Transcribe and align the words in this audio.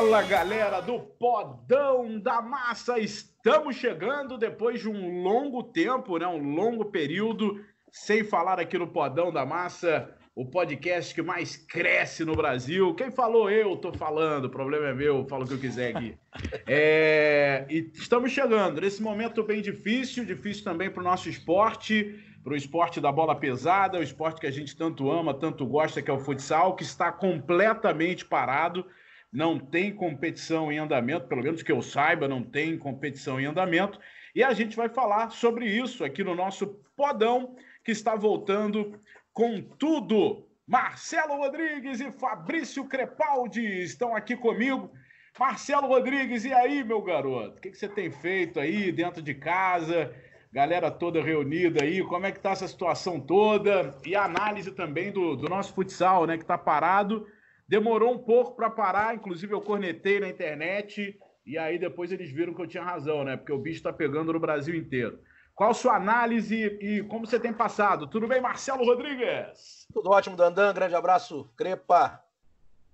Fala 0.00 0.22
galera 0.22 0.80
do 0.80 0.98
Podão 0.98 2.18
da 2.18 2.40
Massa, 2.40 2.98
estamos 2.98 3.76
chegando 3.76 4.38
depois 4.38 4.80
de 4.80 4.88
um 4.88 5.22
longo 5.22 5.62
tempo, 5.62 6.16
né, 6.16 6.26
um 6.26 6.54
longo 6.54 6.86
período 6.86 7.62
sem 7.92 8.24
falar 8.24 8.58
aqui 8.58 8.78
no 8.78 8.86
Podão 8.86 9.30
da 9.30 9.44
Massa, 9.44 10.10
o 10.34 10.46
podcast 10.46 11.14
que 11.14 11.20
mais 11.20 11.54
cresce 11.54 12.24
no 12.24 12.34
Brasil. 12.34 12.94
Quem 12.94 13.10
falou 13.10 13.50
eu, 13.50 13.76
tô 13.76 13.92
falando, 13.92 14.46
o 14.46 14.50
problema 14.50 14.86
é 14.86 14.94
meu, 14.94 15.26
falo 15.28 15.44
o 15.44 15.46
que 15.46 15.52
eu 15.52 15.60
quiser 15.60 15.94
aqui. 15.94 16.16
É, 16.66 17.66
e 17.68 17.90
estamos 17.92 18.32
chegando 18.32 18.80
nesse 18.80 19.02
momento 19.02 19.42
bem 19.42 19.60
difícil, 19.60 20.24
difícil 20.24 20.64
também 20.64 20.88
para 20.88 21.02
o 21.02 21.04
nosso 21.04 21.28
esporte, 21.28 22.18
para 22.42 22.54
o 22.54 22.56
esporte 22.56 23.02
da 23.02 23.12
bola 23.12 23.36
pesada, 23.36 23.98
o 23.98 24.02
esporte 24.02 24.40
que 24.40 24.46
a 24.46 24.50
gente 24.50 24.74
tanto 24.74 25.10
ama, 25.10 25.34
tanto 25.34 25.66
gosta, 25.66 26.00
que 26.00 26.10
é 26.10 26.14
o 26.14 26.20
futsal, 26.20 26.74
que 26.74 26.84
está 26.84 27.12
completamente 27.12 28.24
parado 28.24 28.86
não 29.32 29.58
tem 29.58 29.94
competição 29.94 30.72
em 30.72 30.78
andamento, 30.78 31.28
pelo 31.28 31.42
menos 31.42 31.62
que 31.62 31.70
eu 31.70 31.80
saiba, 31.80 32.26
não 32.26 32.42
tem 32.42 32.76
competição 32.76 33.40
em 33.40 33.46
andamento. 33.46 34.00
E 34.34 34.42
a 34.42 34.52
gente 34.52 34.76
vai 34.76 34.88
falar 34.88 35.30
sobre 35.30 35.66
isso 35.66 36.04
aqui 36.04 36.24
no 36.24 36.34
nosso 36.34 36.66
Podão, 36.96 37.56
que 37.84 37.92
está 37.92 38.14
voltando 38.14 38.98
com 39.32 39.62
tudo. 39.62 40.46
Marcelo 40.66 41.36
Rodrigues 41.36 42.00
e 42.00 42.10
Fabrício 42.12 42.84
Crepaldi 42.84 43.64
estão 43.82 44.14
aqui 44.14 44.36
comigo. 44.36 44.90
Marcelo 45.38 45.86
Rodrigues, 45.86 46.44
e 46.44 46.52
aí, 46.52 46.82
meu 46.84 47.00
garoto? 47.00 47.58
O 47.58 47.60
que, 47.60 47.70
que 47.70 47.78
você 47.78 47.88
tem 47.88 48.10
feito 48.10 48.58
aí 48.58 48.90
dentro 48.90 49.22
de 49.22 49.34
casa? 49.34 50.14
Galera 50.52 50.90
toda 50.90 51.22
reunida 51.22 51.84
aí, 51.84 52.02
como 52.04 52.26
é 52.26 52.32
que 52.32 52.40
tá 52.40 52.50
essa 52.50 52.66
situação 52.66 53.20
toda? 53.20 53.96
E 54.04 54.16
a 54.16 54.24
análise 54.24 54.72
também 54.72 55.12
do, 55.12 55.36
do 55.36 55.48
nosso 55.48 55.72
futsal, 55.72 56.26
né, 56.26 56.36
que 56.36 56.44
tá 56.44 56.58
parado 56.58 57.26
Demorou 57.70 58.12
um 58.12 58.18
pouco 58.18 58.56
para 58.56 58.68
parar, 58.68 59.14
inclusive 59.14 59.54
eu 59.54 59.60
cornetei 59.60 60.18
na 60.18 60.28
internet 60.28 61.16
e 61.46 61.56
aí 61.56 61.78
depois 61.78 62.10
eles 62.10 62.28
viram 62.28 62.52
que 62.52 62.60
eu 62.60 62.66
tinha 62.66 62.82
razão, 62.82 63.22
né? 63.22 63.36
Porque 63.36 63.52
o 63.52 63.58
bicho 63.58 63.76
está 63.76 63.92
pegando 63.92 64.32
no 64.32 64.40
Brasil 64.40 64.74
inteiro. 64.74 65.20
Qual 65.54 65.72
sua 65.72 65.94
análise 65.94 66.56
e 66.56 67.00
como 67.04 67.28
você 67.28 67.38
tem 67.38 67.52
passado? 67.52 68.08
Tudo 68.08 68.26
bem, 68.26 68.40
Marcelo 68.40 68.84
Rodrigues? 68.84 69.86
Tudo 69.94 70.10
ótimo, 70.10 70.34
Dandan. 70.34 70.74
Grande 70.74 70.96
abraço, 70.96 71.48
Crepa. 71.56 72.20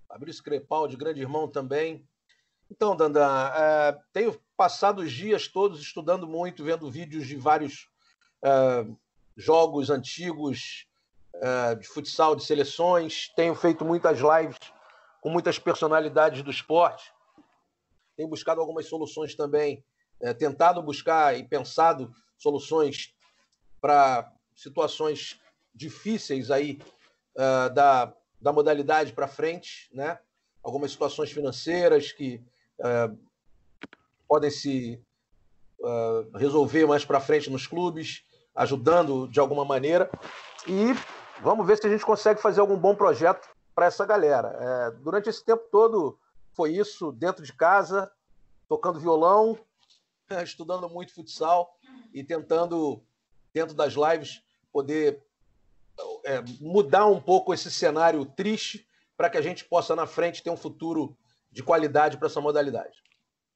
Fabrício 0.06 0.44
Crepaldi, 0.44 0.94
grande 0.94 1.22
irmão 1.22 1.48
também. 1.48 2.06
Então, 2.70 2.94
Dandan, 2.94 3.50
é, 3.56 3.98
tenho 4.12 4.38
passado 4.58 4.98
os 4.98 5.10
dias 5.10 5.48
todos 5.48 5.80
estudando 5.80 6.26
muito, 6.26 6.62
vendo 6.62 6.90
vídeos 6.90 7.26
de 7.26 7.36
vários 7.36 7.88
é, 8.44 8.86
jogos 9.38 9.88
antigos, 9.88 10.86
de 11.78 11.86
futsal, 11.86 12.34
de 12.34 12.44
seleções, 12.44 13.28
tenho 13.36 13.54
feito 13.54 13.84
muitas 13.84 14.18
lives 14.18 14.58
com 15.20 15.28
muitas 15.28 15.58
personalidades 15.58 16.42
do 16.42 16.50
esporte, 16.50 17.12
tenho 18.16 18.28
buscado 18.28 18.60
algumas 18.60 18.86
soluções 18.86 19.34
também, 19.34 19.84
é, 20.20 20.32
tentado 20.32 20.82
buscar 20.82 21.36
e 21.38 21.44
pensado 21.44 22.10
soluções 22.38 23.14
para 23.80 24.32
situações 24.54 25.38
difíceis 25.74 26.50
aí 26.50 26.78
uh, 27.36 27.72
da, 27.74 28.14
da 28.40 28.52
modalidade 28.52 29.12
para 29.12 29.28
frente, 29.28 29.90
né? 29.92 30.18
Algumas 30.62 30.90
situações 30.90 31.30
financeiras 31.30 32.10
que 32.10 32.42
podem 34.26 34.50
se 34.50 35.00
resolver 36.34 36.86
mais 36.86 37.04
para 37.04 37.20
frente 37.20 37.48
nos 37.48 37.68
clubes, 37.68 38.24
ajudando 38.52 39.28
de 39.28 39.38
alguma 39.38 39.64
maneira. 39.64 40.10
E 40.66 40.92
Vamos 41.40 41.66
ver 41.66 41.76
se 41.76 41.86
a 41.86 41.90
gente 41.90 42.04
consegue 42.04 42.40
fazer 42.40 42.60
algum 42.60 42.76
bom 42.76 42.94
projeto 42.94 43.48
para 43.74 43.86
essa 43.86 44.06
galera. 44.06 44.56
É, 44.58 44.90
durante 45.02 45.28
esse 45.28 45.44
tempo 45.44 45.64
todo 45.70 46.18
foi 46.52 46.72
isso, 46.72 47.12
dentro 47.12 47.44
de 47.44 47.52
casa, 47.52 48.10
tocando 48.68 48.98
violão, 48.98 49.58
estudando 50.42 50.88
muito 50.88 51.14
futsal 51.14 51.76
e 52.12 52.24
tentando, 52.24 53.02
dentro 53.52 53.74
das 53.74 53.92
lives, 53.92 54.42
poder 54.72 55.22
é, 56.24 56.42
mudar 56.60 57.06
um 57.06 57.20
pouco 57.20 57.52
esse 57.52 57.70
cenário 57.70 58.24
triste 58.24 58.86
para 59.16 59.28
que 59.28 59.36
a 59.36 59.42
gente 59.42 59.64
possa, 59.64 59.94
na 59.94 60.06
frente, 60.06 60.42
ter 60.42 60.50
um 60.50 60.56
futuro 60.56 61.16
de 61.50 61.62
qualidade 61.62 62.16
para 62.16 62.26
essa 62.26 62.40
modalidade. 62.40 63.02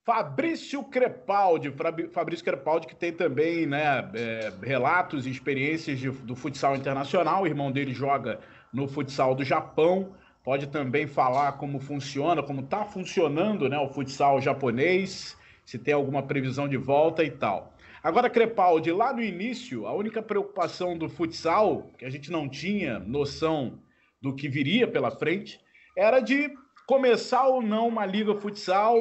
Fabrício 0.04 0.82
Crepaldi, 0.84 1.72
Fabrício 2.10 2.44
Crepaldi 2.44 2.86
que 2.86 2.94
tem 2.94 3.12
também 3.12 3.66
né, 3.66 4.10
é, 4.14 4.52
relatos 4.62 5.26
e 5.26 5.30
experiências 5.30 5.98
de, 5.98 6.10
do 6.10 6.34
futsal 6.34 6.74
internacional, 6.74 7.42
o 7.42 7.46
irmão 7.46 7.70
dele 7.70 7.92
joga 7.92 8.40
no 8.72 8.88
futsal 8.88 9.34
do 9.34 9.44
Japão, 9.44 10.14
pode 10.42 10.68
também 10.68 11.06
falar 11.06 11.52
como 11.52 11.78
funciona, 11.78 12.42
como 12.42 12.62
está 12.62 12.84
funcionando 12.84 13.68
né, 13.68 13.78
o 13.78 13.88
futsal 13.88 14.40
japonês, 14.40 15.36
se 15.66 15.78
tem 15.78 15.92
alguma 15.92 16.22
previsão 16.22 16.66
de 16.66 16.78
volta 16.78 17.22
e 17.22 17.30
tal. 17.30 17.74
Agora, 18.02 18.30
Crepaldi, 18.30 18.90
lá 18.92 19.12
no 19.12 19.22
início, 19.22 19.86
a 19.86 19.92
única 19.92 20.22
preocupação 20.22 20.96
do 20.96 21.10
futsal, 21.10 21.90
que 21.98 22.06
a 22.06 22.10
gente 22.10 22.30
não 22.30 22.48
tinha 22.48 22.98
noção 22.98 23.78
do 24.22 24.34
que 24.34 24.48
viria 24.48 24.88
pela 24.88 25.10
frente, 25.10 25.60
era 25.94 26.20
de 26.20 26.50
começar 26.86 27.46
ou 27.46 27.60
não 27.60 27.86
uma 27.88 28.06
liga 28.06 28.34
futsal 28.34 28.96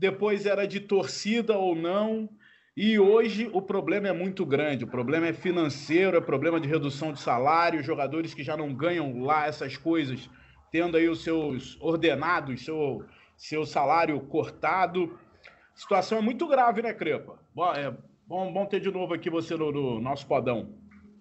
depois 0.00 0.46
era 0.46 0.66
de 0.66 0.80
torcida 0.80 1.58
ou 1.58 1.76
não. 1.76 2.26
E 2.74 2.98
hoje 2.98 3.50
o 3.52 3.60
problema 3.60 4.08
é 4.08 4.12
muito 4.12 4.46
grande. 4.46 4.84
O 4.84 4.88
problema 4.88 5.26
é 5.26 5.32
financeiro, 5.34 6.16
é 6.16 6.20
problema 6.22 6.58
de 6.58 6.66
redução 6.66 7.12
de 7.12 7.20
salário, 7.20 7.82
jogadores 7.82 8.32
que 8.32 8.42
já 8.42 8.56
não 8.56 8.74
ganham 8.74 9.20
lá 9.20 9.46
essas 9.46 9.76
coisas, 9.76 10.30
tendo 10.72 10.96
aí 10.96 11.06
os 11.06 11.22
seus 11.22 11.78
ordenados, 11.82 12.64
seu, 12.64 13.04
seu 13.36 13.66
salário 13.66 14.18
cortado. 14.20 15.18
A 15.74 15.78
situação 15.78 16.16
é 16.16 16.22
muito 16.22 16.48
grave, 16.48 16.80
né, 16.80 16.94
Crepa? 16.94 17.38
Bom, 17.54 17.70
é, 17.74 17.94
bom, 18.26 18.50
bom 18.50 18.64
ter 18.64 18.80
de 18.80 18.90
novo 18.90 19.12
aqui 19.12 19.28
você 19.28 19.54
no, 19.54 19.70
no 19.70 20.00
nosso 20.00 20.26
podão. 20.26 20.74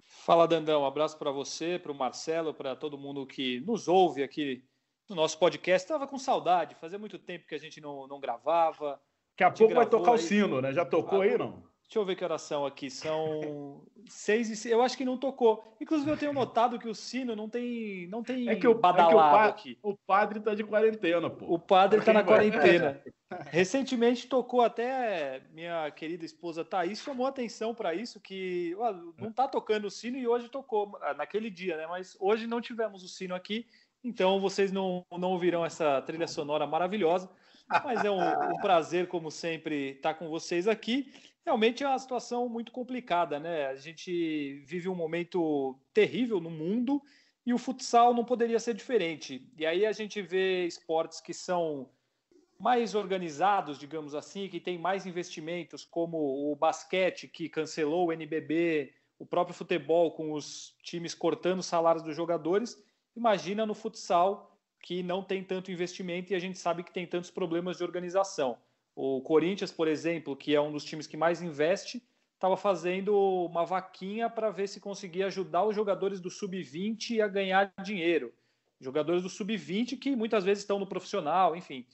Fala, 0.06 0.48
Dandão. 0.48 0.84
Um 0.84 0.86
abraço 0.86 1.20
para 1.20 1.32
você, 1.32 1.78
para 1.78 1.92
o 1.92 1.96
Marcelo, 1.96 2.54
para 2.54 2.78
todo 2.78 2.98
mundo 2.98 3.28
que 3.28 3.60
nos 3.60 3.90
ouve 3.90 4.24
aqui 4.24 4.64
no 5.09 5.16
nosso 5.16 5.38
podcast. 5.38 5.86
Estava 5.86 6.08
com 6.08 6.18
saudade, 6.18 6.75
fazia 6.75 7.00
muito 7.00 7.18
tempo 7.18 7.47
que 7.47 7.56
a 7.56 7.59
gente 7.59 7.81
não, 7.81 8.08
não 8.08 8.20
gravava. 8.20 9.02
Daqui 9.31 9.44
a 9.44 9.52
pouco 9.52 9.74
vai 9.74 9.86
tocar 9.86 10.12
aí. 10.12 10.18
o 10.18 10.22
sino, 10.22 10.62
né? 10.62 10.72
Já 10.72 10.86
tocou 10.86 11.22
ah, 11.22 11.24
aí, 11.25 11.38
não? 11.38 11.64
Deixa 11.84 11.97
eu 11.97 12.06
ver 12.06 12.16
que 12.16 12.24
oração 12.24 12.66
aqui. 12.66 12.90
São 12.90 13.81
seis 14.08 14.66
e 14.66 14.69
Eu 14.69 14.81
acho 14.84 14.96
que 14.96 15.03
não 15.03 15.18
tocou. 15.18 15.75
Inclusive, 15.81 16.12
eu 16.12 16.18
tenho 16.18 16.34
notado 16.34 16.78
que 16.78 16.88
o 16.88 16.94
sino 16.94 17.36
não 17.36 17.50
tem, 17.50 18.08
não 18.08 18.22
tem 18.22 18.48
é 18.48 18.56
que 18.56 18.68
o, 18.68 18.75
badalado 18.75 19.09
é 19.09 19.12
que 19.12 19.16
o 19.16 19.19
pa, 19.19 19.46
aqui. 19.46 19.80
O 19.81 19.98
padre 19.98 20.40
tá 20.40 20.53
de 20.53 20.64
quarentena, 20.64 21.30
pô. 21.30 21.46
O 21.48 21.58
padre 21.58 22.02
tá 22.02 22.14
na 22.14 22.22
quarentena. 22.24 23.02
Recentemente 23.48 24.28
tocou 24.28 24.62
até 24.62 25.42
minha 25.52 25.90
querida 25.92 26.25
esposa 26.25 26.66
Thaís 26.66 27.00
chamou 27.00 27.28
atenção 27.28 27.75
para 27.75 27.94
isso 27.94 28.19
que 28.19 28.75
ó, 28.80 28.92
não 29.19 29.31
tá 29.31 29.48
tocando 29.48 29.86
o 29.86 29.92
sino 29.92 30.18
e 30.18 30.28
hoje 30.28 30.50
tocou 30.50 31.00
naquele 31.16 31.50
dia, 31.50 31.78
né? 31.78 31.86
Mas 31.86 32.18
hoje 32.19 32.48
não 32.48 32.59
tivemos 32.59 33.03
o 33.03 33.08
sino 33.08 33.36
aqui 33.36 33.68
então 34.04 34.40
vocês 34.40 34.72
não, 34.72 35.06
não 35.12 35.32
ouvirão 35.32 35.66
essa 35.66 36.02
trilha 36.02 36.28
sonora 36.28 36.66
maravilhosa, 36.66 37.30
mas 37.84 38.04
é 38.04 38.10
um, 38.10 38.22
um 38.22 38.58
prazer, 38.62 39.08
como 39.08 39.30
sempre, 39.30 39.92
estar 39.92 40.14
com 40.14 40.30
vocês 40.30 40.68
aqui. 40.68 41.12
Realmente 41.46 41.84
é 41.84 41.88
uma 41.88 42.00
situação 42.00 42.48
muito 42.48 42.72
complicada, 42.72 43.40
né? 43.40 43.68
A 43.68 43.76
gente 43.76 44.64
vive 44.66 44.88
um 44.88 44.96
momento 44.96 45.80
terrível 45.94 46.40
no 46.40 46.50
mundo 46.50 47.02
e 47.46 47.54
o 47.54 47.58
futsal 47.58 48.14
não 48.14 48.24
poderia 48.24 48.60
ser 48.60 48.74
diferente. 48.74 49.50
E 49.58 49.66
aí 49.66 49.86
a 49.86 49.92
gente 49.92 50.22
vê 50.22 50.66
esportes 50.66 51.20
que 51.20 51.34
são 51.34 51.90
mais 52.60 52.94
organizados, 52.94 53.80
digamos 53.80 54.13
assim, 54.13 54.50
que 54.50 54.60
tem 54.60 54.78
mais 54.78 55.06
investimentos, 55.06 55.86
como 55.86 56.51
o 56.51 56.56
basquete, 56.56 57.28
que 57.28 57.48
cancelou 57.48 58.07
o 58.07 58.13
NBB, 58.13 58.94
o 59.18 59.25
próprio 59.25 59.56
futebol, 59.56 60.12
com 60.12 60.34
os 60.34 60.75
times 60.84 61.13
cortando 61.13 61.60
os 61.60 61.66
salários 61.66 62.04
dos 62.04 62.16
jogadores 62.16 62.78
Imagina 63.19 63.66
no 63.66 63.74
futsal 63.74 64.57
que 64.81 65.04
não 65.04 65.21
tem 65.21 65.44
tanto 65.44 65.74
investimento 65.74 66.31
e 66.31 66.36
a 66.38 66.39
gente 66.39 66.57
sabe 66.57 66.83
que 66.83 66.94
tem 66.94 67.06
tantos 67.06 67.30
problemas 67.30 67.75
de 67.75 67.83
organização. 67.83 68.57
O 68.95 69.19
Corinthians, 69.21 69.74
por 69.74 69.89
exemplo, 69.89 70.38
que 70.38 70.56
é 70.56 70.62
um 70.62 70.71
dos 70.71 70.86
times 70.86 71.06
que 71.06 71.18
mais 71.18 71.42
investe, 71.42 72.01
estava 72.36 72.56
fazendo 72.56 73.13
uma 73.45 73.66
vaquinha 73.66 74.30
para 74.30 74.50
ver 74.51 74.69
se 74.69 74.80
conseguia 74.80 75.25
ajudar 75.25 75.66
os 75.66 75.75
jogadores 75.75 76.21
do 76.21 76.30
sub-20 76.30 77.19
a 77.19 77.27
ganhar 77.27 77.74
dinheiro. 77.83 78.33
Jogadores 78.80 79.22
do 79.22 79.27
sub-20 79.30 80.00
que 80.00 80.15
muitas 80.15 80.45
vezes 80.45 80.63
estão 80.63 80.80
no 80.80 80.88
profissional, 80.88 81.57
enfim. 81.57 81.86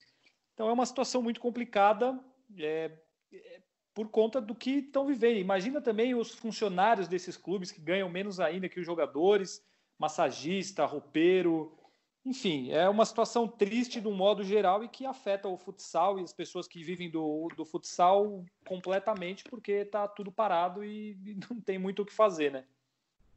Então 0.54 0.70
é 0.70 0.74
uma 0.74 0.86
situação 0.86 1.24
muito 1.24 1.40
complicada 1.40 2.20
é, 2.56 2.92
é, 3.34 3.62
por 3.96 4.10
conta 4.10 4.40
do 4.40 4.54
que 4.54 4.78
estão 4.78 5.08
vivendo. 5.08 5.38
Imagina 5.38 5.82
também 5.82 6.14
os 6.14 6.36
funcionários 6.36 7.08
desses 7.08 7.36
clubes 7.36 7.72
que 7.72 7.82
ganham 7.82 8.10
menos 8.10 8.40
ainda 8.40 8.70
que 8.70 8.80
os 8.80 8.86
jogadores 8.86 9.66
massagista, 9.98 10.86
roupeiro. 10.86 11.78
Enfim, 12.26 12.72
é 12.72 12.90
uma 12.90 13.06
situação 13.06 13.48
triste 13.48 14.02
de 14.02 14.08
um 14.08 14.16
modo 14.16 14.44
geral 14.44 14.84
e 14.84 14.88
que 14.88 15.06
afeta 15.06 15.48
o 15.48 15.58
futsal 15.58 16.20
e 16.20 16.24
as 16.24 16.34
pessoas 16.34 16.68
que 16.68 16.84
vivem 16.84 17.10
do, 17.10 17.48
do 17.56 17.64
futsal 17.66 18.44
completamente, 18.68 19.44
porque 19.44 19.72
está 19.72 20.08
tudo 20.08 20.32
parado 20.32 20.84
e, 20.84 21.12
e, 21.24 21.38
não 21.50 21.62
tem 21.62 21.78
muito 21.78 22.02
o 22.02 22.06
que 22.06 22.14
fazer, 22.14 22.52
né? 22.52 22.66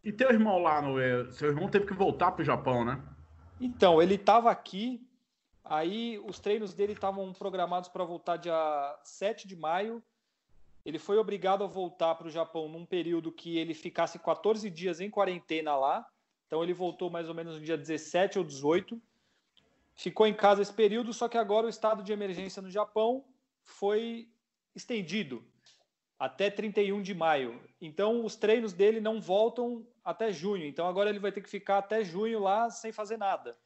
E 0.02 0.12
teu 0.12 0.30
irmão 0.30 0.58
lá 0.58 0.80
no. 0.80 1.32
Seu 1.32 1.48
irmão 1.48 1.68
teve 1.68 1.86
que 1.86 1.92
voltar 1.92 2.32
para 2.32 2.42
o 2.42 2.44
Japão, 2.44 2.84
né? 2.84 3.02
Então, 3.60 4.00
ele 4.00 4.14
estava 4.14 4.50
aqui, 4.50 5.04
Aí 5.68 6.18
os 6.20 6.38
treinos 6.38 6.72
dele 6.72 6.94
estavam 6.94 7.30
programados 7.34 7.90
para 7.90 8.02
voltar 8.02 8.38
dia 8.38 8.98
7 9.04 9.46
de 9.46 9.54
maio. 9.54 10.02
Ele 10.82 10.98
foi 10.98 11.18
obrigado 11.18 11.62
a 11.62 11.66
voltar 11.66 12.14
para 12.14 12.26
o 12.26 12.30
Japão 12.30 12.70
num 12.70 12.86
período 12.86 13.30
que 13.30 13.58
ele 13.58 13.74
ficasse 13.74 14.18
14 14.18 14.70
dias 14.70 14.98
em 14.98 15.10
quarentena 15.10 15.76
lá. 15.76 16.06
Então 16.48 16.64
ele 16.64 16.72
voltou 16.72 17.10
mais 17.10 17.28
ou 17.28 17.34
menos 17.34 17.56
no 17.56 17.60
dia 17.60 17.76
17 17.76 18.38
ou 18.38 18.44
18. 18.44 19.00
Ficou 19.94 20.26
em 20.26 20.34
casa 20.34 20.62
esse 20.62 20.72
período, 20.72 21.12
só 21.12 21.28
que 21.28 21.36
agora 21.36 21.66
o 21.66 21.70
estado 21.70 22.02
de 22.02 22.10
emergência 22.10 22.62
no 22.62 22.70
Japão 22.70 23.24
foi 23.62 24.28
estendido 24.74 25.44
até 26.18 26.50
31 26.50 27.02
de 27.02 27.14
maio. 27.14 27.60
Então 27.80 28.24
os 28.24 28.34
treinos 28.34 28.72
dele 28.72 28.98
não 28.98 29.20
voltam 29.20 29.86
até 30.02 30.32
junho. 30.32 30.64
Então 30.64 30.88
agora 30.88 31.10
ele 31.10 31.18
vai 31.18 31.30
ter 31.30 31.42
que 31.42 31.50
ficar 31.50 31.78
até 31.78 32.02
junho 32.02 32.40
lá 32.40 32.70
sem 32.70 32.92
fazer 32.92 33.18
nada. 33.18 33.56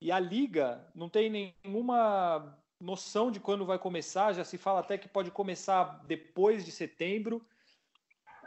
E 0.00 0.10
a 0.10 0.18
liga 0.18 0.84
não 0.92 1.08
tem 1.08 1.54
nenhuma 1.64 2.58
noção 2.80 3.30
de 3.30 3.38
quando 3.38 3.64
vai 3.64 3.78
começar, 3.78 4.32
já 4.32 4.44
se 4.44 4.58
fala 4.58 4.80
até 4.80 4.98
que 4.98 5.08
pode 5.08 5.30
começar 5.30 6.04
depois 6.06 6.64
de 6.64 6.72
setembro. 6.72 7.46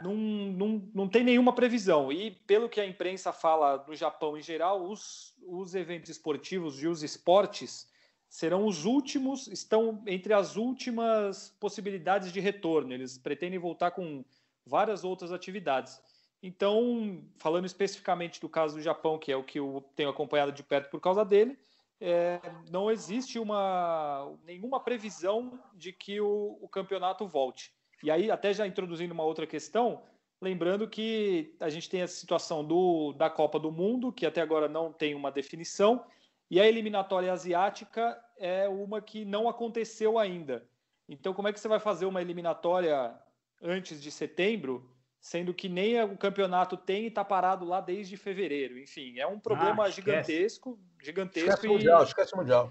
Não, 0.00 0.14
não, 0.14 0.90
não 0.94 1.08
tem 1.08 1.24
nenhuma 1.24 1.52
previsão. 1.52 2.12
E 2.12 2.30
pelo 2.30 2.68
que 2.68 2.80
a 2.80 2.86
imprensa 2.86 3.32
fala 3.32 3.84
no 3.86 3.94
Japão 3.94 4.36
em 4.36 4.42
geral, 4.42 4.82
os, 4.82 5.34
os 5.46 5.74
eventos 5.74 6.10
esportivos 6.10 6.82
e 6.82 6.86
os 6.86 7.02
esportes 7.02 7.90
serão 8.28 8.66
os 8.66 8.84
últimos, 8.84 9.48
estão 9.48 10.02
entre 10.06 10.34
as 10.34 10.56
últimas 10.56 11.56
possibilidades 11.58 12.32
de 12.32 12.40
retorno. 12.40 12.92
Eles 12.92 13.18
pretendem 13.18 13.58
voltar 13.58 13.90
com 13.90 14.24
várias 14.64 15.02
outras 15.02 15.32
atividades. 15.32 16.00
Então, 16.42 17.24
falando 17.38 17.64
especificamente 17.64 18.40
do 18.40 18.48
caso 18.48 18.76
do 18.76 18.82
Japão, 18.82 19.18
que 19.18 19.32
é 19.32 19.36
o 19.36 19.42
que 19.42 19.58
eu 19.58 19.84
tenho 19.96 20.10
acompanhado 20.10 20.52
de 20.52 20.62
perto 20.62 20.90
por 20.90 21.00
causa 21.00 21.24
dele, 21.24 21.58
é, 22.00 22.40
não 22.70 22.90
existe 22.90 23.38
uma, 23.38 24.32
nenhuma 24.44 24.78
previsão 24.78 25.58
de 25.74 25.92
que 25.92 26.20
o, 26.20 26.56
o, 26.60 26.68
campeonato 26.68 27.26
volte. 27.26 27.72
E 28.02 28.10
aí, 28.10 28.30
até 28.30 28.52
já 28.52 28.66
introduzindo 28.66 29.12
uma 29.12 29.24
outra 29.24 29.46
questão, 29.46 30.02
lembrando 30.40 30.88
que 30.88 31.54
a 31.60 31.68
gente 31.68 31.88
tem 31.88 32.02
a 32.02 32.08
situação 32.08 32.64
do, 32.64 33.12
da 33.12 33.28
Copa 33.28 33.58
do 33.58 33.72
Mundo, 33.72 34.12
que 34.12 34.26
até 34.26 34.40
agora 34.40 34.68
não 34.68 34.92
tem 34.92 35.14
uma 35.14 35.30
definição, 35.30 36.04
e 36.50 36.60
a 36.60 36.66
eliminatória 36.66 37.32
asiática 37.32 38.18
é 38.38 38.68
uma 38.68 39.02
que 39.02 39.24
não 39.24 39.48
aconteceu 39.48 40.18
ainda. 40.18 40.66
Então, 41.08 41.34
como 41.34 41.48
é 41.48 41.52
que 41.52 41.60
você 41.60 41.68
vai 41.68 41.80
fazer 41.80 42.06
uma 42.06 42.22
eliminatória 42.22 43.14
antes 43.62 44.00
de 44.00 44.10
setembro 44.10 44.88
sendo 45.20 45.52
que 45.52 45.68
nem 45.68 46.00
o 46.02 46.16
campeonato 46.16 46.76
tem 46.76 47.04
e 47.04 47.08
está 47.08 47.24
parado 47.24 47.64
lá 47.64 47.80
desde 47.80 48.16
fevereiro. 48.16 48.78
Enfim, 48.78 49.18
é 49.18 49.26
um 49.26 49.38
problema 49.38 49.84
ah, 49.84 49.90
gigantesco, 49.90 50.78
gigantesco. 51.02 51.48
Esquece 51.48 51.66
e... 51.66 51.70
mundial, 51.70 52.02
esquece 52.02 52.36
mundial. 52.36 52.70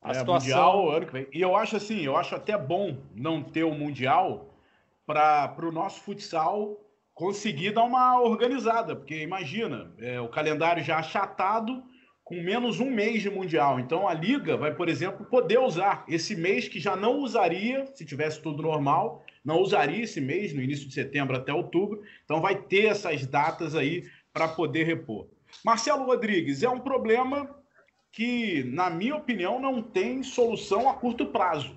A 0.00 0.10
é, 0.10 0.14
situação... 0.14 0.48
mundial, 0.48 0.90
ano 0.90 1.06
que 1.06 1.12
vem. 1.12 1.26
E 1.32 1.40
eu 1.40 1.56
acho 1.56 1.76
assim, 1.76 2.00
eu 2.00 2.16
acho 2.16 2.34
até 2.34 2.56
bom 2.56 2.96
não 3.14 3.42
ter 3.42 3.64
o 3.64 3.72
mundial 3.72 4.46
para 5.08 5.66
o 5.66 5.72
nosso 5.72 6.00
futsal 6.02 6.78
conseguir 7.14 7.72
dar 7.72 7.84
uma 7.84 8.20
organizada, 8.20 8.94
porque 8.94 9.22
imagina, 9.22 9.92
é, 9.98 10.20
o 10.20 10.28
calendário 10.28 10.84
já 10.84 10.98
achatado 10.98 11.82
com 12.22 12.40
menos 12.42 12.78
um 12.78 12.90
mês 12.90 13.22
de 13.22 13.30
mundial. 13.30 13.80
Então 13.80 14.06
a 14.06 14.12
liga 14.12 14.56
vai, 14.56 14.74
por 14.74 14.88
exemplo, 14.88 15.24
poder 15.26 15.58
usar 15.58 16.04
esse 16.06 16.36
mês 16.36 16.68
que 16.68 16.78
já 16.78 16.94
não 16.94 17.20
usaria 17.20 17.86
se 17.94 18.04
tivesse 18.04 18.40
tudo 18.40 18.62
normal 18.62 19.24
não 19.48 19.62
usaria 19.62 20.04
esse 20.04 20.20
mês, 20.20 20.52
no 20.52 20.60
início 20.60 20.86
de 20.86 20.92
setembro 20.92 21.34
até 21.34 21.52
outubro, 21.54 22.02
então 22.22 22.38
vai 22.38 22.54
ter 22.54 22.84
essas 22.84 23.24
datas 23.24 23.74
aí 23.74 24.04
para 24.30 24.46
poder 24.46 24.84
repor. 24.84 25.26
Marcelo 25.64 26.04
Rodrigues, 26.04 26.62
é 26.62 26.68
um 26.68 26.80
problema 26.80 27.48
que, 28.12 28.62
na 28.64 28.90
minha 28.90 29.16
opinião, 29.16 29.58
não 29.58 29.82
tem 29.82 30.22
solução 30.22 30.86
a 30.86 30.94
curto 30.94 31.26
prazo. 31.26 31.76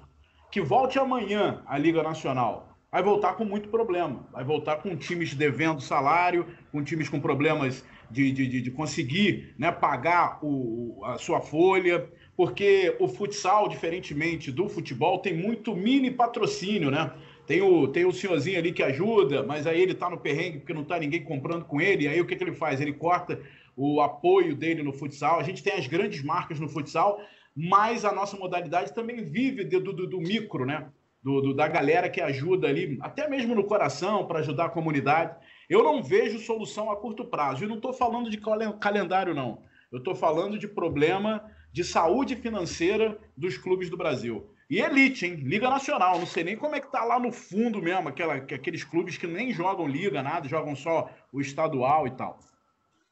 Que 0.51 0.59
volte 0.59 0.99
amanhã 0.99 1.63
a 1.65 1.77
Liga 1.77 2.03
Nacional. 2.03 2.70
Vai 2.91 3.01
voltar 3.01 3.35
com 3.35 3.45
muito 3.45 3.69
problema. 3.69 4.27
Vai 4.33 4.43
voltar 4.43 4.75
com 4.77 4.97
times 4.97 5.33
devendo 5.33 5.79
salário, 5.79 6.45
com 6.73 6.83
times 6.83 7.07
com 7.07 7.21
problemas 7.21 7.85
de, 8.09 8.33
de, 8.33 8.61
de 8.61 8.71
conseguir 8.71 9.55
né, 9.57 9.71
pagar 9.71 10.39
o, 10.43 10.99
a 11.05 11.17
sua 11.17 11.39
folha, 11.39 12.09
porque 12.35 12.93
o 12.99 13.07
futsal, 13.07 13.69
diferentemente 13.69 14.51
do 14.51 14.67
futebol, 14.67 15.19
tem 15.19 15.33
muito 15.33 15.73
mini 15.73 16.11
patrocínio, 16.11 16.91
né? 16.91 17.13
Tem 17.47 17.61
o, 17.61 17.87
tem 17.87 18.03
o 18.03 18.11
senhorzinho 18.11 18.59
ali 18.59 18.73
que 18.73 18.83
ajuda, 18.83 19.41
mas 19.41 19.65
aí 19.65 19.81
ele 19.81 19.93
tá 19.93 20.09
no 20.09 20.17
perrengue 20.17 20.59
porque 20.59 20.73
não 20.73 20.83
tá 20.83 20.99
ninguém 20.99 21.23
comprando 21.23 21.63
com 21.63 21.79
ele. 21.79 22.09
aí 22.09 22.19
o 22.19 22.25
que, 22.25 22.35
que 22.35 22.43
ele 22.43 22.53
faz? 22.53 22.81
Ele 22.81 22.91
corta 22.91 23.39
o 23.75 24.01
apoio 24.01 24.53
dele 24.53 24.83
no 24.83 24.91
futsal. 24.91 25.39
A 25.39 25.43
gente 25.43 25.63
tem 25.63 25.73
as 25.73 25.87
grandes 25.87 26.21
marcas 26.21 26.59
no 26.59 26.67
futsal, 26.67 27.21
mas 27.55 28.03
a 28.03 28.11
nossa 28.11 28.35
modalidade 28.35 28.93
também 28.93 29.23
vive 29.23 29.63
do, 29.63 29.79
do, 29.79 30.07
do 30.07 30.19
micro, 30.19 30.65
né? 30.65 30.89
Do, 31.23 31.39
do, 31.39 31.53
da 31.53 31.67
galera 31.67 32.09
que 32.09 32.19
ajuda 32.19 32.67
ali, 32.67 32.97
até 32.99 33.29
mesmo 33.29 33.53
no 33.53 33.63
coração, 33.63 34.25
para 34.25 34.39
ajudar 34.39 34.65
a 34.65 34.69
comunidade. 34.69 35.35
Eu 35.69 35.83
não 35.83 36.01
vejo 36.01 36.39
solução 36.39 36.89
a 36.89 36.95
curto 36.95 37.23
prazo. 37.25 37.63
E 37.63 37.67
não 37.67 37.75
estou 37.75 37.93
falando 37.93 38.29
de 38.29 38.39
calendário, 38.79 39.35
não. 39.35 39.61
Eu 39.91 39.99
estou 39.99 40.15
falando 40.15 40.57
de 40.57 40.67
problema 40.67 41.43
de 41.71 41.83
saúde 41.83 42.35
financeira 42.35 43.17
dos 43.37 43.57
clubes 43.57 43.89
do 43.89 43.97
Brasil. 43.97 44.49
E 44.69 44.79
elite, 44.79 45.25
hein? 45.25 45.35
Liga 45.35 45.69
Nacional. 45.69 46.17
Não 46.17 46.25
sei 46.25 46.43
nem 46.43 46.55
como 46.57 46.75
é 46.75 46.79
que 46.79 46.91
tá 46.91 47.03
lá 47.03 47.19
no 47.19 47.31
fundo 47.31 47.81
mesmo, 47.81 48.07
aquela, 48.07 48.35
aqueles 48.35 48.83
clubes 48.83 49.17
que 49.17 49.27
nem 49.27 49.51
jogam 49.51 49.85
liga, 49.85 50.23
nada, 50.23 50.47
jogam 50.47 50.75
só 50.75 51.09
o 51.31 51.41
estadual 51.41 52.07
e 52.07 52.11
tal. 52.11 52.39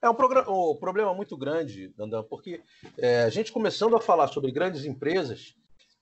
É 0.02 0.10
um, 0.10 0.14
um 0.14 0.76
problema 0.78 1.14
muito 1.14 1.36
grande, 1.36 1.90
Dandan, 1.98 2.24
porque 2.24 2.62
é, 2.98 3.24
a 3.24 3.30
gente 3.30 3.52
começando 3.52 3.98
a 3.98 4.00
falar 4.00 4.28
sobre 4.28 4.52
grandes 4.52 4.86
empresas 4.86 5.54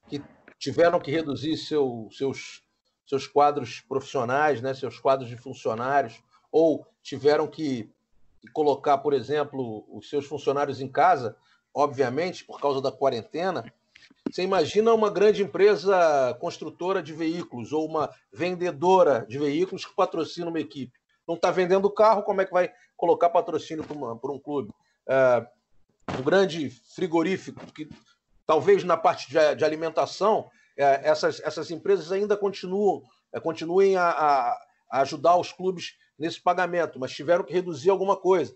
que 0.07 0.21
tiveram 0.57 1.00
que 1.00 1.12
reduzir 1.12 1.57
seu, 1.57 2.09
seus, 2.12 2.63
seus 3.06 3.27
quadros 3.27 3.81
profissionais, 3.81 4.62
né, 4.62 4.74
seus 4.74 5.00
quadros 5.00 5.30
de 5.30 5.38
funcionários, 5.38 6.21
ou 6.51 6.86
tiveram 7.01 7.48
que, 7.48 7.89
colocar, 8.54 8.98
por 9.00 9.13
exemplo, 9.13 9.86
os 9.89 10.09
seus 10.09 10.25
funcionários 10.25 10.80
em 10.80 10.88
casa, 10.88 11.36
obviamente, 11.74 12.45
por 12.45 12.59
causa 12.59 12.81
da 12.81 12.92
quarentena, 12.92 13.63
você 14.31 14.44
imagina 14.44 14.94
uma 14.94 15.09
grande 15.09 15.42
empresa 15.42 16.36
construtora 16.39 17.01
de 17.01 17.13
veículos 17.13 17.71
ou 17.71 17.86
uma 17.86 18.10
vendedora 18.32 19.25
de 19.27 19.38
veículos 19.38 19.86
que 19.86 19.96
patrocina 19.96 20.50
uma 20.50 20.60
equipe. 20.60 21.00
Não 21.27 21.36
está 21.36 21.51
vendendo 21.51 21.89
carro, 21.89 22.24
como 22.24 22.41
é 22.41 22.46
que 22.46 22.51
vai 22.51 22.72
colocar 22.96 23.29
patrocínio 23.29 23.84
para 23.84 24.32
um 24.32 24.39
clube? 24.39 24.74
É, 25.08 25.46
um 26.20 26.24
grande 26.24 26.70
frigorífico, 26.70 27.65
que 27.74 27.88
talvez 28.48 28.84
na 28.86 28.96
parte 28.96 29.30
de, 29.30 29.56
de 29.56 29.66
alimentação, 29.66 30.50
é, 30.77 31.01
essas, 31.04 31.42
essas 31.42 31.70
empresas 31.70 32.12
ainda 32.12 32.38
continuam, 32.38 33.04
é, 33.34 33.39
continuem 33.39 33.98
a, 33.98 34.10
a, 34.10 35.01
ajudar 35.01 35.36
os 35.36 35.51
clubes 35.51 35.98
nesse 36.18 36.42
pagamento, 36.42 36.98
mas 36.98 37.12
tiveram 37.12 37.44
que 37.44 37.54
reduzir 37.54 37.89
alguma 37.89 38.16
coisa. 38.16 38.56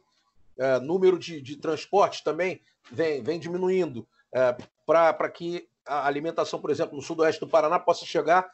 É, 0.57 0.79
número 0.79 1.19
de, 1.19 1.41
de 1.41 1.57
transportes 1.57 2.21
também 2.21 2.61
vem, 2.89 3.21
vem 3.21 3.39
diminuindo. 3.39 4.07
É, 4.33 4.55
para 4.85 5.29
que 5.29 5.67
a 5.85 6.07
alimentação, 6.07 6.59
por 6.59 6.71
exemplo, 6.71 6.95
no 6.95 7.01
sudoeste 7.01 7.41
do 7.41 7.47
Paraná 7.47 7.77
possa 7.77 8.05
chegar 8.05 8.49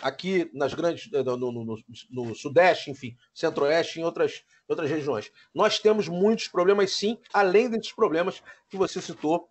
aqui 0.00 0.50
nas 0.52 0.74
grandes 0.74 1.10
no, 1.10 1.36
no, 1.36 1.52
no, 1.52 1.76
no 2.10 2.34
sudeste, 2.34 2.90
enfim, 2.90 3.16
centro-oeste, 3.34 4.00
em 4.00 4.04
outras, 4.04 4.44
outras 4.68 4.90
regiões. 4.90 5.32
Nós 5.54 5.78
temos 5.78 6.08
muitos 6.08 6.48
problemas, 6.48 6.92
sim, 6.92 7.18
além 7.32 7.68
desses 7.68 7.92
problemas 7.92 8.42
que 8.68 8.76
você 8.76 9.00
citou 9.00 9.48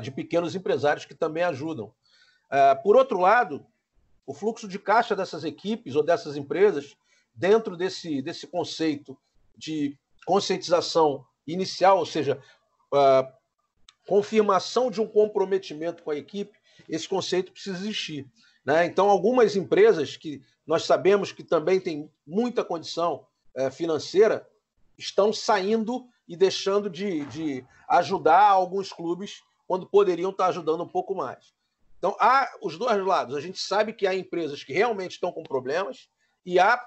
de 0.00 0.10
pequenos 0.10 0.54
empresários 0.54 1.04
que 1.04 1.14
também 1.14 1.42
ajudam. 1.42 1.86
Uh, 2.46 2.82
por 2.82 2.96
outro 2.96 3.18
lado, 3.18 3.66
o 4.26 4.32
fluxo 4.32 4.68
de 4.68 4.78
caixa 4.78 5.16
dessas 5.16 5.44
equipes 5.44 5.94
ou 5.96 6.02
dessas 6.02 6.36
empresas, 6.36 6.96
dentro 7.34 7.76
desse, 7.76 8.22
desse 8.22 8.46
conceito 8.46 9.18
de 9.56 9.98
conscientização 10.26 11.24
inicial, 11.46 11.98
ou 11.98 12.06
seja, 12.06 12.40
uh, 12.92 13.32
confirmação 14.06 14.90
de 14.90 15.00
um 15.00 15.06
comprometimento 15.06 16.02
com 16.02 16.10
a 16.10 16.16
equipe, 16.16 16.56
esse 16.88 17.08
conceito 17.08 17.52
precisa 17.52 17.76
existir. 17.78 18.26
Né? 18.64 18.86
Então, 18.86 19.08
algumas 19.10 19.56
empresas 19.56 20.16
que 20.16 20.42
nós 20.66 20.84
sabemos 20.84 21.32
que 21.32 21.42
também 21.42 21.80
têm 21.80 22.10
muita 22.26 22.64
condição 22.64 23.26
é, 23.54 23.70
financeira 23.70 24.48
estão 24.96 25.32
saindo 25.32 26.06
e 26.26 26.36
deixando 26.36 26.88
de, 26.88 27.24
de 27.26 27.64
ajudar 27.88 28.48
alguns 28.48 28.92
clubes 28.92 29.42
quando 29.66 29.86
poderiam 29.86 30.30
estar 30.30 30.46
ajudando 30.46 30.82
um 30.82 30.88
pouco 30.88 31.14
mais. 31.14 31.54
Então, 31.98 32.16
há 32.20 32.50
os 32.62 32.76
dois 32.76 33.02
lados. 33.04 33.34
A 33.34 33.40
gente 33.40 33.58
sabe 33.58 33.92
que 33.92 34.06
há 34.06 34.14
empresas 34.14 34.62
que 34.62 34.72
realmente 34.72 35.12
estão 35.12 35.32
com 35.32 35.42
problemas 35.42 36.08
e 36.44 36.58
há 36.58 36.78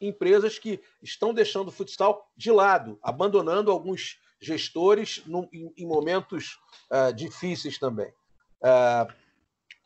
empresas 0.00 0.58
que 0.58 0.80
estão 1.02 1.34
deixando 1.34 1.68
o 1.68 1.72
futsal 1.72 2.30
de 2.36 2.50
lado, 2.50 2.98
abandonando 3.02 3.70
alguns 3.70 4.18
gestores 4.40 5.22
no, 5.26 5.48
em, 5.52 5.72
em, 5.76 5.86
momentos 5.86 6.58
uh, 6.90 7.12
difíceis 7.14 7.78
também. 7.78 8.08
Uh, 8.60 9.12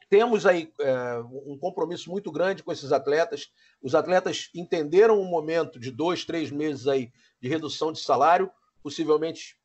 temos 0.08 0.46
aí 0.46 0.72
uh, 0.80 1.52
um 1.52 1.58
compromisso 1.58 2.10
muito 2.10 2.30
grande 2.32 2.62
com 2.62 2.72
esses 2.72 2.92
atletas. 2.92 3.50
Os 3.82 3.94
atletas 3.94 4.48
entenderam 4.54 5.20
um 5.20 5.28
momento 5.28 5.78
de 5.78 5.90
dois, 5.90 6.24
três 6.24 6.50
meses 6.50 6.86
aí 6.86 7.12
de 7.40 7.48
redução 7.48 7.92
de 7.92 8.00
salário, 8.00 8.50
possivelmente, 8.82 9.56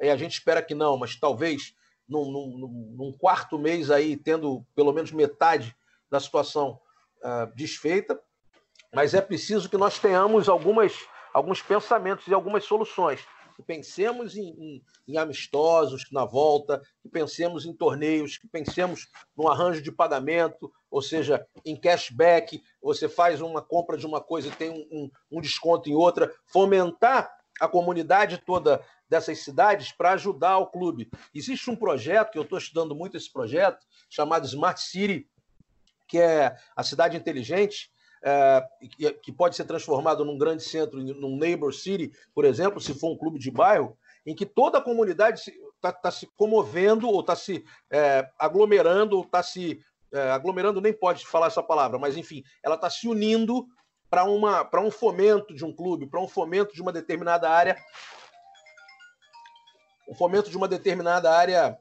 a 0.00 0.16
gente 0.16 0.32
espera 0.32 0.62
que 0.62 0.74
não, 0.74 0.96
mas 0.96 1.16
talvez 1.16 1.74
num, 2.10 2.30
num, 2.30 2.94
num, 2.96 3.12
quarto 3.12 3.58
mês 3.58 3.90
aí 3.90 4.16
tendo 4.16 4.66
pelo 4.74 4.92
menos 4.92 5.12
metade 5.12 5.74
da 6.10 6.18
situação 6.18 6.80
uh, 7.22 7.54
desfeita, 7.54 8.20
mas 8.92 9.14
é 9.14 9.20
preciso 9.20 9.70
que 9.70 9.76
nós 9.76 9.98
tenhamos 9.98 10.48
algumas, 10.48 10.92
alguns 11.32 11.62
pensamentos 11.62 12.26
e 12.26 12.34
algumas 12.34 12.64
soluções. 12.64 13.24
Que 13.54 13.62
pensemos 13.62 14.36
em, 14.36 14.48
em, 14.48 14.82
em 15.06 15.16
amistosos 15.18 16.10
na 16.10 16.24
volta, 16.24 16.82
que 17.00 17.08
pensemos 17.08 17.64
em 17.64 17.72
torneios, 17.72 18.38
que 18.38 18.48
pensemos 18.48 19.08
no 19.36 19.48
arranjo 19.48 19.80
de 19.80 19.92
pagamento, 19.92 20.72
ou 20.90 21.00
seja, 21.00 21.46
em 21.64 21.76
cashback, 21.76 22.60
você 22.82 23.08
faz 23.08 23.40
uma 23.40 23.62
compra 23.62 23.96
de 23.96 24.06
uma 24.06 24.20
coisa 24.20 24.48
e 24.48 24.52
tem 24.52 24.70
um, 24.70 24.88
um, 24.90 25.10
um 25.30 25.40
desconto 25.40 25.88
em 25.88 25.94
outra, 25.94 26.34
fomentar 26.46 27.30
a 27.60 27.68
comunidade 27.68 28.38
toda 28.38 28.82
dessas 29.10 29.40
cidades 29.40 29.90
para 29.90 30.12
ajudar 30.12 30.58
o 30.58 30.68
clube. 30.68 31.10
Existe 31.34 31.68
um 31.68 31.76
projeto, 31.76 32.30
que 32.30 32.38
eu 32.38 32.44
estou 32.44 32.56
estudando 32.56 32.94
muito 32.94 33.16
esse 33.16 33.30
projeto, 33.30 33.84
chamado 34.08 34.46
Smart 34.46 34.80
City, 34.80 35.28
que 36.06 36.18
é 36.18 36.56
a 36.76 36.82
cidade 36.84 37.16
inteligente, 37.16 37.90
é, 38.22 38.62
que 39.22 39.32
pode 39.32 39.56
ser 39.56 39.64
transformado 39.64 40.24
num 40.24 40.38
grande 40.38 40.62
centro, 40.62 41.02
num 41.02 41.36
neighbor 41.36 41.72
city, 41.72 42.12
por 42.34 42.44
exemplo, 42.44 42.80
se 42.80 42.94
for 42.94 43.12
um 43.12 43.16
clube 43.16 43.38
de 43.38 43.50
bairro, 43.50 43.96
em 44.26 44.34
que 44.34 44.44
toda 44.44 44.78
a 44.78 44.82
comunidade 44.82 45.40
está 45.76 45.92
tá 45.92 46.10
se 46.10 46.26
comovendo 46.36 47.08
ou 47.08 47.20
está 47.20 47.34
se 47.34 47.64
é, 47.90 48.28
aglomerando 48.38 49.16
ou 49.16 49.22
está 49.22 49.42
se 49.42 49.80
é, 50.12 50.30
aglomerando 50.30 50.80
nem 50.80 50.92
pode 50.92 51.26
falar 51.26 51.46
essa 51.46 51.62
palavra, 51.62 51.98
mas 51.98 52.16
enfim, 52.16 52.44
ela 52.62 52.74
está 52.74 52.90
se 52.90 53.08
unindo 53.08 53.66
para 54.10 54.24
um 54.82 54.90
fomento 54.90 55.54
de 55.54 55.64
um 55.64 55.72
clube, 55.72 56.06
para 56.06 56.20
um 56.20 56.28
fomento 56.28 56.74
de 56.74 56.82
uma 56.82 56.92
determinada 56.92 57.48
área, 57.48 57.76
um 60.10 60.14
fomento 60.14 60.50
de 60.50 60.56
uma 60.56 60.66
determinada 60.66 61.30
área 61.30 61.78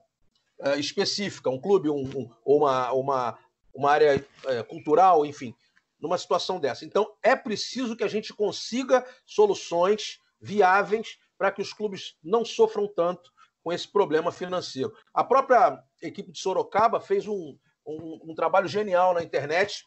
é, 0.62 0.78
específica, 0.78 1.50
um 1.50 1.60
clube, 1.60 1.90
um, 1.90 2.04
um, 2.04 2.30
uma, 2.46 2.92
uma, 2.92 3.40
uma 3.74 3.92
área 3.92 4.24
é, 4.46 4.62
cultural, 4.62 5.26
enfim, 5.26 5.56
numa 6.00 6.18
situação 6.18 6.60
dessa. 6.60 6.86
Então, 6.86 7.12
é 7.24 7.36
preciso 7.36 7.96
que 7.96 8.04
a 8.04 8.08
gente 8.08 8.32
consiga 8.32 9.04
soluções 9.26 10.20
viáveis 10.40 11.18
para 11.40 11.52
que 11.52 11.62
os 11.62 11.74
clubes 11.74 12.16
não 12.24 12.46
sofram 12.46 12.88
tanto 12.88 13.32
com 13.64 13.74
esse 13.74 13.88
problema 13.88 14.32
financeiro. 14.32 14.94
A 15.12 15.24
própria 15.24 15.84
equipe 16.00 16.32
de 16.32 16.40
Sorocaba 16.40 17.00
fez 17.00 17.28
um, 17.28 17.58
um, 17.86 18.20
um 18.26 18.36
trabalho 18.36 18.68
genial 18.68 19.14
na 19.14 19.24
internet, 19.24 19.86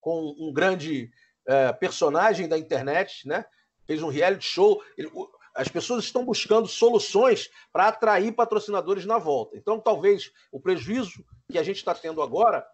com 0.00 0.34
um 0.38 0.52
grande 0.52 1.10
é, 1.46 1.72
personagem 1.72 2.46
da 2.46 2.58
internet, 2.58 3.26
né? 3.26 3.46
fez 3.86 4.02
um 4.02 4.08
reality 4.08 4.44
show. 4.44 4.82
Ele, 4.96 5.10
as 5.54 5.68
pessoas 5.68 6.04
estão 6.04 6.24
buscando 6.24 6.66
soluções 6.66 7.48
para 7.72 7.88
atrair 7.88 8.32
patrocinadores 8.32 9.06
na 9.06 9.18
volta. 9.18 9.56
Então, 9.56 9.78
talvez 9.78 10.32
o 10.50 10.58
prejuízo 10.58 11.24
que 11.50 11.58
a 11.58 11.62
gente 11.62 11.76
está 11.76 11.94
tendo 11.94 12.20
agora 12.20 12.66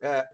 é, 0.00 0.26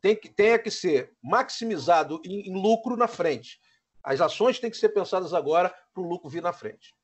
tem 0.00 0.16
que, 0.16 0.28
tenha 0.28 0.58
que 0.58 0.70
ser 0.70 1.12
maximizado 1.22 2.20
em, 2.24 2.48
em 2.48 2.54
lucro 2.54 2.96
na 2.96 3.06
frente. 3.06 3.60
As 4.02 4.20
ações 4.20 4.58
têm 4.58 4.70
que 4.70 4.76
ser 4.76 4.88
pensadas 4.88 5.34
agora 5.34 5.72
para 5.94 6.02
o 6.02 6.08
lucro 6.08 6.28
vir 6.28 6.42
na 6.42 6.52
frente. 6.52 6.94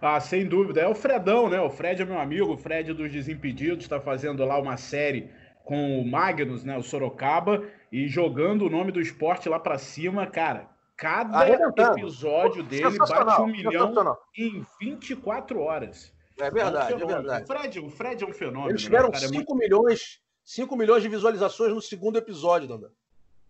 Ah, 0.00 0.20
sem 0.20 0.46
dúvida. 0.46 0.80
É 0.80 0.88
o 0.88 0.94
Fredão, 0.94 1.48
né? 1.48 1.60
O 1.60 1.70
Fred 1.70 2.02
é 2.02 2.04
meu 2.04 2.18
amigo, 2.18 2.52
o 2.52 2.56
Fred 2.56 2.92
dos 2.92 3.10
Desimpedidos, 3.10 3.84
está 3.84 4.00
fazendo 4.00 4.44
lá 4.44 4.58
uma 4.58 4.76
série 4.76 5.30
com 5.64 6.00
o 6.00 6.06
Magnus, 6.06 6.64
né, 6.64 6.76
o 6.76 6.82
Sorocaba, 6.82 7.64
e 7.90 8.08
jogando 8.08 8.66
o 8.66 8.70
nome 8.70 8.90
do 8.90 9.00
esporte 9.00 9.48
lá 9.48 9.60
para 9.60 9.78
cima, 9.78 10.26
cara. 10.26 10.68
Cada 10.96 11.48
episódio 11.48 12.62
dele 12.62 12.96
bate 12.96 13.40
um 13.40 13.46
milhão 13.46 14.16
em 14.36 14.64
24 14.80 15.60
horas. 15.60 16.12
É 16.38 16.50
verdade, 16.50 16.92
é, 16.92 16.96
um 16.96 17.00
é 17.00 17.06
verdade. 17.06 17.44
O 17.44 17.46
Fred, 17.46 17.80
o 17.80 17.90
Fred 17.90 18.24
é 18.24 18.26
um 18.26 18.32
fenômeno. 18.32 18.70
Eles 18.70 18.82
tiveram 18.82 19.10
né, 19.10 19.18
5 19.18 19.32
é 19.32 19.36
muito... 19.36 19.54
milhões, 19.54 20.20
5 20.44 20.76
milhões 20.76 21.02
de 21.02 21.08
visualizações 21.08 21.72
no 21.72 21.80
segundo 21.80 22.16
episódio, 22.16 22.68
Dandan. 22.68 22.88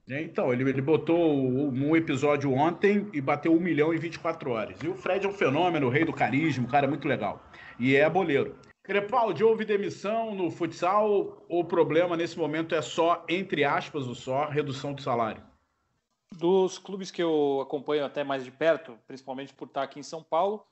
É, 0.09 0.21
então, 0.21 0.53
ele, 0.53 0.69
ele 0.69 0.83
botou 0.83 1.17
um 1.17 1.95
episódio 1.95 2.53
ontem 2.53 3.09
e 3.13 3.21
bateu 3.21 3.53
um 3.53 3.61
milhão 3.61 3.95
em 3.95 3.99
24 3.99 4.51
horas. 4.51 4.77
E 4.83 4.89
o 4.89 4.97
Fred 4.97 5.25
é 5.25 5.29
um 5.29 5.33
fenômeno, 5.33 5.87
o 5.87 5.91
rei 5.91 6.05
do 6.05 6.13
carisma, 6.13 6.65
um 6.65 6.69
cara 6.69 6.89
muito 6.89 7.07
legal. 7.07 7.41
E 7.79 7.95
é 7.95 8.09
boleiro. 8.11 8.57
Crepaldi, 8.83 9.45
houve 9.45 9.65
demissão 9.65 10.35
no 10.35 10.51
futsal 10.51 11.47
o 11.49 11.65
problema 11.65 12.17
nesse 12.17 12.37
momento 12.37 12.75
é 12.75 12.83
só, 12.83 13.25
entre 13.29 13.65
aspas, 13.65 14.09
o 14.09 14.15
só, 14.15 14.49
redução 14.49 14.93
do 14.93 15.01
salário? 15.01 15.41
Dos 16.43 16.77
clubes 16.77 17.13
que 17.13 17.23
eu 17.23 17.61
acompanho 17.61 18.05
até 18.05 18.25
mais 18.25 18.45
de 18.45 18.51
perto, 18.51 18.99
principalmente 19.07 19.55
por 19.55 19.69
estar 19.69 19.85
aqui 19.85 20.01
em 20.01 20.03
São 20.03 20.25
Paulo, 20.25 20.67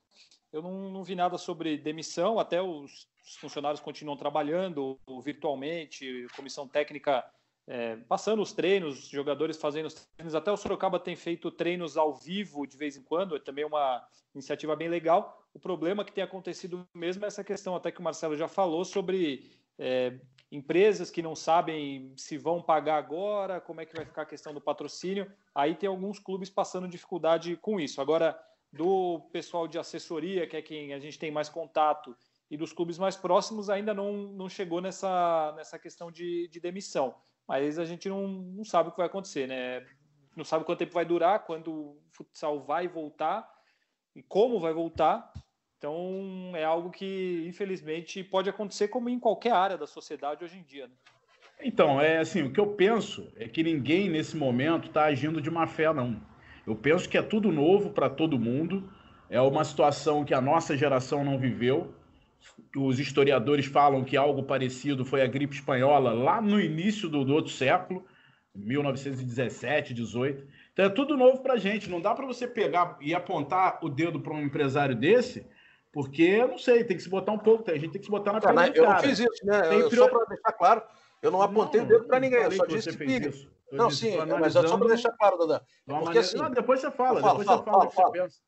eu 0.53 0.61
não, 0.61 0.91
não 0.91 1.05
vi 1.05 1.15
nada 1.15 1.39
sobre 1.39 1.79
demissão, 1.79 2.41
até 2.41 2.61
os, 2.61 3.07
os 3.25 3.37
funcionários 3.37 3.81
continuam 3.81 4.17
trabalhando 4.17 4.99
virtualmente, 5.23 6.27
comissão 6.35 6.67
técnica 6.67 7.25
é, 7.69 7.95
passando 8.09 8.43
os 8.43 8.53
treinos, 8.53 9.07
jogadores 9.07 9.59
fazendo 9.59 9.87
os 9.87 9.95
treinos. 9.95 10.35
Até 10.35 10.51
o 10.51 10.57
Sorocaba 10.57 10.99
tem 10.99 11.15
feito 11.15 11.53
treinos 11.53 11.97
ao 11.97 12.17
vivo 12.17 12.67
de 12.67 12.77
vez 12.77 12.97
em 12.97 13.03
quando, 13.05 13.37
é 13.37 13.39
também 13.39 13.65
uma 13.65 14.05
iniciativa 14.35 14.75
bem 14.75 14.89
legal. 14.89 15.41
O 15.55 15.61
problema 15.61 16.05
que 16.05 16.11
tem 16.11 16.25
acontecido 16.25 16.85
mesmo 16.93 17.25
é 17.25 17.29
essa 17.29 17.45
questão, 17.45 17.77
até 17.77 17.93
que 17.93 18.01
o 18.01 18.03
Marcelo 18.03 18.37
já 18.37 18.49
falou, 18.49 18.85
sobre 18.85 19.53
é, 19.79 20.19
empresas 20.51 21.11
que 21.11 21.23
não 21.23 21.35
sabem 21.37 22.13
se 22.17 22.37
vão 22.37 22.61
pagar 22.61 22.97
agora, 22.97 23.61
como 23.61 23.81
é 23.81 23.87
que 23.87 23.95
vai 23.95 24.05
ficar 24.05 24.23
a 24.23 24.27
questão 24.27 24.53
do 24.53 24.61
patrocínio. 24.61 25.31
Aí 25.55 25.75
tem 25.75 25.89
alguns 25.89 26.19
clubes 26.19 26.51
passando 26.51 26.89
dificuldade 26.89 27.57
com 27.57 27.79
isso. 27.79 28.01
Agora, 28.01 28.39
do 28.73 29.21
pessoal 29.33 29.69
de 29.69 29.79
assessoria, 29.79 30.47
que 30.47 30.57
é 30.57 30.63
quem 30.63 30.93
a 30.93 30.99
gente 30.99 31.19
tem 31.19 31.31
mais 31.31 31.49
contato, 31.49 32.17
e 32.51 32.57
dos 32.57 32.73
clubes 32.73 32.99
mais 32.99 33.17
próximos, 33.17 33.71
ainda 33.71 33.95
não, 33.95 34.13
não 34.13 34.49
chegou 34.49 34.81
nessa, 34.81 35.53
nessa 35.57 35.79
questão 35.79 36.11
de, 36.11 36.49
de 36.49 36.59
demissão 36.59 37.15
mas 37.51 37.81
a 37.81 37.85
gente 37.85 38.09
não, 38.09 38.29
não 38.29 38.65
sabe 38.65 38.89
o 38.89 38.93
que 38.93 38.99
vai 38.99 39.07
acontecer, 39.07 39.49
né? 39.49 39.85
Não 40.37 40.45
sabe 40.45 40.65
quanto 40.65 40.79
tempo 40.79 40.93
vai 40.93 41.05
durar, 41.05 41.45
quando 41.45 41.73
o 41.73 42.01
futsal 42.13 42.61
vai 42.61 42.87
voltar 42.87 43.45
e 44.15 44.23
como 44.23 44.61
vai 44.61 44.73
voltar. 44.73 45.33
Então 45.81 46.53
é 46.55 46.63
algo 46.63 46.91
que, 46.91 47.43
infelizmente, 47.49 48.23
pode 48.23 48.51
acontecer 48.51 48.89
como 48.89 49.09
em 49.09 49.19
qualquer 49.19 49.55
área 49.55 49.79
da 49.79 49.87
sociedade 49.87 50.45
hoje 50.45 50.59
em 50.59 50.63
dia. 50.63 50.87
Né? 50.87 50.93
Então, 51.63 51.99
é 51.99 52.19
assim, 52.19 52.43
o 52.43 52.53
que 52.53 52.61
eu 52.61 52.67
penso 52.67 53.33
é 53.35 53.49
que 53.49 53.63
ninguém 53.63 54.11
nesse 54.11 54.37
momento 54.37 54.89
está 54.89 55.05
agindo 55.05 55.41
de 55.41 55.51
má 55.51 55.67
fé, 55.67 55.91
não. 55.91 56.21
Eu 56.67 56.77
penso 56.77 57.09
que 57.09 57.17
é 57.17 57.23
tudo 57.23 57.51
novo 57.51 57.91
para 57.91 58.11
todo 58.11 58.39
mundo, 58.39 58.93
é 59.31 59.41
uma 59.41 59.65
situação 59.65 60.23
que 60.23 60.35
a 60.35 60.41
nossa 60.41 60.77
geração 60.77 61.25
não 61.25 61.39
viveu, 61.39 61.95
os 62.77 62.99
historiadores 62.99 63.65
falam 63.65 64.05
que 64.05 64.19
algo 64.19 64.43
parecido 64.43 65.03
foi 65.03 65.23
a 65.23 65.27
gripe 65.27 65.55
espanhola 65.55 66.13
lá 66.13 66.43
no 66.43 66.61
início 66.61 67.09
do, 67.09 67.25
do 67.25 67.33
outro 67.33 67.53
século, 67.53 68.05
1917, 68.55 69.95
18. 69.95 70.47
Então 70.75 70.85
é 70.85 70.91
tudo 70.91 71.17
novo 71.17 71.43
para 71.43 71.57
gente. 71.57 71.89
Não 71.89 72.03
dá 72.03 72.15
para 72.15 72.27
você 72.27 72.47
pegar 72.47 72.99
e 73.01 73.15
apontar 73.15 73.79
o 73.83 73.89
dedo 73.89 74.21
para 74.21 74.35
um 74.35 74.43
empresário 74.43 74.95
desse, 74.95 75.47
porque 75.93 76.23
eu 76.23 76.49
não 76.49 76.59
sei, 76.59 76.85
tem 76.85 76.97
que 76.97 77.03
se 77.03 77.09
botar 77.09 77.33
um 77.33 77.39
pouco. 77.39 77.71
A 77.71 77.75
gente 77.75 77.91
tem 77.91 78.01
que 78.01 78.07
se 78.07 78.11
botar 78.11 78.33
na 78.33 78.41
frente. 78.41 78.55
Cara, 78.55 78.77
eu 78.77 78.89
não 78.89 78.99
fiz 78.99 79.19
isso, 79.19 79.45
né? 79.45 79.75
Eu, 79.75 79.91
Só 79.91 80.09
para 80.09 80.25
deixar 80.27 80.53
claro, 80.53 80.83
eu 81.23 81.31
não 81.31 81.43
apontei 81.43 81.81
não, 81.81 81.87
o 81.87 81.91
dedo 81.91 82.05
para 82.05 82.21
ninguém. 82.21 82.43
Eu 82.43 82.53
só 82.53 82.67
disse 82.67 82.97
que 82.97 83.05
isso. 83.05 83.51
Não, 83.73 83.91
sim, 83.91 84.17
mas 84.41 84.57
é 84.57 84.67
só 84.67 84.77
para 84.77 84.89
deixar 84.89 85.13
claro, 85.13 85.39
Dandan. 85.39 85.61
Porque, 85.87 86.19
assim, 86.19 86.37
não, 86.37 86.51
depois 86.51 86.81
você 86.81 86.91
fala, 86.91 87.21
falo, 87.21 87.39
depois 87.39 87.47
falo, 87.47 87.59
você 87.59 87.65
fala, 87.65 87.81
fala, 87.81 87.91
fala. 87.91 88.09
Você 88.09 88.21
pensa. 88.21 88.41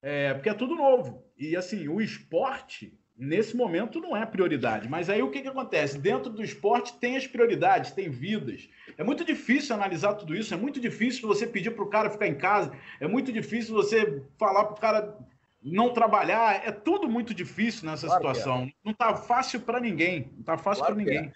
É, 0.00 0.34
porque 0.34 0.48
é 0.48 0.54
tudo 0.54 0.76
novo. 0.76 1.24
E 1.36 1.56
assim, 1.56 1.88
o 1.88 2.00
esporte 2.00 2.96
nesse 3.16 3.56
momento 3.56 4.00
não 4.00 4.16
é 4.16 4.24
prioridade. 4.24 4.88
Mas 4.88 5.10
aí 5.10 5.20
o 5.20 5.30
que, 5.30 5.42
que 5.42 5.48
acontece? 5.48 5.98
Dentro 5.98 6.30
do 6.30 6.42
esporte 6.42 6.96
tem 7.00 7.16
as 7.16 7.26
prioridades, 7.26 7.90
tem 7.90 8.08
vidas. 8.08 8.68
É 8.96 9.02
muito 9.02 9.24
difícil 9.24 9.74
analisar 9.74 10.14
tudo 10.14 10.36
isso, 10.36 10.54
é 10.54 10.56
muito 10.56 10.80
difícil 10.80 11.26
você 11.26 11.46
pedir 11.46 11.72
para 11.72 11.82
o 11.82 11.90
cara 11.90 12.10
ficar 12.10 12.28
em 12.28 12.38
casa, 12.38 12.72
é 13.00 13.08
muito 13.08 13.32
difícil 13.32 13.74
você 13.74 14.22
falar 14.38 14.66
para 14.66 14.74
o 14.74 14.80
cara 14.80 15.18
não 15.62 15.92
trabalhar, 15.92 16.66
é 16.66 16.72
tudo 16.72 17.08
muito 17.08 17.34
difícil 17.34 17.88
nessa 17.88 18.06
claro 18.06 18.28
é. 18.28 18.34
situação. 18.34 18.62
É. 18.64 18.72
Não 18.84 18.92
está 18.92 19.16
fácil 19.16 19.60
para 19.60 19.80
ninguém, 19.80 20.30
não 20.32 20.40
está 20.40 20.56
fácil 20.58 20.84
claro 20.84 20.94
para 20.94 21.04
ninguém. 21.04 21.32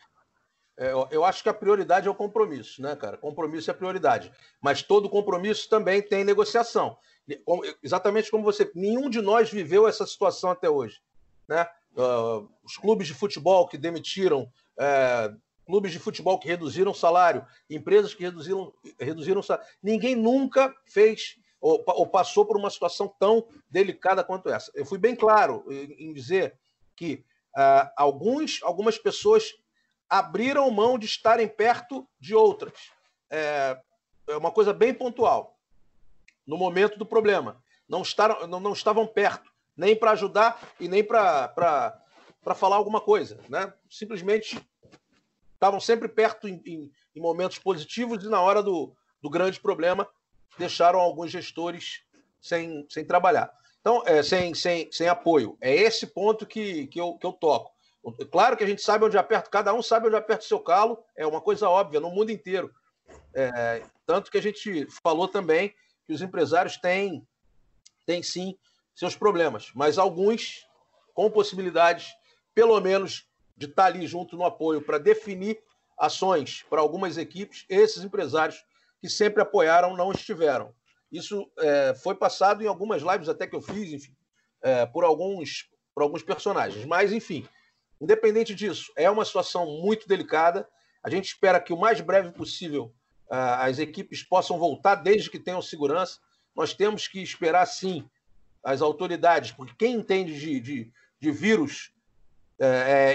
É. 0.78 0.88
é. 0.88 0.92
eu 1.10 1.24
acho 1.24 1.42
que 1.42 1.48
a 1.48 1.54
prioridade 1.54 2.08
é 2.08 2.10
o 2.10 2.14
compromisso, 2.14 2.80
né, 2.80 2.94
cara? 2.96 3.16
Compromisso 3.16 3.70
é 3.70 3.74
prioridade. 3.74 4.32
Mas 4.60 4.82
todo 4.82 5.10
compromisso 5.10 5.68
também 5.68 6.00
tem 6.00 6.24
negociação. 6.24 6.96
Exatamente 7.82 8.30
como 8.30 8.44
você. 8.44 8.70
Nenhum 8.74 9.08
de 9.08 9.20
nós 9.22 9.50
viveu 9.50 9.86
essa 9.86 10.06
situação 10.06 10.50
até 10.50 10.68
hoje 10.68 11.00
né? 11.48 11.66
Uh, 11.94 12.48
os 12.64 12.76
clubes 12.76 13.06
de 13.06 13.14
futebol 13.14 13.68
que 13.68 13.76
demitiram, 13.76 14.50
é, 14.78 15.30
clubes 15.66 15.92
de 15.92 15.98
futebol 15.98 16.38
que 16.38 16.48
reduziram 16.48 16.94
salário, 16.94 17.44
empresas 17.68 18.14
que 18.14 18.22
reduziram, 18.22 18.72
reduziram 18.98 19.42
salário. 19.42 19.68
Ninguém 19.82 20.16
nunca 20.16 20.74
fez 20.86 21.36
ou, 21.62 21.82
ou, 21.86 22.06
passou 22.06 22.44
por 22.44 22.56
uma 22.56 22.68
situação 22.68 23.06
tão 23.20 23.46
delicada 23.70 24.24
quanto 24.24 24.48
essa. 24.50 24.72
Eu 24.74 24.84
fui 24.84 24.98
bem 24.98 25.14
claro 25.14 25.64
em, 25.70 26.12
dizer 26.12 26.58
que 26.96 27.24
uh, 27.56 27.88
alguns, 27.96 28.60
algumas 28.64 28.98
pessoas 28.98 29.54
abriram 30.10 30.68
mão 30.72 30.98
de 30.98 31.06
estarem 31.06 31.46
perto 31.46 32.06
de 32.18 32.34
outras. 32.34 32.90
É, 33.30 33.80
é 34.28 34.36
uma 34.36 34.50
coisa 34.50 34.72
bem 34.72 34.92
pontual. 34.92 35.56
No 36.44 36.58
momento 36.58 36.98
do 36.98 37.06
problema. 37.06 37.62
Não, 37.88 38.02
não, 38.48 38.58
não 38.58 38.72
estavam 38.72 39.06
perto 39.06 39.48
nem 39.76 39.94
para 39.94 40.10
ajudar 40.10 40.60
e 40.80 40.88
nem 40.88 41.04
para 41.04 42.02
falar 42.56 42.76
alguma 42.76 43.00
coisa, 43.00 43.38
né? 43.48 43.72
Simplesmente 43.88 44.60
estavam 45.54 45.78
sempre 45.78 46.08
perto 46.08 46.48
em, 46.48 46.60
em, 46.66 46.90
em, 47.14 47.20
momentos 47.20 47.58
positivos 47.58 48.24
e 48.24 48.28
na 48.28 48.40
hora 48.40 48.62
do, 48.62 48.94
do 49.22 49.30
grande 49.30 49.60
problema 49.60 50.08
deixaram 50.58 51.00
alguns 51.00 51.30
gestores 51.30 52.02
sem, 52.40 52.86
sem 52.88 53.04
trabalhar. 53.04 53.52
Então, 53.80 54.02
é, 54.06 54.22
sem, 54.22 54.54
sem, 54.54 54.90
sem 54.92 55.08
apoio. 55.08 55.56
É 55.60 55.74
esse 55.74 56.06
ponto 56.06 56.46
que, 56.46 56.86
que, 56.86 57.00
eu, 57.00 57.14
que 57.14 57.26
eu 57.26 57.32
toco. 57.32 57.72
Claro 58.30 58.56
que 58.56 58.64
a 58.64 58.66
gente 58.66 58.82
sabe 58.82 59.04
onde 59.04 59.16
aperta, 59.16 59.48
cada 59.48 59.72
um 59.72 59.82
sabe 59.82 60.08
onde 60.08 60.16
aperta 60.16 60.44
o 60.44 60.48
seu 60.48 60.58
calo, 60.58 61.04
é 61.16 61.24
uma 61.26 61.40
coisa 61.40 61.68
óbvia 61.68 62.00
no 62.00 62.10
mundo 62.10 62.30
inteiro. 62.30 62.72
É, 63.34 63.82
tanto 64.04 64.30
que 64.30 64.38
a 64.38 64.42
gente 64.42 64.86
falou 65.02 65.28
também 65.28 65.74
que 66.04 66.12
os 66.12 66.20
empresários 66.20 66.76
têm, 66.76 67.26
têm 68.04 68.22
sim 68.22 68.58
seus 68.94 69.16
problemas, 69.16 69.70
mas 69.74 69.98
alguns 69.98 70.66
com 71.14 71.30
possibilidades, 71.30 72.12
pelo 72.54 72.80
menos, 72.80 73.26
de 73.56 73.66
estar 73.66 73.86
ali 73.86 74.06
junto 74.06 74.36
no 74.36 74.44
apoio 74.44 74.82
para 74.82 74.98
definir 74.98 75.62
ações 75.96 76.64
para 76.68 76.80
algumas 76.80 77.16
equipes, 77.16 77.64
esses 77.68 78.02
empresários 78.02 78.64
que 79.02 79.08
sempre 79.08 79.42
apoiaram 79.42 79.96
não 79.96 80.12
estiveram. 80.12 80.72
Isso 81.10 81.50
é, 81.58 81.92
foi 81.92 82.14
passado 82.14 82.62
em 82.62 82.68
algumas 82.68 83.02
lives 83.02 83.28
até 83.28 83.48
que 83.48 83.56
eu 83.56 83.60
fiz, 83.60 83.92
enfim, 83.92 84.16
é, 84.62 84.86
por, 84.86 85.02
alguns, 85.02 85.68
por 85.92 86.04
alguns 86.04 86.22
personagens. 86.22 86.86
Mas, 86.86 87.12
enfim, 87.12 87.46
independente 88.00 88.54
disso, 88.54 88.92
é 88.96 89.10
uma 89.10 89.24
situação 89.24 89.66
muito 89.82 90.06
delicada. 90.06 90.68
A 91.02 91.10
gente 91.10 91.26
espera 91.26 91.60
que 91.60 91.72
o 91.72 91.76
mais 91.76 92.00
breve 92.00 92.30
possível 92.30 92.94
as 93.28 93.78
equipes 93.78 94.22
possam 94.22 94.58
voltar 94.58 94.96
desde 94.96 95.30
que 95.30 95.38
tenham 95.38 95.62
segurança. 95.62 96.20
Nós 96.54 96.74
temos 96.74 97.08
que 97.08 97.22
esperar, 97.22 97.64
sim, 97.64 98.06
as 98.62 98.82
autoridades, 98.82 99.52
porque 99.52 99.74
quem 99.74 99.94
entende 99.94 100.38
de, 100.38 100.60
de, 100.60 100.92
de 101.18 101.30
vírus 101.30 101.92
é, 102.58 102.66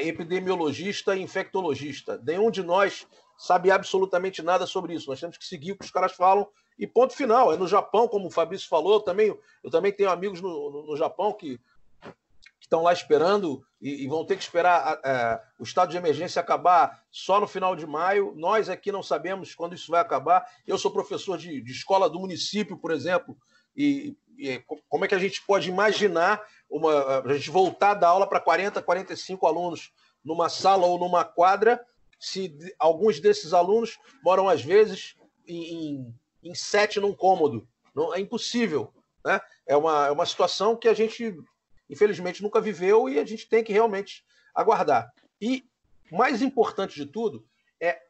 é, 0.01 0.07
epidemiologista 0.07 1.15
e 1.15 1.21
infectologista. 1.21 2.19
Nenhum 2.25 2.49
de 2.49 2.63
nós 2.63 3.07
sabe 3.37 3.71
absolutamente 3.71 4.41
nada 4.41 4.65
sobre 4.65 4.93
isso. 4.93 5.09
Nós 5.09 5.19
temos 5.19 5.37
que 5.37 5.45
seguir 5.45 5.73
o 5.73 5.77
que 5.77 5.85
os 5.85 5.91
caras 5.91 6.13
falam 6.13 6.47
e 6.77 6.87
ponto 6.87 7.13
final. 7.13 7.53
É 7.53 7.57
no 7.57 7.67
Japão, 7.67 8.07
como 8.07 8.27
o 8.27 8.31
Fabrício 8.31 8.67
falou, 8.67 8.95
eu 8.95 9.01
também, 9.01 9.37
eu 9.63 9.69
também 9.69 9.91
tenho 9.91 10.09
amigos 10.09 10.41
no, 10.41 10.71
no, 10.71 10.87
no 10.87 10.97
Japão 10.97 11.33
que, 11.33 11.59
estão 12.67 12.83
lá 12.83 12.91
esperando 12.91 13.65
e, 13.81 14.03
e 14.03 14.07
vão 14.07 14.25
ter 14.25 14.35
que 14.35 14.43
esperar 14.43 14.99
é, 15.03 15.41
o 15.57 15.63
estado 15.63 15.89
de 15.89 15.97
emergência 15.97 16.39
acabar 16.39 17.01
só 17.09 17.39
no 17.39 17.47
final 17.47 17.75
de 17.75 17.87
maio. 17.87 18.33
Nós 18.35 18.69
aqui 18.69 18.91
não 18.91 19.01
sabemos 19.01 19.55
quando 19.55 19.73
isso 19.73 19.89
vai 19.89 20.01
acabar. 20.01 20.45
Eu 20.67 20.77
sou 20.77 20.91
professor 20.91 21.37
de, 21.37 21.61
de 21.61 21.71
escola 21.71 22.09
do 22.09 22.19
município, 22.19 22.77
por 22.77 22.91
exemplo, 22.91 23.37
e, 23.75 24.17
e 24.37 24.61
como 24.89 25.05
é 25.05 25.07
que 25.07 25.15
a 25.15 25.19
gente 25.19 25.41
pode 25.45 25.69
imaginar 25.69 26.41
uma, 26.69 27.21
a 27.21 27.33
gente 27.33 27.49
voltar 27.49 27.93
da 27.93 28.09
aula 28.09 28.27
para 28.27 28.41
40, 28.41 28.81
45 28.81 29.47
alunos 29.47 29.91
numa 30.23 30.49
sala 30.49 30.85
ou 30.85 30.99
numa 30.99 31.23
quadra, 31.23 31.79
se 32.19 32.55
alguns 32.79 33.19
desses 33.19 33.53
alunos 33.53 33.97
moram, 34.23 34.49
às 34.49 34.63
vezes, 34.63 35.15
em, 35.47 36.13
em 36.43 36.55
sete 36.55 36.99
num 36.99 37.13
cômodo. 37.13 37.67
Não, 37.95 38.13
é 38.13 38.19
impossível. 38.19 38.93
Né? 39.25 39.39
É, 39.65 39.75
uma, 39.75 40.07
é 40.07 40.11
uma 40.11 40.25
situação 40.25 40.75
que 40.75 40.87
a 40.87 40.93
gente, 40.93 41.35
infelizmente, 41.89 42.41
nunca 42.41 42.61
viveu 42.61 43.09
e 43.09 43.19
a 43.19 43.25
gente 43.25 43.47
tem 43.47 43.63
que 43.63 43.73
realmente 43.73 44.23
aguardar. 44.53 45.11
E 45.39 45.65
mais 46.11 46.41
importante 46.41 46.95
de 46.95 47.05
tudo 47.05 47.45
é 47.79 48.01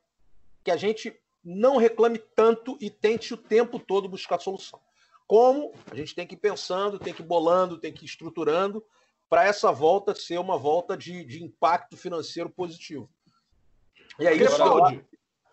que 0.63 0.71
a 0.71 0.77
gente 0.77 1.17
não 1.43 1.77
reclame 1.77 2.19
tanto 2.19 2.77
e 2.79 2.89
tente 2.89 3.33
o 3.33 3.37
tempo 3.37 3.79
todo 3.79 4.09
buscar 4.09 4.39
solução. 4.39 4.79
Como 5.25 5.73
a 5.91 5.95
gente 5.95 6.15
tem 6.15 6.25
que 6.25 6.35
ir 6.35 6.39
pensando, 6.39 6.99
tem 6.99 7.13
que 7.13 7.21
ir 7.21 7.25
bolando, 7.25 7.79
tem 7.79 7.91
que 7.91 8.03
ir 8.03 8.07
estruturando 8.07 8.83
para 9.29 9.45
essa 9.45 9.71
volta 9.71 10.15
ser 10.15 10.39
uma 10.39 10.57
volta 10.57 10.95
de, 10.95 11.25
de 11.25 11.43
impacto 11.43 11.97
financeiro 11.97 12.49
positivo. 12.49 13.09
E 14.19 14.27
aí, 14.27 14.41
isso, 14.41 14.61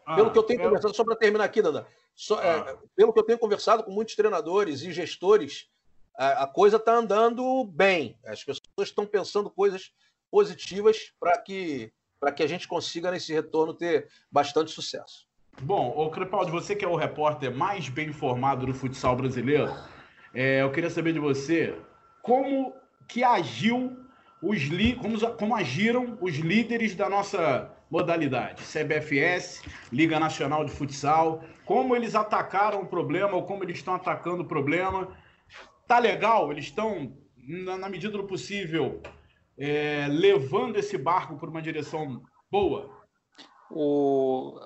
ah, 0.06 0.14
pelo 0.14 0.30
que 0.30 0.38
eu 0.38 0.42
tenho 0.42 0.60
eu... 0.60 0.64
conversado, 0.64 0.94
só 0.94 1.04
para 1.04 1.16
terminar 1.16 1.44
aqui, 1.44 1.60
Danda, 1.60 1.86
só, 2.14 2.40
é, 2.40 2.50
ah. 2.50 2.64
é, 2.68 2.78
pelo 2.94 3.12
que 3.12 3.18
eu 3.18 3.24
tenho 3.24 3.38
conversado 3.38 3.82
com 3.82 3.90
muitos 3.90 4.14
treinadores 4.14 4.82
e 4.82 4.92
gestores, 4.92 5.68
a, 6.16 6.44
a 6.44 6.46
coisa 6.46 6.76
está 6.76 6.94
andando 6.94 7.64
bem. 7.64 8.18
As 8.24 8.42
pessoas 8.42 8.88
estão 8.88 9.06
pensando 9.06 9.50
coisas 9.50 9.92
positivas 10.30 11.12
para 11.18 11.38
que, 11.38 11.92
que 12.36 12.42
a 12.42 12.46
gente 12.46 12.66
consiga, 12.66 13.10
nesse 13.10 13.32
retorno, 13.32 13.74
ter 13.74 14.08
bastante 14.30 14.70
sucesso. 14.70 15.26
Bom, 15.62 15.94
o 15.96 16.10
Crepaldi, 16.10 16.50
você 16.50 16.74
que 16.74 16.84
é 16.84 16.88
o 16.88 16.96
repórter 16.96 17.54
mais 17.54 17.88
bem 17.88 18.08
informado 18.08 18.66
do 18.66 18.74
futsal 18.74 19.14
brasileiro, 19.16 19.72
é, 20.34 20.62
eu 20.62 20.72
queria 20.72 20.90
saber 20.90 21.12
de 21.12 21.20
você 21.20 21.78
como 22.22 22.74
que 23.06 23.22
agiu 23.22 23.96
os 24.42 24.58
como, 25.00 25.36
como 25.36 25.54
agiram 25.54 26.18
os 26.20 26.34
líderes 26.34 26.94
da 26.94 27.08
nossa 27.08 27.73
modalidade, 27.90 28.62
CBFS, 28.62 29.62
Liga 29.92 30.18
Nacional 30.18 30.64
de 30.64 30.70
Futsal, 30.70 31.42
como 31.64 31.94
eles 31.94 32.14
atacaram 32.14 32.82
o 32.82 32.86
problema 32.86 33.34
ou 33.34 33.44
como 33.44 33.64
eles 33.64 33.78
estão 33.78 33.94
atacando 33.94 34.42
o 34.42 34.48
problema. 34.48 35.16
Tá 35.86 35.98
legal? 35.98 36.50
Eles 36.50 36.66
estão, 36.66 37.16
na, 37.36 37.88
medida 37.88 38.16
do 38.16 38.24
possível, 38.24 39.02
é, 39.58 40.06
levando 40.08 40.76
esse 40.76 40.96
barco 40.96 41.36
por 41.36 41.48
uma 41.48 41.62
direção 41.62 42.22
boa? 42.50 42.90
O, 43.70 44.58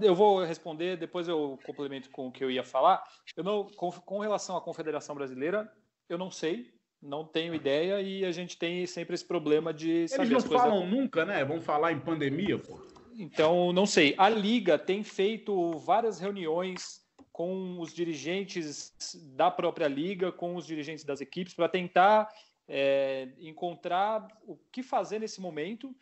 eu 0.00 0.14
vou 0.14 0.44
responder, 0.44 0.96
depois 0.96 1.28
eu 1.28 1.58
complemento 1.64 2.10
com 2.10 2.28
o 2.28 2.32
que 2.32 2.42
eu 2.42 2.50
ia 2.50 2.64
falar. 2.64 3.02
Eu 3.36 3.44
não, 3.44 3.66
com, 3.76 3.90
com 3.90 4.18
relação 4.20 4.56
à 4.56 4.60
Confederação 4.60 5.14
Brasileira, 5.14 5.70
eu 6.08 6.16
não 6.16 6.30
sei, 6.30 6.72
não 7.00 7.24
tenho 7.24 7.54
ideia 7.54 8.00
e 8.00 8.24
a 8.24 8.32
gente 8.32 8.56
tem 8.56 8.86
sempre 8.86 9.14
esse 9.14 9.24
problema 9.24 9.72
de 9.72 10.08
saber 10.08 10.32
Eles 10.32 10.44
não 10.44 10.50
falam 10.50 10.86
nunca, 10.86 11.24
né? 11.24 11.44
Vão 11.44 11.60
falar 11.60 11.92
em 11.92 12.00
pandemia, 12.00 12.58
pô. 12.58 12.80
Então, 13.16 13.72
não 13.72 13.86
sei. 13.86 14.14
A 14.16 14.28
Liga 14.28 14.78
tem 14.78 15.02
feito 15.02 15.72
várias 15.78 16.20
reuniões 16.20 17.04
com 17.32 17.80
os 17.80 17.92
dirigentes 17.92 18.92
da 19.36 19.50
própria 19.50 19.88
Liga, 19.88 20.32
com 20.32 20.56
os 20.56 20.66
dirigentes 20.66 21.04
das 21.04 21.20
equipes, 21.20 21.54
para 21.54 21.68
tentar 21.68 22.28
é, 22.68 23.28
encontrar 23.38 24.26
o 24.46 24.56
que 24.70 24.82
fazer 24.82 25.18
nesse 25.20 25.40
momento 25.40 25.94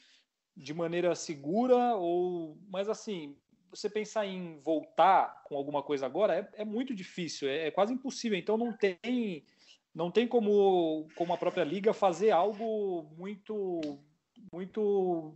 de 0.57 0.73
maneira 0.73 1.15
segura 1.15 1.95
ou 1.97 2.57
mas 2.69 2.89
assim 2.89 3.37
você 3.71 3.91
pensar 3.91 4.25
em 4.25 4.59
voltar 4.61 5.43
com 5.45 5.57
alguma 5.57 5.83
coisa 5.83 6.07
agora 6.07 6.35
é, 6.35 6.63
é 6.63 6.65
muito 6.65 6.95
difícil, 6.95 7.49
é, 7.49 7.67
é, 7.67 7.71
quase 7.71 7.93
impossível. 7.93 8.39
Então 8.39 8.57
não 8.57 8.73
tem 8.73 9.45
não 9.97 10.11
tem 10.11 10.29
como, 10.29 11.09
como 11.17 11.33
a 11.33 11.39
própria 11.39 11.65
liga 11.65 11.95
fazer 11.95 12.31
algo 12.31 13.05
muito 13.17 13.81
muito 14.53 15.35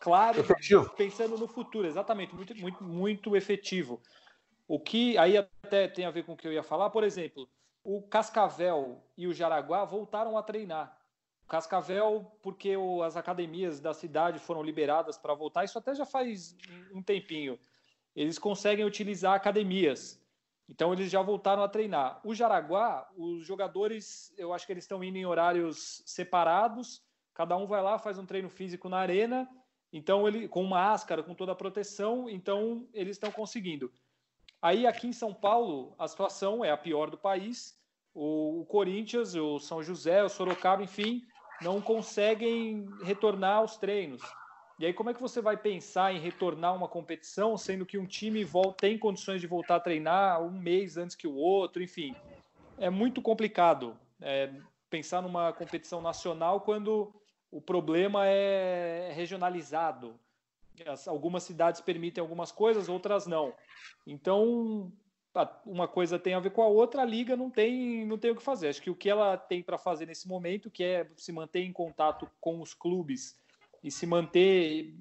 claro 0.00 0.40
efetivo. 0.40 0.90
pensando 0.96 1.38
no 1.38 1.46
futuro, 1.46 1.86
exatamente, 1.86 2.34
muito, 2.34 2.54
muito, 2.56 2.82
muito 2.82 3.36
efetivo. 3.36 4.02
O 4.66 4.80
que 4.80 5.16
aí 5.16 5.36
até 5.36 5.86
tem 5.86 6.04
a 6.04 6.10
ver 6.10 6.24
com 6.24 6.32
o 6.32 6.36
que 6.36 6.48
eu 6.48 6.52
ia 6.52 6.64
falar, 6.64 6.90
por 6.90 7.04
exemplo, 7.04 7.48
o 7.84 8.02
Cascavel 8.02 9.00
e 9.16 9.28
o 9.28 9.32
Jaraguá 9.32 9.84
voltaram 9.84 10.36
a 10.36 10.42
treinar. 10.42 10.98
Cascavel, 11.46 12.26
porque 12.42 12.76
o, 12.76 13.02
as 13.04 13.16
academias 13.16 13.78
da 13.78 13.94
cidade 13.94 14.40
foram 14.40 14.64
liberadas 14.64 15.16
para 15.16 15.34
voltar, 15.34 15.64
isso 15.64 15.78
até 15.78 15.94
já 15.94 16.04
faz 16.04 16.56
um 16.92 17.02
tempinho. 17.02 17.56
Eles 18.16 18.38
conseguem 18.38 18.84
utilizar 18.84 19.34
academias. 19.34 20.20
Então 20.68 20.92
eles 20.92 21.10
já 21.10 21.20
voltaram 21.20 21.62
a 21.62 21.68
treinar. 21.68 22.20
O 22.24 22.34
Jaraguá, 22.34 23.08
os 23.16 23.44
jogadores, 23.46 24.32
eu 24.36 24.52
acho 24.52 24.66
que 24.66 24.72
eles 24.72 24.84
estão 24.84 25.02
indo 25.02 25.18
em 25.18 25.26
horários 25.26 26.02
separados. 26.06 27.02
Cada 27.34 27.56
um 27.56 27.66
vai 27.66 27.82
lá, 27.82 27.98
faz 27.98 28.18
um 28.18 28.26
treino 28.26 28.48
físico 28.48 28.88
na 28.88 28.98
arena. 28.98 29.48
Então 29.92 30.26
ele 30.26 30.48
com 30.48 30.64
máscara, 30.64 31.22
com 31.22 31.34
toda 31.34 31.52
a 31.52 31.56
proteção, 31.56 32.28
então 32.28 32.88
eles 32.94 33.16
estão 33.16 33.30
conseguindo. 33.30 33.92
Aí 34.60 34.86
aqui 34.86 35.08
em 35.08 35.12
São 35.12 35.34
Paulo, 35.34 35.94
a 35.98 36.08
situação 36.08 36.64
é 36.64 36.70
a 36.70 36.76
pior 36.76 37.10
do 37.10 37.18
país. 37.18 37.76
O, 38.14 38.60
o 38.60 38.66
Corinthians, 38.66 39.34
o 39.34 39.58
São 39.58 39.82
José, 39.82 40.22
o 40.22 40.28
Sorocaba, 40.28 40.82
enfim, 40.82 41.22
não 41.60 41.80
conseguem 41.80 42.86
retornar 43.02 43.58
aos 43.58 43.76
treinos. 43.76 44.22
E 44.82 44.86
aí, 44.86 44.92
como 44.92 45.10
é 45.10 45.14
que 45.14 45.20
você 45.20 45.40
vai 45.40 45.56
pensar 45.56 46.12
em 46.12 46.18
retornar 46.18 46.74
uma 46.74 46.88
competição, 46.88 47.56
sendo 47.56 47.86
que 47.86 47.96
um 47.96 48.04
time 48.04 48.42
volta, 48.42 48.78
tem 48.80 48.98
condições 48.98 49.40
de 49.40 49.46
voltar 49.46 49.76
a 49.76 49.80
treinar 49.80 50.42
um 50.42 50.50
mês 50.50 50.96
antes 50.96 51.14
que 51.14 51.28
o 51.28 51.36
outro, 51.36 51.80
enfim? 51.80 52.16
É 52.76 52.90
muito 52.90 53.22
complicado 53.22 53.96
é, 54.20 54.52
pensar 54.90 55.22
numa 55.22 55.52
competição 55.52 56.02
nacional 56.02 56.62
quando 56.62 57.14
o 57.48 57.60
problema 57.60 58.26
é 58.26 59.12
regionalizado. 59.14 60.18
algumas 61.06 61.44
cidades 61.44 61.80
permitem 61.80 62.20
algumas 62.20 62.50
coisas, 62.50 62.88
outras 62.88 63.24
não. 63.24 63.54
Então, 64.04 64.92
uma 65.64 65.86
coisa 65.86 66.18
tem 66.18 66.34
a 66.34 66.40
ver 66.40 66.50
com 66.50 66.60
a 66.60 66.66
outra, 66.66 67.02
a 67.02 67.04
liga 67.04 67.36
não 67.36 67.50
tem, 67.50 68.04
não 68.04 68.18
tem 68.18 68.32
o 68.32 68.36
que 68.36 68.42
fazer. 68.42 68.70
Acho 68.70 68.82
que 68.82 68.90
o 68.90 68.96
que 68.96 69.08
ela 69.08 69.36
tem 69.36 69.62
para 69.62 69.78
fazer 69.78 70.06
nesse 70.06 70.26
momento, 70.26 70.72
que 70.72 70.82
é 70.82 71.08
se 71.16 71.30
manter 71.30 71.60
em 71.60 71.72
contato 71.72 72.28
com 72.40 72.60
os 72.60 72.74
clubes 72.74 73.40
e 73.82 73.90
se 73.90 74.06
manter 74.06 74.94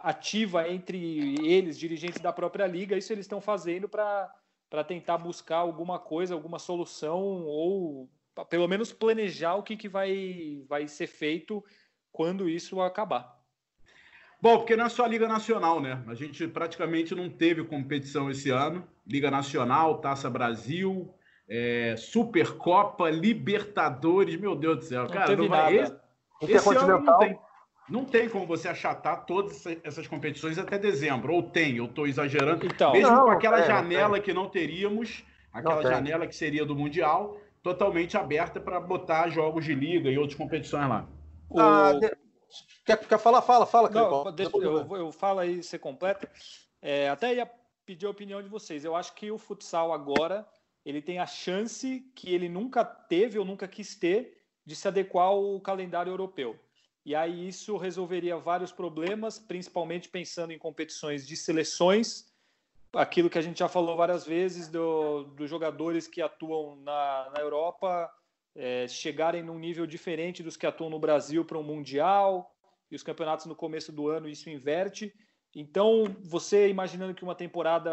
ativa 0.00 0.68
entre 0.68 1.36
eles, 1.46 1.78
dirigentes 1.78 2.20
da 2.20 2.32
própria 2.32 2.66
liga, 2.66 2.96
isso 2.96 3.12
eles 3.12 3.24
estão 3.24 3.40
fazendo 3.40 3.88
para 3.88 4.84
tentar 4.86 5.18
buscar 5.18 5.58
alguma 5.58 5.98
coisa, 5.98 6.34
alguma 6.34 6.58
solução 6.58 7.44
ou 7.44 8.10
pelo 8.48 8.66
menos 8.66 8.92
planejar 8.92 9.54
o 9.54 9.62
que, 9.62 9.76
que 9.76 9.88
vai, 9.88 10.64
vai 10.68 10.88
ser 10.88 11.06
feito 11.06 11.62
quando 12.10 12.48
isso 12.48 12.80
acabar. 12.80 13.38
Bom, 14.40 14.58
porque 14.58 14.74
não 14.74 14.86
é 14.86 14.88
só 14.88 15.04
a 15.04 15.08
Liga 15.08 15.28
Nacional, 15.28 15.80
né? 15.80 16.02
A 16.08 16.14
gente 16.14 16.48
praticamente 16.48 17.14
não 17.14 17.30
teve 17.30 17.62
competição 17.62 18.28
esse 18.28 18.50
ano. 18.50 18.84
Liga 19.06 19.30
Nacional, 19.30 20.00
Taça 20.00 20.28
Brasil, 20.28 21.14
é, 21.48 21.94
Supercopa, 21.96 23.08
Libertadores, 23.08 24.34
meu 24.36 24.56
Deus 24.56 24.78
do 24.78 24.84
céu. 24.84 25.02
Não 25.02 25.10
Cara, 25.10 25.26
teve 25.26 25.42
não 25.42 25.48
vai, 25.48 25.76
nada. 25.76 26.02
esse, 26.40 26.52
esse 26.52 26.76
ano 26.76 27.00
não 27.00 27.18
tem. 27.18 27.38
Não 27.88 28.04
tem 28.04 28.28
como 28.28 28.46
você 28.46 28.68
achatar 28.68 29.26
todas 29.26 29.64
essas 29.82 30.06
competições 30.06 30.58
até 30.58 30.78
dezembro. 30.78 31.34
Ou 31.34 31.42
tem, 31.42 31.76
eu 31.76 31.86
estou 31.86 32.06
exagerando. 32.06 32.64
Então, 32.64 32.92
Mesmo 32.92 33.10
não, 33.10 33.24
com 33.24 33.30
aquela 33.30 33.60
é, 33.60 33.64
janela 33.66 34.20
que 34.20 34.32
não 34.32 34.48
teríamos, 34.48 35.24
aquela 35.52 35.82
Não 35.82 35.90
janela 35.90 36.26
que 36.26 36.34
seria 36.34 36.64
do 36.64 36.74
Mundial, 36.76 37.36
totalmente 37.62 38.16
aberta 38.16 38.60
para 38.60 38.80
botar 38.80 39.28
jogos 39.28 39.64
de 39.64 39.74
liga 39.74 40.10
e 40.10 40.18
outras 40.18 40.36
competições 40.38 40.88
lá. 40.88 41.06
O- 41.50 41.60
Ah, 41.60 41.92
quer, 42.84 42.98
quer 43.06 43.18
falar? 43.18 43.42
Fala, 43.42 43.66
fala, 43.66 43.88
Crepão. 43.88 44.24
Não, 44.24 44.32
deixa, 44.32 44.52
Depois 44.52 44.64
eu- 44.90 44.96
eu 44.96 45.12
falo 45.12 45.40
aí, 45.40 45.62
você 45.62 45.78
completa. 45.78 46.28
É, 46.80 47.08
até 47.08 47.34
ia 47.34 47.50
pedir 47.84 48.06
a 48.06 48.10
opinião 48.10 48.42
de 48.42 48.48
vocês. 48.48 48.84
Eu 48.84 48.96
acho 48.96 49.12
que 49.14 49.30
o 49.30 49.38
futsal 49.38 49.92
agora 49.92 50.46
ele 50.84 51.02
tem 51.02 51.18
a 51.18 51.26
chance 51.26 52.00
que 52.14 52.32
ele 52.34 52.48
nunca 52.48 52.84
teve 52.84 53.38
ou 53.38 53.44
nunca 53.44 53.68
quis 53.68 53.94
ter 53.96 54.38
de 54.64 54.74
se 54.74 54.86
adequar 54.88 55.26
ao 55.26 55.60
calendário 55.60 56.10
europeu. 56.10 56.56
E 57.04 57.14
aí 57.14 57.48
isso 57.48 57.76
resolveria 57.76 58.36
vários 58.36 58.70
problemas, 58.70 59.38
principalmente 59.38 60.08
pensando 60.08 60.52
em 60.52 60.58
competições 60.58 61.26
de 61.26 61.36
seleções, 61.36 62.32
aquilo 62.92 63.30
que 63.30 63.38
a 63.38 63.42
gente 63.42 63.58
já 63.58 63.68
falou 63.68 63.96
várias 63.96 64.24
vezes 64.24 64.68
do- 64.68 65.24
dos 65.24 65.48
jogadores 65.48 66.06
que 66.06 66.20
atuam 66.20 66.76
na, 66.76 67.30
na 67.34 67.40
Europa 67.40 68.10
é, 68.54 68.86
chegarem 68.86 69.42
num 69.42 69.58
nível 69.58 69.86
diferente 69.86 70.42
dos 70.42 70.56
que 70.56 70.66
atuam 70.66 70.90
no 70.90 70.98
Brasil 70.98 71.44
para 71.44 71.58
um 71.58 71.62
mundial 71.62 72.54
e 72.90 72.94
os 72.94 73.02
campeonatos 73.02 73.46
no 73.46 73.56
começo 73.56 73.90
do 73.90 74.08
ano 74.08 74.28
isso 74.28 74.50
inverte. 74.50 75.12
Então, 75.54 76.04
você 76.20 76.68
imaginando 76.68 77.14
que 77.14 77.24
uma 77.24 77.34
temporada, 77.34 77.90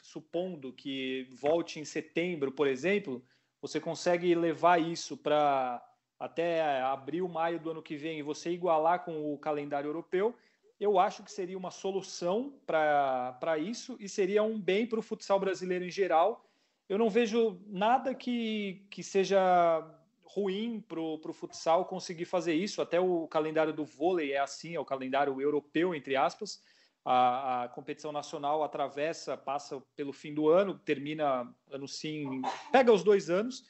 supondo 0.00 0.72
que 0.72 1.28
volte 1.30 1.78
em 1.78 1.84
setembro, 1.84 2.50
por 2.50 2.66
exemplo, 2.66 3.24
você 3.60 3.80
consegue 3.80 4.34
levar 4.34 4.80
isso 4.80 5.16
para 5.16 5.80
até 6.22 6.80
abril, 6.82 7.26
maio 7.26 7.58
do 7.58 7.72
ano 7.72 7.82
que 7.82 7.96
vem 7.96 8.20
e 8.20 8.22
você 8.22 8.50
igualar 8.50 9.04
com 9.04 9.34
o 9.34 9.36
calendário 9.38 9.88
europeu, 9.88 10.32
eu 10.78 10.96
acho 10.96 11.24
que 11.24 11.32
seria 11.32 11.58
uma 11.58 11.72
solução 11.72 12.54
para 12.64 13.58
isso 13.58 13.96
e 13.98 14.08
seria 14.08 14.40
um 14.44 14.56
bem 14.60 14.86
para 14.86 15.00
o 15.00 15.02
futsal 15.02 15.40
brasileiro 15.40 15.84
em 15.84 15.90
geral. 15.90 16.48
Eu 16.88 16.96
não 16.96 17.10
vejo 17.10 17.60
nada 17.66 18.14
que, 18.14 18.86
que 18.88 19.02
seja 19.02 19.84
ruim 20.22 20.80
para 20.80 21.00
o 21.00 21.32
futsal 21.32 21.86
conseguir 21.86 22.24
fazer 22.24 22.54
isso. 22.54 22.80
Até 22.80 23.00
o 23.00 23.26
calendário 23.26 23.72
do 23.72 23.84
vôlei 23.84 24.32
é 24.32 24.38
assim, 24.38 24.76
é 24.76 24.80
o 24.80 24.84
calendário 24.84 25.40
europeu, 25.40 25.92
entre 25.92 26.14
aspas. 26.14 26.62
A, 27.04 27.64
a 27.64 27.68
competição 27.68 28.12
nacional 28.12 28.62
atravessa, 28.62 29.36
passa 29.36 29.82
pelo 29.96 30.12
fim 30.12 30.32
do 30.32 30.48
ano, 30.48 30.78
termina 30.78 31.52
ano 31.68 31.88
sim, 31.88 32.42
pega 32.70 32.92
os 32.92 33.02
dois 33.02 33.28
anos. 33.28 33.64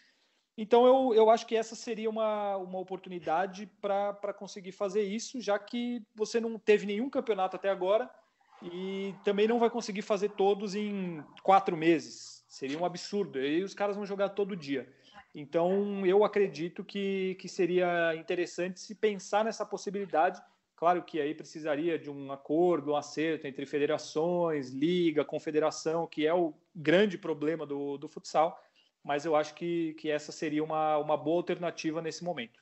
Então 0.56 0.86
eu, 0.86 1.14
eu 1.14 1.30
acho 1.30 1.46
que 1.46 1.56
essa 1.56 1.74
seria 1.74 2.10
uma, 2.10 2.56
uma 2.56 2.78
oportunidade 2.78 3.66
para 3.80 4.34
conseguir 4.34 4.72
fazer 4.72 5.02
isso, 5.02 5.40
já 5.40 5.58
que 5.58 6.02
você 6.14 6.40
não 6.40 6.58
teve 6.58 6.86
nenhum 6.86 7.08
campeonato 7.08 7.56
até 7.56 7.70
agora 7.70 8.10
e 8.62 9.14
também 9.24 9.48
não 9.48 9.58
vai 9.58 9.70
conseguir 9.70 10.02
fazer 10.02 10.30
todos 10.30 10.74
em 10.74 11.22
quatro 11.42 11.76
meses. 11.76 12.44
Seria 12.48 12.78
um 12.78 12.84
absurdo. 12.84 13.40
E 13.40 13.62
os 13.62 13.74
caras 13.74 13.96
vão 13.96 14.04
jogar 14.04 14.30
todo 14.30 14.54
dia. 14.54 14.86
Então, 15.34 16.04
eu 16.04 16.24
acredito 16.24 16.84
que, 16.84 17.34
que 17.40 17.48
seria 17.48 18.14
interessante 18.14 18.78
se 18.78 18.94
pensar 18.94 19.44
nessa 19.44 19.64
possibilidade. 19.64 20.40
Claro 20.76 21.02
que 21.02 21.20
aí 21.20 21.34
precisaria 21.34 21.98
de 21.98 22.10
um 22.10 22.30
acordo, 22.30 22.92
um 22.92 22.96
acerto 22.96 23.46
entre 23.46 23.64
federações, 23.64 24.70
liga, 24.70 25.24
confederação, 25.24 26.06
que 26.06 26.26
é 26.26 26.34
o 26.34 26.52
grande 26.74 27.16
problema 27.16 27.64
do, 27.64 27.96
do 27.96 28.08
futsal, 28.08 28.60
mas 29.04 29.24
eu 29.24 29.34
acho 29.34 29.54
que, 29.54 29.94
que 29.94 30.10
essa 30.10 30.30
seria 30.30 30.62
uma, 30.62 30.98
uma 30.98 31.16
boa 31.16 31.38
alternativa 31.38 32.00
nesse 32.00 32.22
momento. 32.22 32.60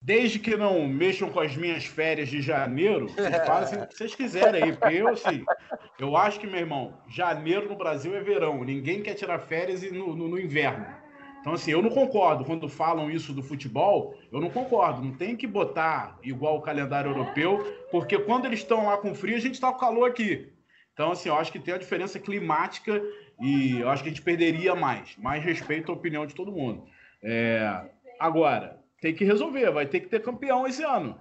Desde 0.00 0.38
que 0.38 0.56
não 0.56 0.86
mexam 0.86 1.30
com 1.30 1.40
as 1.40 1.56
minhas 1.56 1.84
férias 1.84 2.28
de 2.28 2.40
janeiro, 2.42 3.08
vocês 3.16 3.46
fazem 3.46 3.82
o 3.82 3.86
que 3.86 3.96
vocês 3.96 4.14
quiserem 4.14 4.62
aí. 4.62 4.72
Porque 4.72 4.94
eu, 4.94 5.08
assim, 5.08 5.44
eu 5.98 6.16
acho 6.16 6.38
que, 6.38 6.46
meu 6.46 6.60
irmão, 6.60 7.00
janeiro 7.08 7.68
no 7.68 7.76
Brasil 7.76 8.14
é 8.14 8.20
verão. 8.20 8.62
Ninguém 8.64 9.02
quer 9.02 9.14
tirar 9.14 9.38
férias 9.38 9.82
no, 9.90 10.14
no, 10.14 10.28
no 10.28 10.38
inverno. 10.38 10.86
Então, 11.40 11.54
assim, 11.54 11.70
eu 11.70 11.80
não 11.80 11.90
concordo. 11.90 12.44
Quando 12.44 12.68
falam 12.68 13.10
isso 13.10 13.32
do 13.32 13.42
futebol, 13.42 14.18
eu 14.32 14.40
não 14.40 14.50
concordo. 14.50 15.02
Não 15.02 15.12
tem 15.12 15.36
que 15.36 15.46
botar 15.46 16.18
igual 16.22 16.58
o 16.58 16.62
calendário 16.62 17.10
europeu, 17.10 17.64
porque 17.90 18.18
quando 18.18 18.46
eles 18.46 18.60
estão 18.60 18.86
lá 18.86 18.98
com 18.98 19.14
frio, 19.14 19.36
a 19.36 19.40
gente 19.40 19.54
está 19.54 19.72
com 19.72 19.78
calor 19.78 20.10
aqui. 20.10 20.52
Então, 20.92 21.12
assim, 21.12 21.28
eu 21.28 21.36
acho 21.36 21.52
que 21.52 21.58
tem 21.58 21.74
a 21.74 21.78
diferença 21.78 22.18
climática 22.18 23.02
e 23.40 23.80
eu 23.80 23.88
acho 23.88 24.02
que 24.02 24.08
a 24.08 24.12
gente 24.12 24.22
perderia 24.22 24.74
mais. 24.74 25.16
Mais 25.16 25.42
respeito 25.44 25.90
à 25.92 25.94
opinião 25.94 26.26
de 26.26 26.34
todo 26.34 26.52
mundo. 26.52 26.84
É... 27.22 27.90
Agora, 28.18 28.78
tem 29.00 29.14
que 29.14 29.24
resolver. 29.24 29.70
Vai 29.70 29.86
ter 29.86 30.00
que 30.00 30.08
ter 30.08 30.22
campeão 30.22 30.66
esse 30.66 30.82
ano. 30.82 31.18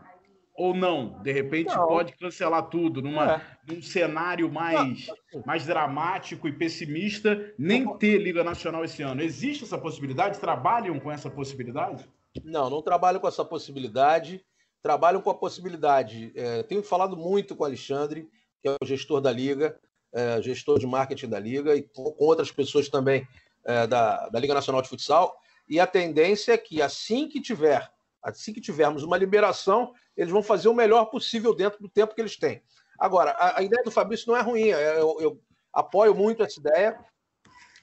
Ou 0.58 0.74
não? 0.74 1.22
De 1.22 1.34
repente 1.34 1.76
Não. 1.76 1.86
pode 1.86 2.14
cancelar 2.14 2.70
tudo 2.70 3.02
numa, 3.02 3.36
É. 3.36 3.42
num 3.68 3.82
cenário 3.82 4.50
mais, 4.50 5.08
mais 5.46 5.66
dramático 5.66 6.48
e 6.48 6.54
pessimista, 6.54 7.54
nem 7.60 7.86
ter 7.98 8.18
Liga 8.20 8.42
Nacional 8.42 8.86
esse 8.86 9.04
ano. 9.04 9.22
Existe 9.22 9.66
essa 9.66 9.78
possibilidade? 9.78 10.40
Trabalham 10.40 10.98
com 10.98 11.12
essa 11.12 11.30
possibilidade? 11.30 12.08
Não, 12.44 12.70
não 12.70 12.82
trabalham 12.82 13.20
com 13.20 13.28
essa 13.28 13.44
possibilidade. 13.44 14.46
Trabalham 14.82 15.22
com 15.22 15.30
a 15.30 15.36
possibilidade. 15.36 16.32
é, 16.36 16.64
tenho 16.64 16.84
falado 16.84 17.18
muito 17.18 17.54
com 17.56 17.64
o 17.64 17.66
Alexandre, 17.66 18.30
que 18.62 18.70
é 18.70 18.76
o 18.82 18.86
gestor 18.86 19.20
da 19.20 19.32
Liga, 19.34 19.78
é, 20.16 20.42
gestor 20.42 20.80
de 20.80 20.88
marketing 20.88 21.28
da 21.28 21.38
Liga, 21.38 21.76
e 21.76 21.84
com, 21.84 22.12
com 22.12 22.24
outras 22.24 22.52
pessoas 22.52 22.88
também 22.88 23.28
é, 23.66 23.86
da, 23.86 24.30
da 24.30 24.40
Liga 24.40 24.54
Nacional 24.54 24.82
de 24.82 24.88
Futsal. 24.88 25.38
E 25.68 25.80
a 25.80 25.86
tendência 25.86 26.54
é 26.54 26.58
que 26.58 26.82
assim 26.82 27.28
que 27.28 27.42
tiver, 27.42 27.92
assim 28.24 28.54
que 28.54 28.62
tivermos 28.62 29.04
uma 29.04 29.18
liberação, 29.18 29.94
eles 30.16 30.32
vão 30.32 30.42
fazer 30.42 30.70
o 30.70 30.74
melhor 30.74 31.06
possível 31.06 31.54
dentro 31.54 31.82
do 31.82 31.90
tempo 31.90 32.16
que 32.16 32.22
eles 32.22 32.38
têm. 32.38 32.64
Agora, 32.98 33.32
a, 33.32 33.60
a 33.60 33.62
ideia 33.62 33.84
do 33.84 33.92
Fabrício 33.92 34.30
não 34.30 34.38
é 34.38 34.42
ruim. 34.42 34.70
é, 34.70 35.00
Eu, 35.00 35.18
eu 35.20 35.42
apoio 35.74 36.16
muito 36.16 36.42
essa 36.42 36.60
ideia. 36.60 36.98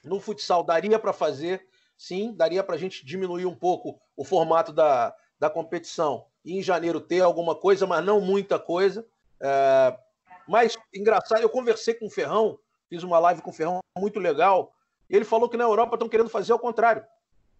No 0.03 0.19
futsal 0.19 0.63
daria 0.63 0.97
para 0.97 1.13
fazer, 1.13 1.65
sim, 1.95 2.33
daria 2.35 2.63
para 2.63 2.75
a 2.75 2.77
gente 2.77 3.05
diminuir 3.05 3.45
um 3.45 3.55
pouco 3.55 4.01
o 4.17 4.25
formato 4.25 4.73
da, 4.73 5.15
da 5.39 5.49
competição 5.49 6.25
e 6.43 6.57
em 6.57 6.63
janeiro 6.63 6.99
ter 6.99 7.21
alguma 7.21 7.55
coisa, 7.55 7.85
mas 7.85 8.03
não 8.03 8.19
muita 8.19 8.59
coisa. 8.59 9.05
É, 9.39 9.97
mas 10.47 10.77
engraçado, 10.93 11.41
eu 11.41 11.49
conversei 11.49 11.93
com 11.93 12.07
o 12.07 12.09
Ferrão, 12.09 12.59
fiz 12.89 13.03
uma 13.03 13.19
live 13.19 13.41
com 13.41 13.49
o 13.49 13.53
Ferrão 13.53 13.79
muito 13.97 14.19
legal. 14.19 14.73
E 15.09 15.15
ele 15.15 15.25
falou 15.25 15.49
que 15.49 15.57
na 15.57 15.63
Europa 15.63 15.95
estão 15.95 16.09
querendo 16.09 16.29
fazer 16.29 16.51
ao 16.51 16.59
contrário. 16.59 17.05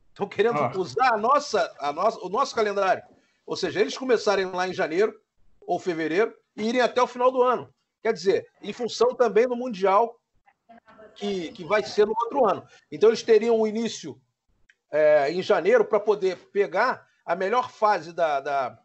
Estão 0.10 0.28
querendo 0.28 0.60
Ah. 0.60 0.72
usar 0.76 1.14
a 1.14 1.18
nossa, 1.18 1.76
a 1.80 1.92
nossa, 1.92 2.20
o 2.24 2.30
nosso 2.30 2.54
calendário. 2.54 3.04
Ou 3.46 3.56
seja, 3.56 3.82
eles 3.82 3.98
começarem 3.98 4.46
lá 4.46 4.68
em 4.68 4.74
janeiro 4.74 5.20
ou 5.62 5.80
fevereiro 5.80 6.36
e 6.56 6.64
irem 6.68 6.82
até 6.82 7.02
o 7.02 7.08
final 7.08 7.32
do 7.32 7.42
ano. 7.42 7.74
Quer 8.02 8.14
dizer, 8.14 8.48
em 8.62 8.74
função 8.74 9.16
também 9.16 9.48
do 9.48 9.56
Mundial 9.56 10.20
que, 11.16 11.52
que 11.52 11.64
vai 11.64 11.84
ser 11.84 12.06
no 12.06 12.14
outro 12.18 12.46
ano. 12.46 12.66
Então 12.92 13.10
eles 13.10 13.24
teriam 13.24 13.60
um 13.60 13.68
início 13.68 14.20
é, 14.92 15.32
em 15.32 15.42
janeiro 15.42 15.86
para 15.86 16.00
poder 16.00 16.38
pegar 16.52 17.08
a 17.26 17.36
melhor 17.36 17.72
fase 17.72 18.14
da, 18.14 18.40
da 18.40 18.80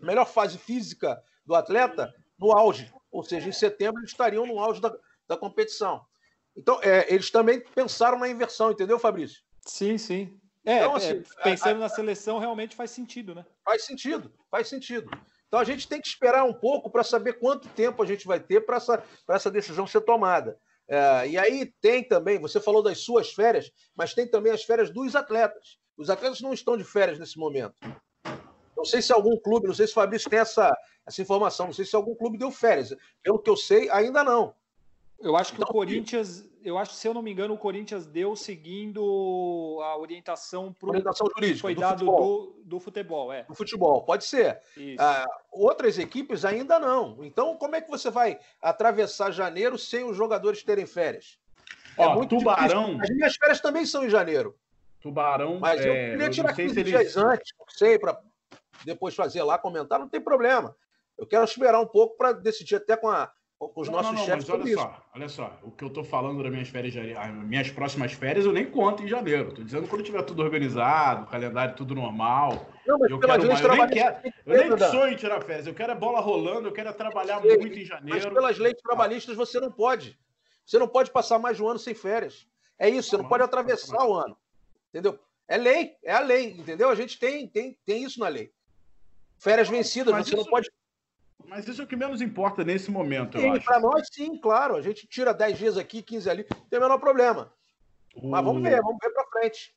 melhor 0.00 0.26
fase 0.26 0.58
física 0.58 1.22
do 1.44 1.54
atleta 1.54 2.12
no 2.38 2.56
auge. 2.56 2.92
Ou 3.16 3.22
seja, 3.22 3.48
em 3.48 3.52
setembro 3.52 4.00
eles 4.00 4.10
estariam 4.10 4.46
no 4.46 4.58
auge 4.58 4.80
da, 4.80 4.94
da 5.26 5.36
competição. 5.36 6.04
Então, 6.54 6.78
é, 6.82 7.12
eles 7.12 7.30
também 7.30 7.60
pensaram 7.74 8.18
na 8.18 8.28
inversão, 8.28 8.70
entendeu, 8.70 8.98
Fabrício? 8.98 9.42
Sim, 9.66 9.96
sim. 9.96 10.38
É, 10.64 10.78
Então, 10.78 10.92
é, 10.92 10.96
assim, 10.96 11.22
pensando 11.42 11.80
na 11.80 11.88
seleção, 11.88 12.38
realmente 12.38 12.76
faz 12.76 12.90
sentido, 12.90 13.34
né? 13.34 13.46
Faz 13.64 13.84
sentido, 13.84 14.32
faz 14.50 14.68
sentido. 14.68 15.08
Então 15.48 15.60
a 15.60 15.64
gente 15.64 15.88
tem 15.88 16.00
que 16.00 16.08
esperar 16.08 16.44
um 16.44 16.52
pouco 16.52 16.90
para 16.90 17.04
saber 17.04 17.34
quanto 17.34 17.68
tempo 17.68 18.02
a 18.02 18.06
gente 18.06 18.26
vai 18.26 18.40
ter 18.40 18.66
para 18.66 18.76
essa, 18.76 19.02
pra 19.24 19.36
essa 19.36 19.50
decisão 19.50 19.86
ser 19.86 20.00
tomada. 20.00 20.58
É, 20.88 21.28
e 21.28 21.38
aí 21.38 21.72
tem 21.80 22.02
também, 22.02 22.38
você 22.38 22.60
falou 22.60 22.82
das 22.82 22.98
suas 22.98 23.32
férias, 23.32 23.70
mas 23.96 24.12
tem 24.12 24.28
também 24.28 24.52
as 24.52 24.64
férias 24.64 24.90
dos 24.90 25.14
atletas. 25.16 25.78
Os 25.96 26.10
atletas 26.10 26.40
não 26.40 26.52
estão 26.52 26.76
de 26.76 26.84
férias 26.84 27.18
nesse 27.18 27.38
momento. 27.38 27.74
Não 28.76 28.84
sei 28.84 29.00
se 29.00 29.12
algum 29.12 29.36
clube, 29.36 29.66
não 29.66 29.74
sei 29.74 29.86
se 29.86 29.92
o 29.92 29.94
Fabrício 29.94 30.28
tem 30.28 30.38
essa, 30.38 30.76
essa 31.06 31.22
informação, 31.22 31.66
não 31.66 31.72
sei 31.72 31.84
se 31.84 31.96
algum 31.96 32.14
clube 32.14 32.36
deu 32.36 32.50
férias. 32.50 32.94
Pelo 33.22 33.38
que 33.38 33.48
eu 33.48 33.56
sei, 33.56 33.88
ainda 33.90 34.22
não. 34.22 34.54
Eu 35.18 35.34
acho 35.34 35.52
que 35.52 35.58
Então, 35.58 35.70
o 35.70 35.72
Corinthians, 35.72 36.46
eu 36.62 36.76
acho, 36.76 36.92
se 36.92 37.08
eu 37.08 37.14
não 37.14 37.22
me 37.22 37.32
engano, 37.32 37.54
o 37.54 37.58
Corinthians 37.58 38.06
deu 38.06 38.36
seguindo 38.36 39.78
a 39.82 39.96
orientação 39.96 40.74
para 40.74 40.90
Orientação 40.90 41.26
que 41.28 41.40
jurídica 41.40 41.60
foi 41.62 41.74
do 41.74 41.80
dado 41.80 41.98
futebol. 42.00 42.46
do, 42.46 42.62
do 42.64 42.80
futebol, 42.80 43.32
é. 43.32 43.42
Do 43.44 43.54
futebol, 43.54 44.02
pode 44.02 44.24
ser. 44.24 44.60
Ah, 44.98 45.26
outras 45.50 45.98
equipes 45.98 46.44
ainda 46.44 46.78
não. 46.78 47.24
Então, 47.24 47.56
como 47.56 47.76
é 47.76 47.80
que 47.80 47.90
você 47.90 48.10
vai 48.10 48.38
atravessar 48.60 49.30
janeiro 49.30 49.78
sem 49.78 50.04
os 50.04 50.14
jogadores 50.16 50.62
terem 50.62 50.84
férias? 50.84 51.38
Ó, 51.96 52.24
Tubarão, 52.26 52.84
difícil. 52.84 53.00
As 53.02 53.10
minhas 53.10 53.36
férias 53.36 53.60
também 53.60 53.86
são 53.86 54.04
em 54.04 54.10
janeiro. 54.10 54.54
Tubarão, 55.00 55.58
Mas 55.58 55.84
eu 55.84 55.92
é, 55.92 56.10
queria 56.10 56.30
tirar 56.30 56.48
não 56.48 56.54
sei 56.56 56.66
15 56.66 56.74
se 56.74 56.84
dias 56.84 57.00
eles, 57.00 57.16
antes, 57.16 57.52
não 57.58 57.66
sei, 57.68 57.98
para 57.98 58.20
depois 58.84 59.14
fazer 59.14 59.42
lá, 59.42 59.58
comentar, 59.58 59.98
não 59.98 60.08
tem 60.08 60.20
problema. 60.20 60.76
Eu 61.18 61.26
quero 61.26 61.44
esperar 61.44 61.80
um 61.80 61.86
pouco 61.86 62.16
para 62.16 62.32
decidir 62.32 62.76
até 62.76 62.96
com, 62.96 63.08
a, 63.08 63.30
com 63.58 63.80
os 63.80 63.88
Não, 63.88 63.94
nossos 63.94 64.12
não, 64.12 64.18
não, 64.18 64.26
chefes 64.26 64.48
mas 64.48 64.60
olha 64.60 64.68
isso. 64.68 64.82
só, 64.82 65.02
olha 65.14 65.28
só, 65.28 65.58
o 65.62 65.70
que 65.70 65.82
eu 65.82 65.90
tô 65.90 66.04
falando 66.04 66.42
das 66.42 66.52
minhas 66.52 66.68
férias, 66.68 66.94
as 67.16 67.34
minhas 67.34 67.70
próximas 67.70 68.12
férias, 68.12 68.44
eu 68.44 68.52
nem 68.52 68.70
conto 68.70 69.02
em 69.02 69.08
janeiro. 69.08 69.52
Tô 69.52 69.62
dizendo 69.62 69.88
quando 69.88 70.02
tiver 70.02 70.22
tudo 70.22 70.42
organizado, 70.42 71.26
calendário 71.26 71.74
tudo 71.74 71.94
normal. 71.94 72.66
Não, 72.86 72.98
mas 72.98 73.10
Eu 73.10 73.18
quero 73.18 73.46
mais, 73.46 73.60
eu 73.60 73.68
nem 73.76 73.88
quero, 73.88 74.16
eu 74.44 74.58
nem 74.58 74.68
Dan. 74.76 74.90
sonho 74.90 75.12
em 75.12 75.16
tirar 75.16 75.40
férias, 75.40 75.66
eu 75.66 75.74
quero 75.74 75.92
é 75.92 75.94
bola 75.94 76.20
rolando, 76.20 76.68
eu 76.68 76.72
quero 76.72 76.90
é 76.90 76.92
trabalhar 76.92 77.40
sei, 77.40 77.56
muito 77.56 77.78
em 77.78 77.80
Mas 77.80 77.88
janeiro. 77.88 78.34
pelas 78.34 78.58
leis 78.58 78.76
trabalhistas 78.82 79.34
você 79.34 79.58
não 79.58 79.72
pode. 79.72 80.18
Você 80.66 80.78
não 80.78 80.88
pode 80.88 81.10
passar 81.10 81.38
mais 81.38 81.56
de 81.56 81.62
um 81.62 81.68
ano 81.68 81.78
sem 81.78 81.94
férias. 81.94 82.46
É 82.78 82.88
isso, 82.90 83.10
você 83.10 83.16
não 83.16 83.28
pode 83.28 83.42
atravessar 83.42 84.04
o 84.04 84.14
ano. 84.14 84.36
Entendeu? 84.90 85.18
É 85.48 85.56
lei, 85.56 85.96
é 86.04 86.12
a 86.12 86.20
lei, 86.20 86.50
entendeu? 86.58 86.90
A 86.90 86.94
gente 86.94 87.18
tem, 87.18 87.48
tem, 87.48 87.78
tem 87.86 88.02
isso 88.02 88.18
na 88.18 88.28
lei. 88.28 88.52
Férias 89.38 89.68
vencidas, 89.68 90.12
Mas 90.12 90.26
você 90.26 90.34
não 90.34 90.42
isso- 90.42 90.50
pode. 90.50 90.70
Mas 91.48 91.68
isso 91.68 91.80
é 91.80 91.84
o 91.84 91.86
que 91.86 91.94
menos 91.96 92.20
importa 92.20 92.64
nesse 92.64 92.90
momento, 92.90 93.38
eu 93.38 93.42
Sim, 93.42 93.50
acho. 93.50 93.64
para 93.64 93.78
nós, 93.80 94.08
sim, 94.10 94.36
claro. 94.40 94.74
A 94.74 94.80
gente 94.82 95.06
tira 95.06 95.32
10 95.32 95.56
dias 95.58 95.76
aqui, 95.78 96.02
15 96.02 96.28
ali, 96.28 96.44
não 96.50 96.66
tem 96.68 96.78
o 96.78 96.82
menor 96.82 96.98
problema. 96.98 97.52
Mas 98.22 98.44
vamos 98.44 98.62
ver, 98.62 98.80
vamos 98.80 98.98
ver 99.00 99.10
para 99.10 99.26
frente. 99.26 99.74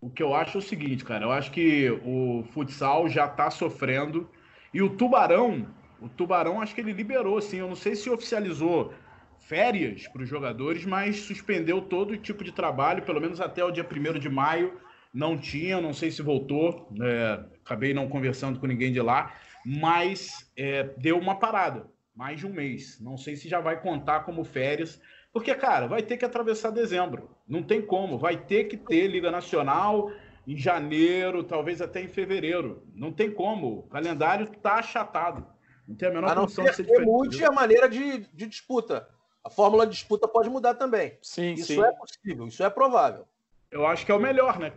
O 0.00 0.10
que 0.10 0.22
eu 0.22 0.34
acho 0.34 0.58
é 0.58 0.60
o 0.60 0.62
seguinte, 0.62 1.04
cara, 1.04 1.24
eu 1.24 1.32
acho 1.32 1.50
que 1.50 1.90
o 2.04 2.44
futsal 2.52 3.08
já 3.08 3.26
tá 3.28 3.50
sofrendo 3.50 4.28
e 4.74 4.82
o 4.82 4.96
Tubarão, 4.96 5.66
o 6.00 6.08
Tubarão 6.08 6.60
acho 6.60 6.74
que 6.74 6.80
ele 6.80 6.92
liberou, 6.92 7.38
assim, 7.38 7.58
eu 7.58 7.68
não 7.68 7.76
sei 7.76 7.94
se 7.96 8.10
oficializou 8.10 8.92
férias 9.38 10.06
para 10.08 10.22
os 10.22 10.28
jogadores, 10.28 10.84
mas 10.84 11.20
suspendeu 11.20 11.80
todo 11.80 12.16
tipo 12.16 12.44
de 12.44 12.52
trabalho, 12.52 13.02
pelo 13.04 13.20
menos 13.20 13.40
até 13.40 13.64
o 13.64 13.70
dia 13.70 13.84
1 13.84 14.18
de 14.18 14.28
maio, 14.28 14.78
não 15.14 15.38
tinha, 15.38 15.80
não 15.80 15.92
sei 15.94 16.10
se 16.10 16.20
voltou, 16.22 16.88
é, 17.00 17.44
acabei 17.64 17.94
não 17.94 18.08
conversando 18.08 18.58
com 18.58 18.66
ninguém 18.66 18.92
de 18.92 19.00
lá, 19.00 19.34
mas 19.64 20.50
é, 20.56 20.84
deu 20.96 21.18
uma 21.18 21.38
parada, 21.38 21.86
mais 22.14 22.40
de 22.40 22.46
um 22.46 22.52
mês, 22.52 23.00
não 23.00 23.16
sei 23.16 23.36
se 23.36 23.48
já 23.48 23.60
vai 23.60 23.80
contar 23.80 24.20
como 24.20 24.44
férias, 24.44 25.00
porque, 25.32 25.54
cara, 25.54 25.86
vai 25.86 26.02
ter 26.02 26.18
que 26.18 26.24
atravessar 26.26 26.70
dezembro. 26.70 27.30
Não 27.48 27.62
tem 27.62 27.80
como. 27.80 28.18
Vai 28.18 28.36
ter 28.36 28.64
que 28.64 28.76
ter 28.76 29.06
Liga 29.06 29.30
Nacional 29.30 30.12
em 30.46 30.56
janeiro, 30.58 31.42
talvez 31.42 31.80
até 31.80 32.02
em 32.02 32.08
fevereiro. 32.08 32.86
Não 32.94 33.10
tem 33.10 33.30
como. 33.32 33.78
O 33.78 33.82
calendário 33.84 34.46
tá 34.60 34.74
achatado. 34.74 35.46
Não 35.88 35.96
tem 35.96 36.08
a 36.08 36.12
menor 36.12 36.30
A 36.30 36.34
não 36.34 36.42
condição 36.42 36.64
de 36.64 36.74
ser 36.74 36.82
diferente. 36.82 37.06
mude 37.06 37.44
a 37.44 37.50
maneira 37.50 37.88
de, 37.88 38.18
de 38.18 38.46
disputa. 38.46 39.08
A 39.42 39.48
fórmula 39.48 39.86
de 39.86 39.92
disputa 39.94 40.28
pode 40.28 40.50
mudar 40.50 40.74
também. 40.74 41.16
Sim, 41.22 41.54
Isso 41.54 41.72
sim. 41.74 41.82
é 41.82 41.92
possível, 41.92 42.46
isso 42.46 42.62
é 42.62 42.68
provável. 42.68 43.26
Eu 43.72 43.86
acho 43.86 44.04
que 44.04 44.12
é 44.12 44.14
o 44.14 44.20
melhor, 44.20 44.58
né? 44.58 44.70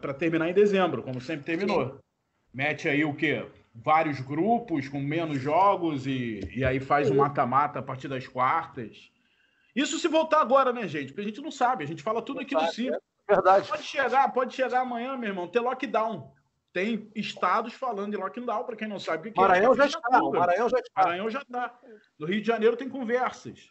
Para 0.00 0.14
terminar 0.14 0.48
em 0.48 0.54
dezembro, 0.54 1.02
como 1.02 1.20
sempre 1.20 1.44
terminou. 1.44 1.98
Mete 2.54 2.88
aí 2.88 3.04
o 3.04 3.14
quê? 3.14 3.44
Vários 3.74 4.20
grupos 4.20 4.88
com 4.88 5.00
menos 5.00 5.40
jogos 5.40 6.06
e, 6.06 6.40
e 6.54 6.64
aí 6.64 6.78
faz 6.78 7.10
um 7.10 7.16
mata-mata 7.16 7.80
a 7.80 7.82
partir 7.82 8.06
das 8.06 8.26
quartas. 8.26 9.10
Isso 9.74 9.98
se 9.98 10.08
voltar 10.08 10.40
agora, 10.40 10.72
né, 10.72 10.86
gente? 10.86 11.08
Porque 11.08 11.20
a 11.20 11.24
gente 11.24 11.42
não 11.42 11.50
sabe. 11.50 11.84
A 11.84 11.86
gente 11.86 12.02
fala 12.02 12.22
tudo 12.22 12.40
aqui 12.40 12.54
no 12.54 12.60
sabe, 12.60 12.72
Sim. 12.72 12.90
Verdade. 13.28 13.68
Pode 13.68 13.82
chegar, 13.82 14.32
pode 14.32 14.54
chegar 14.54 14.80
amanhã, 14.80 15.16
meu 15.16 15.30
irmão, 15.30 15.48
ter 15.48 15.60
lockdown. 15.60 16.32
Tem 16.72 17.10
estados 17.14 17.74
falando 17.74 18.14
em 18.14 18.16
lockdown, 18.16 18.64
para 18.64 18.76
quem 18.76 18.86
não 18.86 19.00
sabe 19.00 19.28
o 19.28 19.32
que 19.32 19.40
Maranhão 19.40 19.72
é. 19.72 19.76
já 19.76 19.86
está, 19.86 20.22
o 20.22 20.30
Maranhão 20.30 20.68
já 20.68 20.78
está. 20.78 21.02
Maranhão 21.02 21.30
já 21.30 21.42
está. 21.42 21.78
No 22.18 22.26
Rio 22.26 22.40
de 22.40 22.46
Janeiro 22.46 22.76
tem 22.76 22.88
conversas. 22.88 23.70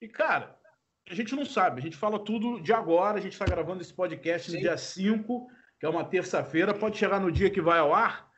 E, 0.00 0.08
cara, 0.08 0.58
a 1.08 1.14
gente 1.14 1.34
não 1.34 1.44
sabe. 1.44 1.80
A 1.80 1.82
gente 1.82 1.96
fala 1.96 2.18
tudo 2.18 2.60
de 2.60 2.72
agora. 2.72 3.18
A 3.18 3.20
gente 3.20 3.32
está 3.32 3.44
gravando 3.44 3.82
esse 3.82 3.92
podcast 3.92 4.50
no 4.50 4.56
Sim. 4.56 4.62
dia 4.62 4.76
5, 4.76 5.46
que 5.78 5.86
é 5.86 5.88
uma 5.88 6.04
terça-feira. 6.04 6.74
Pode 6.74 6.98
chegar 6.98 7.20
no 7.20 7.32
dia 7.32 7.50
que 7.50 7.60
vai 7.60 7.78
ao 7.78 7.94
ar, 7.94 8.30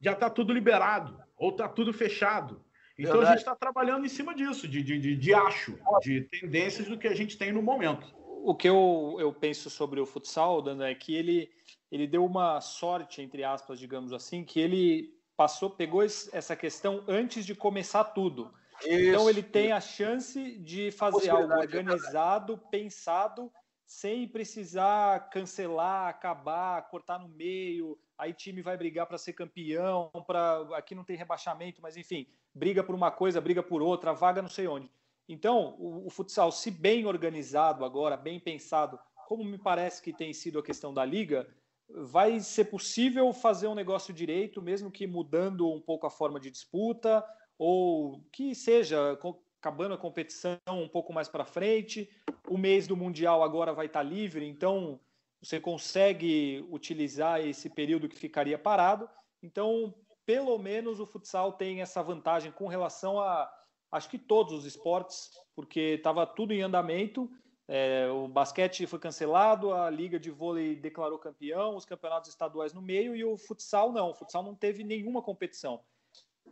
já 0.00 0.12
está 0.12 0.28
tudo 0.30 0.52
liberado. 0.52 1.18
Ou 1.36 1.50
está 1.50 1.68
tudo 1.68 1.92
fechado. 1.92 2.64
Então 2.98 3.14
a 3.14 3.16
Verdade. 3.16 3.38
gente 3.38 3.38
está 3.40 3.56
trabalhando 3.56 4.04
em 4.04 4.08
cima 4.08 4.34
disso, 4.34 4.68
de, 4.68 4.82
de, 4.82 4.98
de, 4.98 5.16
de 5.16 5.34
acho, 5.34 5.78
de 6.02 6.20
tendências 6.22 6.86
do 6.86 6.98
que 6.98 7.08
a 7.08 7.14
gente 7.14 7.36
tem 7.36 7.50
no 7.50 7.62
momento. 7.62 8.14
O 8.44 8.54
que 8.54 8.68
eu, 8.68 9.16
eu 9.18 9.32
penso 9.32 9.70
sobre 9.70 10.00
o 10.00 10.06
futsal, 10.06 10.60
Dana, 10.60 10.88
é 10.88 10.94
que 10.94 11.14
ele, 11.14 11.50
ele 11.90 12.06
deu 12.06 12.24
uma 12.24 12.60
sorte, 12.60 13.22
entre 13.22 13.44
aspas, 13.44 13.78
digamos 13.78 14.12
assim, 14.12 14.44
que 14.44 14.60
ele 14.60 15.14
passou, 15.36 15.70
pegou 15.70 16.02
essa 16.02 16.54
questão 16.54 17.02
antes 17.08 17.46
de 17.46 17.54
começar 17.54 18.04
tudo. 18.04 18.52
Então 18.84 19.22
Isso. 19.22 19.30
ele 19.30 19.42
tem 19.42 19.72
a 19.72 19.80
chance 19.80 20.58
de 20.58 20.90
fazer 20.90 21.30
algo 21.30 21.52
é 21.52 21.58
organizado, 21.58 22.58
pensado, 22.70 23.52
sem 23.86 24.26
precisar 24.26 25.28
cancelar, 25.30 26.08
acabar, 26.08 26.88
cortar 26.88 27.18
no 27.18 27.28
meio. 27.28 27.98
Aí 28.16 28.32
time 28.32 28.62
vai 28.62 28.76
brigar 28.76 29.06
para 29.06 29.18
ser 29.18 29.32
campeão, 29.32 30.10
para 30.26 30.76
aqui 30.76 30.94
não 30.94 31.04
tem 31.04 31.16
rebaixamento, 31.16 31.82
mas 31.82 31.96
enfim, 31.96 32.26
briga 32.54 32.82
por 32.82 32.94
uma 32.94 33.10
coisa, 33.10 33.40
briga 33.40 33.62
por 33.62 33.82
outra, 33.82 34.12
vaga 34.12 34.42
não 34.42 34.48
sei 34.48 34.66
onde. 34.66 34.90
Então, 35.28 35.76
o, 35.78 36.06
o 36.06 36.10
futsal, 36.10 36.50
se 36.50 36.70
bem 36.70 37.06
organizado 37.06 37.84
agora, 37.84 38.16
bem 38.16 38.40
pensado, 38.40 38.98
como 39.26 39.44
me 39.44 39.58
parece 39.58 40.02
que 40.02 40.12
tem 40.12 40.32
sido 40.32 40.58
a 40.58 40.62
questão 40.62 40.92
da 40.92 41.04
liga, 41.04 41.48
vai 41.88 42.40
ser 42.40 42.66
possível 42.66 43.32
fazer 43.32 43.66
um 43.66 43.74
negócio 43.74 44.12
direito, 44.12 44.62
mesmo 44.62 44.90
que 44.90 45.06
mudando 45.06 45.70
um 45.70 45.80
pouco 45.80 46.06
a 46.06 46.10
forma 46.10 46.40
de 46.40 46.50
disputa, 46.50 47.24
ou 47.58 48.20
que 48.32 48.54
seja 48.54 49.18
acabando 49.62 49.94
a 49.94 49.98
competição 49.98 50.58
um 50.68 50.88
pouco 50.88 51.12
mais 51.12 51.28
para 51.28 51.44
frente. 51.44 52.10
O 52.48 52.58
mês 52.58 52.88
do 52.88 52.96
Mundial 52.96 53.44
agora 53.44 53.72
vai 53.72 53.86
estar 53.86 54.02
livre, 54.02 54.44
então 54.44 54.98
você 55.40 55.60
consegue 55.60 56.66
utilizar 56.70 57.40
esse 57.40 57.70
período 57.70 58.08
que 58.08 58.16
ficaria 58.16 58.58
parado. 58.58 59.08
Então, 59.42 59.94
pelo 60.26 60.58
menos 60.58 60.98
o 60.98 61.06
futsal 61.06 61.52
tem 61.52 61.80
essa 61.80 62.02
vantagem 62.02 62.50
com 62.50 62.66
relação 62.66 63.20
a, 63.20 63.52
acho 63.90 64.08
que 64.08 64.18
todos 64.18 64.52
os 64.52 64.64
esportes, 64.64 65.30
porque 65.54 65.94
estava 65.96 66.26
tudo 66.26 66.52
em 66.52 66.62
andamento. 66.62 67.30
É, 67.68 68.08
o 68.10 68.26
basquete 68.26 68.86
foi 68.86 68.98
cancelado, 68.98 69.72
a 69.72 69.88
liga 69.88 70.18
de 70.18 70.30
vôlei 70.30 70.74
declarou 70.74 71.18
campeão, 71.18 71.76
os 71.76 71.84
campeonatos 71.84 72.30
estaduais 72.30 72.72
no 72.72 72.82
meio 72.82 73.14
e 73.14 73.24
o 73.24 73.36
futsal 73.36 73.92
não. 73.92 74.10
O 74.10 74.14
futsal 74.14 74.42
não 74.42 74.54
teve 74.54 74.82
nenhuma 74.82 75.22
competição. 75.22 75.80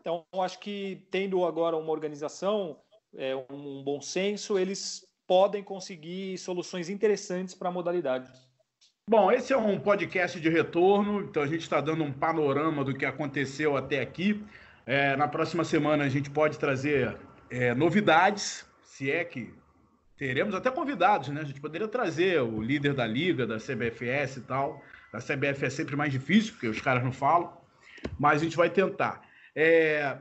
Então, 0.00 0.24
acho 0.40 0.58
que 0.58 1.06
tendo 1.10 1.44
agora 1.44 1.76
uma 1.76 1.92
organização, 1.92 2.78
é, 3.14 3.36
um 3.50 3.82
bom 3.84 4.00
senso, 4.00 4.58
eles 4.58 5.06
podem 5.26 5.62
conseguir 5.62 6.38
soluções 6.38 6.88
interessantes 6.88 7.54
para 7.54 7.68
a 7.68 7.72
modalidade. 7.72 8.30
Bom, 9.06 9.30
esse 9.30 9.52
é 9.52 9.56
um 9.56 9.78
podcast 9.78 10.40
de 10.40 10.48
retorno, 10.48 11.20
então 11.20 11.42
a 11.42 11.46
gente 11.46 11.62
está 11.62 11.80
dando 11.80 12.02
um 12.02 12.12
panorama 12.12 12.82
do 12.82 12.94
que 12.94 13.04
aconteceu 13.04 13.76
até 13.76 14.00
aqui. 14.00 14.42
É, 14.86 15.14
na 15.16 15.28
próxima 15.28 15.64
semana 15.64 16.04
a 16.04 16.08
gente 16.08 16.30
pode 16.30 16.58
trazer 16.58 17.16
é, 17.50 17.74
novidades, 17.74 18.64
se 18.82 19.10
é 19.10 19.24
que 19.24 19.52
teremos 20.16 20.54
até 20.54 20.70
convidados, 20.70 21.28
né? 21.28 21.40
A 21.40 21.44
gente 21.44 21.60
poderia 21.60 21.88
trazer 21.88 22.40
o 22.40 22.60
líder 22.60 22.94
da 22.94 23.06
liga, 23.06 23.46
da 23.46 23.56
CBFS 23.56 24.36
e 24.36 24.40
tal. 24.42 24.82
Da 25.12 25.18
CBF 25.18 25.64
é 25.64 25.70
sempre 25.70 25.96
mais 25.96 26.12
difícil, 26.12 26.52
porque 26.52 26.68
os 26.68 26.80
caras 26.80 27.02
não 27.02 27.12
falam, 27.12 27.52
mas 28.18 28.40
a 28.40 28.44
gente 28.44 28.56
vai 28.56 28.70
tentar. 28.70 29.22
É, 29.54 30.18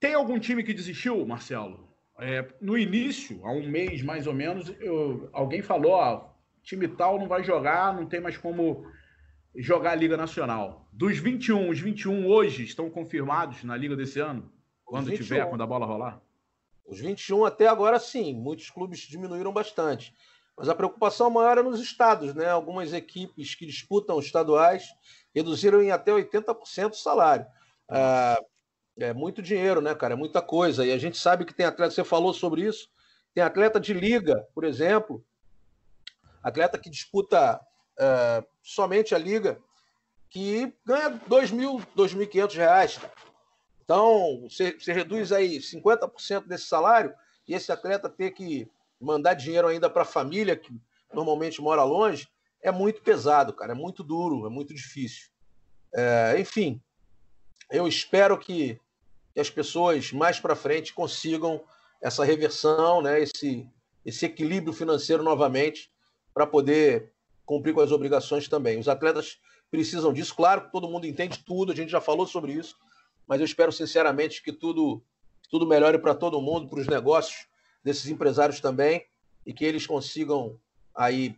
tem 0.00 0.14
algum 0.14 0.38
time 0.38 0.62
que 0.62 0.74
desistiu, 0.74 1.24
Marcelo? 1.26 1.88
É, 2.18 2.46
no 2.60 2.78
início, 2.78 3.44
há 3.44 3.50
um 3.50 3.68
mês 3.68 4.02
mais 4.02 4.26
ou 4.26 4.34
menos, 4.34 4.68
eu- 4.80 5.28
alguém 5.32 5.62
falou: 5.62 5.92
ó, 5.92 6.28
time 6.62 6.86
tal 6.88 7.18
não 7.18 7.26
vai 7.26 7.42
jogar, 7.42 7.94
não 7.94 8.06
tem 8.06 8.20
mais 8.20 8.36
como 8.36 8.86
jogar 9.56 9.92
a 9.92 9.96
Liga 9.96 10.16
Nacional. 10.16 10.88
Dos 10.92 11.18
21, 11.18 11.68
os 11.70 11.80
21 11.80 12.26
hoje 12.26 12.64
estão 12.64 12.88
confirmados 12.88 13.64
na 13.64 13.76
Liga 13.76 13.96
desse 13.96 14.20
ano? 14.20 14.52
Quando 14.84 15.06
21. 15.06 15.24
tiver, 15.24 15.48
quando 15.48 15.62
a 15.62 15.66
bola 15.66 15.86
rolar? 15.86 16.20
Os 16.86 17.00
21 17.00 17.44
até 17.44 17.66
agora 17.66 17.98
sim, 17.98 18.34
muitos 18.34 18.70
clubes 18.70 19.00
diminuíram 19.00 19.52
bastante. 19.52 20.14
Mas 20.56 20.68
a 20.68 20.74
preocupação 20.74 21.30
maior 21.30 21.58
é 21.58 21.62
nos 21.62 21.80
estados, 21.80 22.32
né? 22.34 22.46
Algumas 22.46 22.92
equipes 22.92 23.54
que 23.54 23.66
disputam 23.66 24.20
estaduais 24.20 24.86
reduziram 25.34 25.82
em 25.82 25.90
até 25.90 26.12
80% 26.12 26.92
o 26.92 26.96
salário. 26.96 27.46
Ah, 27.88 28.38
é 28.98 29.12
muito 29.12 29.42
dinheiro, 29.42 29.80
né, 29.80 29.94
cara? 29.94 30.14
É 30.14 30.16
muita 30.16 30.40
coisa. 30.40 30.84
E 30.84 30.92
a 30.92 30.98
gente 30.98 31.18
sabe 31.18 31.44
que 31.44 31.54
tem 31.54 31.66
atleta, 31.66 31.94
você 31.94 32.04
falou 32.04 32.32
sobre 32.32 32.62
isso, 32.62 32.88
tem 33.34 33.42
atleta 33.42 33.80
de 33.80 33.92
liga, 33.92 34.46
por 34.54 34.64
exemplo, 34.64 35.24
atleta 36.42 36.78
que 36.78 36.88
disputa 36.90 37.60
ah, 37.98 38.44
somente 38.62 39.14
a 39.14 39.18
liga, 39.18 39.58
que 40.28 40.74
ganha 40.84 41.08
R$ 41.08 41.20
2.000, 41.28 41.86
2.500 41.96 42.54
reais. 42.56 43.00
Então, 43.84 44.42
você, 44.48 44.72
você 44.72 44.92
reduz 44.92 45.30
aí 45.30 45.58
50% 45.58 46.46
desse 46.46 46.64
salário 46.64 47.14
e 47.46 47.54
esse 47.54 47.70
atleta 47.70 48.08
ter 48.08 48.30
que 48.30 48.68
mandar 49.00 49.34
dinheiro 49.34 49.68
ainda 49.68 49.90
para 49.90 50.02
a 50.02 50.06
família, 50.06 50.56
que 50.56 50.72
normalmente 51.12 51.60
mora 51.60 51.84
longe, 51.84 52.28
é 52.62 52.72
muito 52.72 53.02
pesado, 53.02 53.52
cara. 53.52 53.72
É 53.72 53.74
muito 53.74 54.02
duro, 54.02 54.46
é 54.46 54.50
muito 54.50 54.74
difícil. 54.74 55.28
É, 55.94 56.36
enfim, 56.38 56.80
eu 57.70 57.86
espero 57.86 58.38
que, 58.38 58.80
que 59.34 59.40
as 59.40 59.50
pessoas 59.50 60.12
mais 60.12 60.38
para 60.38 60.54
frente 60.54 60.94
consigam 60.94 61.60
essa 62.00 62.24
reversão, 62.24 63.02
né, 63.02 63.20
esse, 63.20 63.66
esse 64.06 64.24
equilíbrio 64.24 64.72
financeiro 64.72 65.24
novamente, 65.24 65.90
para 66.32 66.46
poder 66.46 67.12
cumprir 67.44 67.74
com 67.74 67.80
as 67.80 67.90
obrigações 67.90 68.48
também. 68.48 68.78
Os 68.78 68.88
atletas 68.88 69.38
precisam 69.70 70.12
disso. 70.12 70.34
Claro 70.34 70.62
que 70.62 70.72
todo 70.72 70.88
mundo 70.88 71.06
entende 71.06 71.40
tudo, 71.44 71.72
a 71.72 71.74
gente 71.74 71.90
já 71.90 72.00
falou 72.00 72.26
sobre 72.26 72.52
isso, 72.52 72.76
mas 73.26 73.40
eu 73.40 73.44
espero 73.44 73.72
sinceramente 73.72 74.42
que 74.42 74.52
tudo, 74.52 75.02
tudo 75.50 75.66
melhore 75.66 75.98
para 75.98 76.14
todo 76.14 76.40
mundo, 76.40 76.68
para 76.68 76.80
os 76.80 76.86
negócios 76.86 77.48
desses 77.82 78.08
empresários 78.08 78.60
também, 78.60 79.04
e 79.44 79.52
que 79.52 79.64
eles 79.64 79.86
consigam 79.86 80.58
aí 80.94 81.36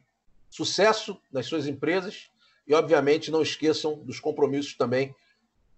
sucesso 0.50 1.18
nas 1.32 1.46
suas 1.46 1.66
empresas 1.66 2.30
e, 2.66 2.74
obviamente, 2.74 3.30
não 3.30 3.42
esqueçam 3.42 3.98
dos 4.04 4.20
compromissos 4.20 4.76
também 4.76 5.14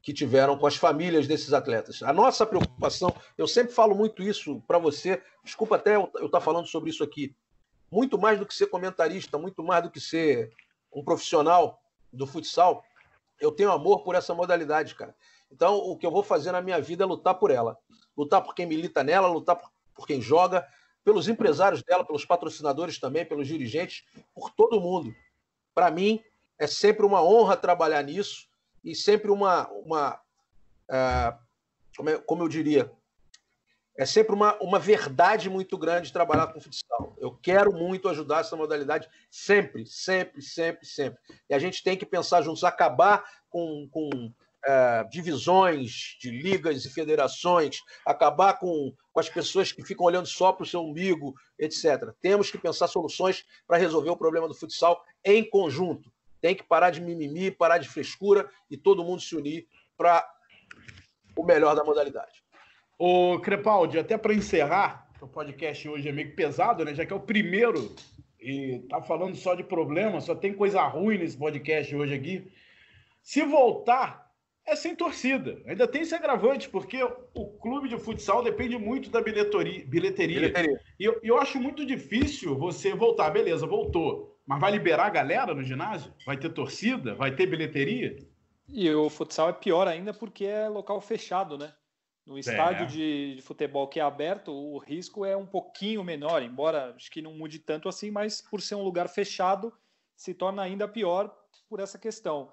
que 0.09 0.15
tiveram 0.15 0.57
com 0.57 0.67
as 0.67 0.75
famílias 0.75 1.27
desses 1.27 1.53
atletas. 1.53 2.03
A 2.03 2.15
nossa 2.15 2.47
preocupação, 2.47 3.15
eu 3.37 3.47
sempre 3.47 3.75
falo 3.75 3.95
muito 3.95 4.23
isso 4.23 4.63
para 4.67 4.79
você, 4.79 5.23
desculpa 5.45 5.77
até 5.77 5.97
eu 5.97 6.05
estar 6.15 6.29
tá 6.31 6.41
falando 6.41 6.67
sobre 6.67 6.89
isso 6.89 7.05
aqui, 7.05 7.37
muito 7.93 8.17
mais 8.19 8.39
do 8.39 8.47
que 8.47 8.55
ser 8.55 8.69
comentarista, 8.69 9.37
muito 9.37 9.63
mais 9.63 9.83
do 9.83 9.91
que 9.91 10.01
ser 10.01 10.51
um 10.91 11.05
profissional 11.05 11.79
do 12.11 12.27
futsal, 12.27 12.83
eu 13.39 13.53
tenho 13.53 13.71
amor 13.71 14.03
por 14.03 14.15
essa 14.15 14.35
modalidade, 14.35 14.95
cara. 14.95 15.15
Então, 15.53 15.77
o 15.77 15.95
que 15.95 16.07
eu 16.07 16.11
vou 16.11 16.23
fazer 16.23 16.53
na 16.53 16.63
minha 16.63 16.81
vida 16.81 17.05
é 17.05 17.07
lutar 17.07 17.35
por 17.35 17.51
ela. 17.51 17.77
Lutar 18.17 18.43
por 18.43 18.55
quem 18.55 18.65
milita 18.65 19.05
nela, 19.05 19.29
lutar 19.29 19.61
por, 19.95 20.07
quem 20.07 20.23
joga, 20.23 20.67
pelos 21.05 21.29
empresários 21.29 21.83
dela, 21.83 22.03
pelos 22.03 22.25
patrocinadores 22.25 22.99
também, 22.99 23.27
pelos 23.27 23.47
dirigentes, 23.47 24.07
por 24.35 24.49
todo 24.53 24.81
mundo. 24.81 25.15
Para 25.75 25.91
mim, 25.91 26.23
é 26.59 26.67
sempre 26.67 27.05
uma 27.05 27.23
honra 27.23 27.59
trabalhar 27.59 28.03
nisso 28.03 28.48
e 28.91 28.95
sempre 28.95 29.31
uma. 29.31 29.69
uma 29.71 30.21
uh, 30.91 31.39
como, 31.97 32.11
é, 32.11 32.19
como 32.19 32.43
eu 32.43 32.49
diria? 32.49 32.91
É 33.97 34.07
sempre 34.07 34.33
uma, 34.33 34.57
uma 34.63 34.79
verdade 34.79 35.51
muito 35.51 35.77
grande 35.77 36.13
trabalhar 36.13 36.47
com 36.47 36.61
futsal. 36.61 37.17
Eu 37.19 37.37
quero 37.37 37.73
muito 37.73 38.09
ajudar 38.09 38.41
essa 38.41 38.57
modalidade 38.57 39.09
sempre, 39.29 39.85
sempre, 39.87 40.41
sempre, 40.41 40.87
sempre. 40.87 41.19
E 41.51 41.55
a 41.55 41.59
gente 41.59 41.83
tem 41.83 41.97
que 41.97 42.07
pensar 42.07 42.43
juntos, 42.43 42.63
acabar 42.63 43.25
com, 43.51 43.89
com 43.91 44.33
é, 44.65 45.05
divisões 45.11 46.17
de 46.21 46.31
ligas 46.31 46.85
e 46.85 46.91
federações, 46.91 47.81
acabar 48.07 48.59
com, 48.61 48.95
com 49.13 49.21
as 49.21 49.29
pessoas 49.29 49.73
que 49.73 49.85
ficam 49.85 50.07
olhando 50.07 50.29
só 50.29 50.53
para 50.53 50.63
o 50.63 50.67
seu 50.67 50.81
umbigo, 50.81 51.35
etc. 51.59 52.13
Temos 52.21 52.53
que 52.53 52.59
pensar 52.59 52.87
soluções 52.87 53.45
para 53.67 53.79
resolver 53.79 54.11
o 54.11 54.17
problema 54.17 54.47
do 54.47 54.55
futsal 54.55 55.03
em 55.25 55.43
conjunto. 55.43 56.09
Tem 56.41 56.55
que 56.55 56.63
parar 56.63 56.91
de 56.91 57.01
mimimi, 57.01 57.51
parar 57.51 57.79
de 57.79 57.89
frescura 57.89 58.49
e 58.71 58.77
todo 58.77 59.05
mundo 59.05 59.21
se 59.21 59.37
unir 59.37 59.67
para 59.97 60.25
o 61.37 61.45
melhor 61.45 61.75
da 61.75 61.85
modalidade. 61.85 62.43
Ô, 62.99 63.39
Crepaldi, 63.41 63.99
até 63.99 64.19
para 64.19 64.35
encerrar, 64.35 65.09
o 65.21 65.27
podcast 65.27 65.89
hoje 65.89 66.09
é 66.09 66.13
meio 66.13 66.35
pesado, 66.35 66.85
né? 66.85 66.95
Já 66.95 67.07
que 67.07 67.13
é 67.13 67.17
o 67.17 67.21
primeiro 67.21 67.95
e 68.41 68.85
tá 68.89 69.03
falando 69.03 69.37
só 69.37 69.55
de 69.55 69.65
problema, 69.65 70.21
só 70.21 70.35
tem 70.35 70.55
coisa 70.55 70.83
ruim 70.83 71.19
nesse 71.19 71.37
podcast 71.37 71.95
hoje 71.95 72.15
aqui. 72.15 72.53
Se 73.23 73.43
voltar, 73.45 74.29
é 74.67 74.77
sem 74.77 74.95
torcida. 74.95 75.61
Ainda 75.67 75.89
tem 75.89 76.03
esse 76.03 76.15
agravante, 76.15 76.69
porque 76.69 77.03
o 77.03 77.47
clube 77.59 77.89
de 77.89 77.99
futsal 77.99 78.43
depende 78.43 78.79
muito 78.79 79.11
da 79.11 79.21
bilheteria. 79.21 79.85
bilheteria. 79.87 80.53
E 80.99 81.05
eu, 81.05 81.19
eu 81.23 81.39
acho 81.39 81.59
muito 81.61 81.85
difícil 81.85 82.57
você 82.57 82.95
voltar. 82.95 83.31
Beleza, 83.31 83.67
voltou. 83.67 84.38
Mas 84.49 84.61
vai 84.61 84.71
liberar 84.71 85.05
a 85.05 85.11
galera 85.11 85.55
no 85.55 85.63
ginásio? 85.63 86.11
Vai 86.25 86.39
ter 86.39 86.49
torcida? 86.49 87.15
Vai 87.15 87.37
ter 87.37 87.47
bilheteria? 87.47 88.17
E 88.67 88.91
o 88.91 89.11
futsal 89.11 89.51
é 89.51 89.53
pior 89.53 89.87
ainda 89.87 90.15
porque 90.15 90.47
é 90.47 90.67
local 90.71 91.03
fechado, 91.03 91.59
né? 91.59 91.75
No 92.27 92.39
estádio 92.39 92.85
é. 92.85 92.87
de, 92.87 93.35
de, 93.37 93.43
futebol 93.43 93.87
que 93.87 94.01
é 94.01 94.03
aberto, 94.03 94.51
o 94.51 94.79
risco 94.79 95.25
é 95.25 95.37
um 95.37 95.47
pouquinho 95.47 96.03
menor, 96.03 96.43
embora 96.43 96.95
acho 96.97 97.11
que 97.11 97.21
não 97.21 97.35
mude 97.35 97.59
tanto 97.59 97.91
assim, 97.91 98.11
mas 98.11 98.41
por 98.41 98.63
ser 98.63 98.75
um 98.75 98.83
lugar 98.83 99.09
fechado, 99.09 99.71
se 100.17 100.33
torna 100.33 100.63
ainda 100.63 100.89
pior 100.89 101.35
por 101.69 101.79
essa 101.79 101.99
questão. 101.99 102.51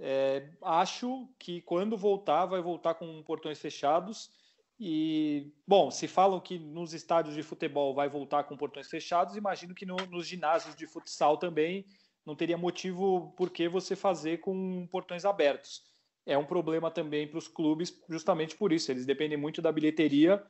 É, 0.00 0.50
acho 0.62 1.28
que 1.38 1.60
quando 1.62 1.96
voltar, 1.96 2.46
vai 2.46 2.60
voltar 2.60 2.94
com 2.94 3.22
portões 3.22 3.60
fechados 3.60 4.30
e, 4.78 5.52
bom, 5.66 5.90
se 5.90 6.06
falam 6.06 6.38
que 6.38 6.58
nos 6.58 6.92
estádios 6.92 7.34
de 7.34 7.42
futebol 7.42 7.94
vai 7.94 8.08
voltar 8.08 8.44
com 8.44 8.56
portões 8.56 8.88
fechados, 8.88 9.36
imagino 9.36 9.74
que 9.74 9.86
no, 9.86 9.96
nos 10.10 10.26
ginásios 10.26 10.76
de 10.76 10.86
futsal 10.86 11.38
também 11.38 11.86
não 12.26 12.36
teria 12.36 12.58
motivo 12.58 13.32
por 13.36 13.50
que 13.50 13.68
você 13.68 13.96
fazer 13.96 14.38
com 14.38 14.86
portões 14.90 15.24
abertos. 15.24 15.84
É 16.26 16.36
um 16.36 16.44
problema 16.44 16.90
também 16.90 17.26
para 17.26 17.38
os 17.38 17.48
clubes, 17.48 17.96
justamente 18.08 18.56
por 18.56 18.72
isso. 18.72 18.90
Eles 18.90 19.06
dependem 19.06 19.38
muito 19.38 19.62
da 19.62 19.72
bilheteria 19.72 20.44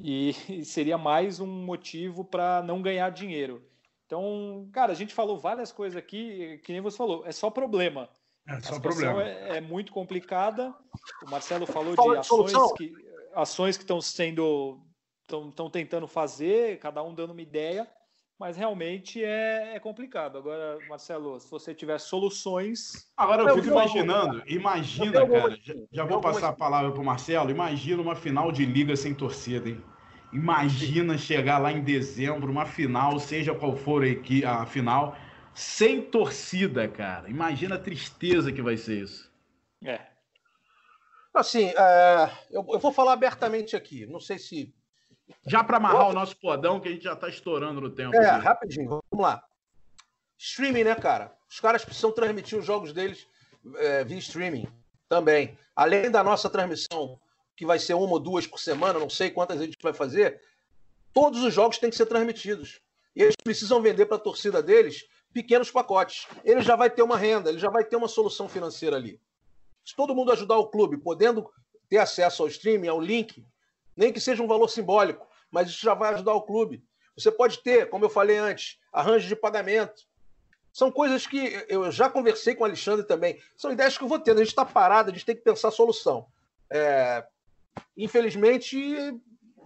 e 0.00 0.32
seria 0.64 0.96
mais 0.96 1.38
um 1.40 1.46
motivo 1.46 2.24
para 2.24 2.62
não 2.62 2.80
ganhar 2.80 3.10
dinheiro. 3.10 3.62
Então, 4.06 4.68
cara, 4.72 4.92
a 4.92 4.94
gente 4.94 5.12
falou 5.12 5.38
várias 5.38 5.72
coisas 5.72 5.98
aqui, 5.98 6.58
que 6.64 6.72
nem 6.72 6.80
você 6.80 6.96
falou, 6.96 7.26
é 7.26 7.32
só 7.32 7.50
problema. 7.50 8.08
É 8.48 8.60
só 8.60 8.76
a 8.76 8.80
problema. 8.80 9.22
É, 9.24 9.56
é, 9.56 9.60
muito 9.60 9.92
complicada. 9.92 10.72
O 11.26 11.28
Marcelo 11.28 11.66
falou 11.66 11.96
de 11.96 12.16
ações 12.16 12.52
que 12.76 12.94
ações 13.36 13.76
que 13.76 13.84
estão 13.84 14.00
sendo 14.00 14.80
estão 15.22 15.68
tentando 15.68 16.06
fazer, 16.06 16.78
cada 16.78 17.02
um 17.02 17.12
dando 17.12 17.32
uma 17.32 17.42
ideia, 17.42 17.88
mas 18.38 18.56
realmente 18.56 19.22
é, 19.24 19.74
é, 19.74 19.80
complicado. 19.80 20.38
Agora, 20.38 20.78
Marcelo, 20.88 21.40
se 21.40 21.50
você 21.50 21.74
tiver 21.74 21.98
soluções. 21.98 23.10
Agora 23.16 23.42
eu 23.42 23.56
fico 23.56 23.68
imaginando, 23.68 24.42
imagina, 24.46 25.26
cara, 25.26 25.56
já, 25.60 25.74
já 25.90 26.04
vou 26.04 26.20
passar 26.20 26.48
a 26.48 26.52
palavra 26.52 26.92
para 26.92 27.00
o 27.00 27.04
Marcelo, 27.04 27.50
imagina 27.50 28.00
uma 28.00 28.14
final 28.14 28.52
de 28.52 28.64
liga 28.64 28.94
sem 28.96 29.12
torcida, 29.12 29.68
hein? 29.68 29.82
Imagina 30.32 31.16
chegar 31.16 31.58
lá 31.58 31.72
em 31.72 31.82
dezembro, 31.82 32.50
uma 32.50 32.66
final, 32.66 33.18
seja 33.18 33.54
qual 33.54 33.76
for 33.76 34.04
a, 34.04 34.62
a 34.62 34.66
final, 34.66 35.16
sem 35.54 36.02
torcida, 36.02 36.86
cara. 36.86 37.28
Imagina 37.30 37.76
a 37.76 37.78
tristeza 37.78 38.52
que 38.52 38.60
vai 38.60 38.76
ser 38.76 39.02
isso. 39.02 39.32
É, 39.82 40.00
Assim, 41.36 41.66
é, 41.66 42.30
eu, 42.50 42.66
eu, 42.70 42.78
vou 42.78 42.90
falar 42.92 43.12
abertamente 43.12 43.76
aqui. 43.76 44.06
Não 44.06 44.18
sei 44.20 44.38
se. 44.38 44.74
Já 45.46 45.62
para 45.62 45.76
amarrar 45.76 46.08
o 46.08 46.12
nosso 46.12 46.36
podão, 46.36 46.80
que 46.80 46.88
a 46.88 46.92
gente 46.92 47.04
já 47.04 47.12
está 47.12 47.28
estourando 47.28 47.80
no 47.80 47.90
tempo. 47.90 48.16
É, 48.16 48.30
rapidinho, 48.30 48.88
vamos 48.88 49.24
lá. 49.26 49.42
Streaming, 50.38 50.84
né, 50.84 50.94
cara? 50.94 51.36
Os 51.50 51.60
caras 51.60 51.84
precisam 51.84 52.12
transmitir 52.12 52.58
os 52.58 52.64
jogos 52.64 52.92
deles 52.92 53.26
é, 53.76 54.04
via 54.04 54.18
streaming 54.18 54.66
também. 55.08 55.58
Além 55.74 56.10
da 56.10 56.22
nossa 56.22 56.48
transmissão, 56.48 57.18
que 57.56 57.66
vai 57.66 57.78
ser 57.78 57.94
uma 57.94 58.12
ou 58.12 58.20
duas 58.20 58.46
por 58.46 58.58
semana, 58.58 58.98
não 58.98 59.10
sei 59.10 59.30
quantas 59.30 59.60
a 59.60 59.64
gente 59.64 59.76
vai 59.82 59.92
fazer, 59.92 60.40
todos 61.12 61.42
os 61.42 61.52
jogos 61.52 61.78
têm 61.78 61.90
que 61.90 61.96
ser 61.96 62.06
transmitidos. 62.06 62.80
E 63.14 63.22
eles 63.22 63.36
precisam 63.42 63.80
vender 63.80 64.06
para 64.06 64.16
a 64.16 64.20
torcida 64.20 64.62
deles 64.62 65.06
pequenos 65.32 65.70
pacotes. 65.70 66.26
Ele 66.44 66.60
já 66.62 66.76
vai 66.76 66.90
ter 66.90 67.02
uma 67.02 67.16
renda, 67.16 67.50
ele 67.50 67.58
já 67.58 67.70
vai 67.70 67.84
ter 67.84 67.96
uma 67.96 68.08
solução 68.08 68.48
financeira 68.48 68.96
ali. 68.96 69.20
Se 69.86 69.94
todo 69.94 70.14
mundo 70.16 70.32
ajudar 70.32 70.58
o 70.58 70.66
clube, 70.66 70.98
podendo 70.98 71.48
ter 71.88 71.98
acesso 71.98 72.42
ao 72.42 72.48
streaming, 72.48 72.88
ao 72.88 73.00
link, 73.00 73.46
nem 73.96 74.12
que 74.12 74.18
seja 74.18 74.42
um 74.42 74.48
valor 74.48 74.68
simbólico, 74.68 75.24
mas 75.48 75.68
isso 75.68 75.80
já 75.80 75.94
vai 75.94 76.12
ajudar 76.12 76.34
o 76.34 76.42
clube. 76.42 76.84
Você 77.16 77.30
pode 77.30 77.62
ter, 77.62 77.88
como 77.88 78.04
eu 78.04 78.10
falei 78.10 78.36
antes, 78.36 78.78
arranjo 78.92 79.28
de 79.28 79.36
pagamento. 79.36 80.02
São 80.72 80.90
coisas 80.90 81.24
que 81.24 81.64
eu 81.68 81.90
já 81.90 82.10
conversei 82.10 82.54
com 82.54 82.62
o 82.62 82.66
Alexandre 82.66 83.06
também. 83.06 83.40
São 83.56 83.72
ideias 83.72 83.96
que 83.96 84.02
eu 84.02 84.08
vou 84.08 84.18
tendo. 84.18 84.38
A 84.38 84.44
gente 84.44 84.50
está 84.50 84.64
parado, 84.64 85.10
a 85.10 85.12
gente 85.14 85.24
tem 85.24 85.36
que 85.36 85.42
pensar 85.42 85.70
solução. 85.70 86.26
É... 86.68 87.24
Infelizmente, 87.96 88.76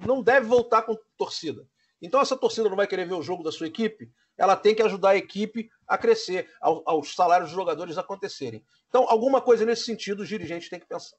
não 0.06 0.22
deve 0.22 0.46
voltar 0.46 0.82
com 0.82 0.96
torcida. 1.16 1.66
Então, 2.00 2.20
essa 2.20 2.36
torcida 2.36 2.68
não 2.68 2.76
vai 2.76 2.86
querer 2.86 3.06
ver 3.06 3.14
o 3.14 3.22
jogo 3.22 3.42
da 3.42 3.50
sua 3.50 3.66
equipe, 3.66 4.10
ela 4.40 4.56
tem 4.56 4.74
que 4.74 4.82
ajudar 4.82 5.10
a 5.10 5.16
equipe 5.16 5.70
a 5.86 5.98
crescer, 5.98 6.48
ao, 6.62 6.82
aos 6.86 7.14
salários 7.14 7.50
dos 7.50 7.56
jogadores 7.56 7.98
acontecerem. 7.98 8.64
Então, 8.88 9.04
alguma 9.06 9.42
coisa 9.42 9.66
nesse 9.66 9.84
sentido 9.84 10.20
os 10.20 10.28
dirigentes 10.28 10.70
têm 10.70 10.80
que 10.80 10.86
pensar. 10.86 11.18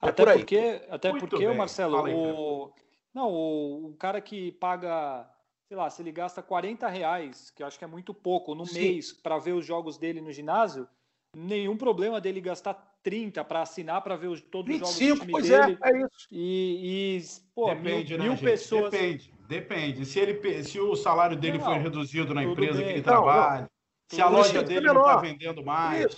É 0.00 0.08
até 0.08 0.24
por 0.24 0.34
porque, 0.34 0.82
até 0.88 1.10
Muito 1.10 1.26
porque, 1.26 1.46
bem. 1.46 1.56
Marcelo, 1.56 1.98
o... 1.98 2.72
não, 3.12 3.28
o, 3.28 3.86
o 3.88 3.96
cara 3.96 4.20
que 4.20 4.52
paga, 4.52 5.28
sei 5.66 5.76
lá, 5.76 5.90
se 5.90 6.00
ele 6.00 6.12
gasta 6.12 6.40
40 6.40 6.86
reais, 6.86 7.50
que 7.50 7.60
eu 7.60 7.66
acho 7.66 7.76
que 7.76 7.84
é 7.84 7.88
muito 7.88 8.14
pouco, 8.14 8.54
no 8.54 8.64
Sim. 8.64 8.78
mês 8.78 9.12
para 9.12 9.36
ver 9.36 9.52
os 9.52 9.66
jogos 9.66 9.98
dele 9.98 10.20
no 10.20 10.30
ginásio, 10.30 10.88
nenhum 11.36 11.76
problema 11.76 12.20
dele 12.20 12.40
gastar 12.40 12.74
30 13.02 13.44
para 13.44 13.62
assinar 13.62 14.00
para 14.00 14.14
ver 14.14 14.28
os, 14.28 14.40
todos 14.40 14.68
25, 14.72 14.86
os 14.86 14.96
jogos 14.96 15.18
do 15.18 15.20
time 15.22 15.32
pois 15.32 15.48
dele. 15.48 15.78
É, 15.82 15.90
é 15.90 15.98
isso. 15.98 16.28
E, 16.30 17.18
e 17.18 17.22
pô, 17.52 17.74
Depende, 17.74 18.12
mil, 18.16 18.22
né, 18.22 18.28
mil 18.30 18.38
pessoas. 18.38 18.92
Depende. 18.92 19.39
Depende. 19.50 20.06
Se, 20.06 20.20
ele, 20.20 20.62
se 20.62 20.78
o 20.78 20.94
salário 20.94 21.36
dele 21.36 21.58
não, 21.58 21.64
foi 21.64 21.78
reduzido 21.78 22.32
na 22.32 22.44
empresa 22.44 22.78
bem. 22.78 22.86
que 22.86 22.92
ele 22.92 23.02
trabalha, 23.02 23.62
não, 23.62 23.68
se 24.08 24.22
a 24.22 24.28
loja 24.28 24.62
dele 24.62 24.86
não 24.86 25.00
está 25.00 25.16
vendendo 25.16 25.64
mais. 25.64 26.16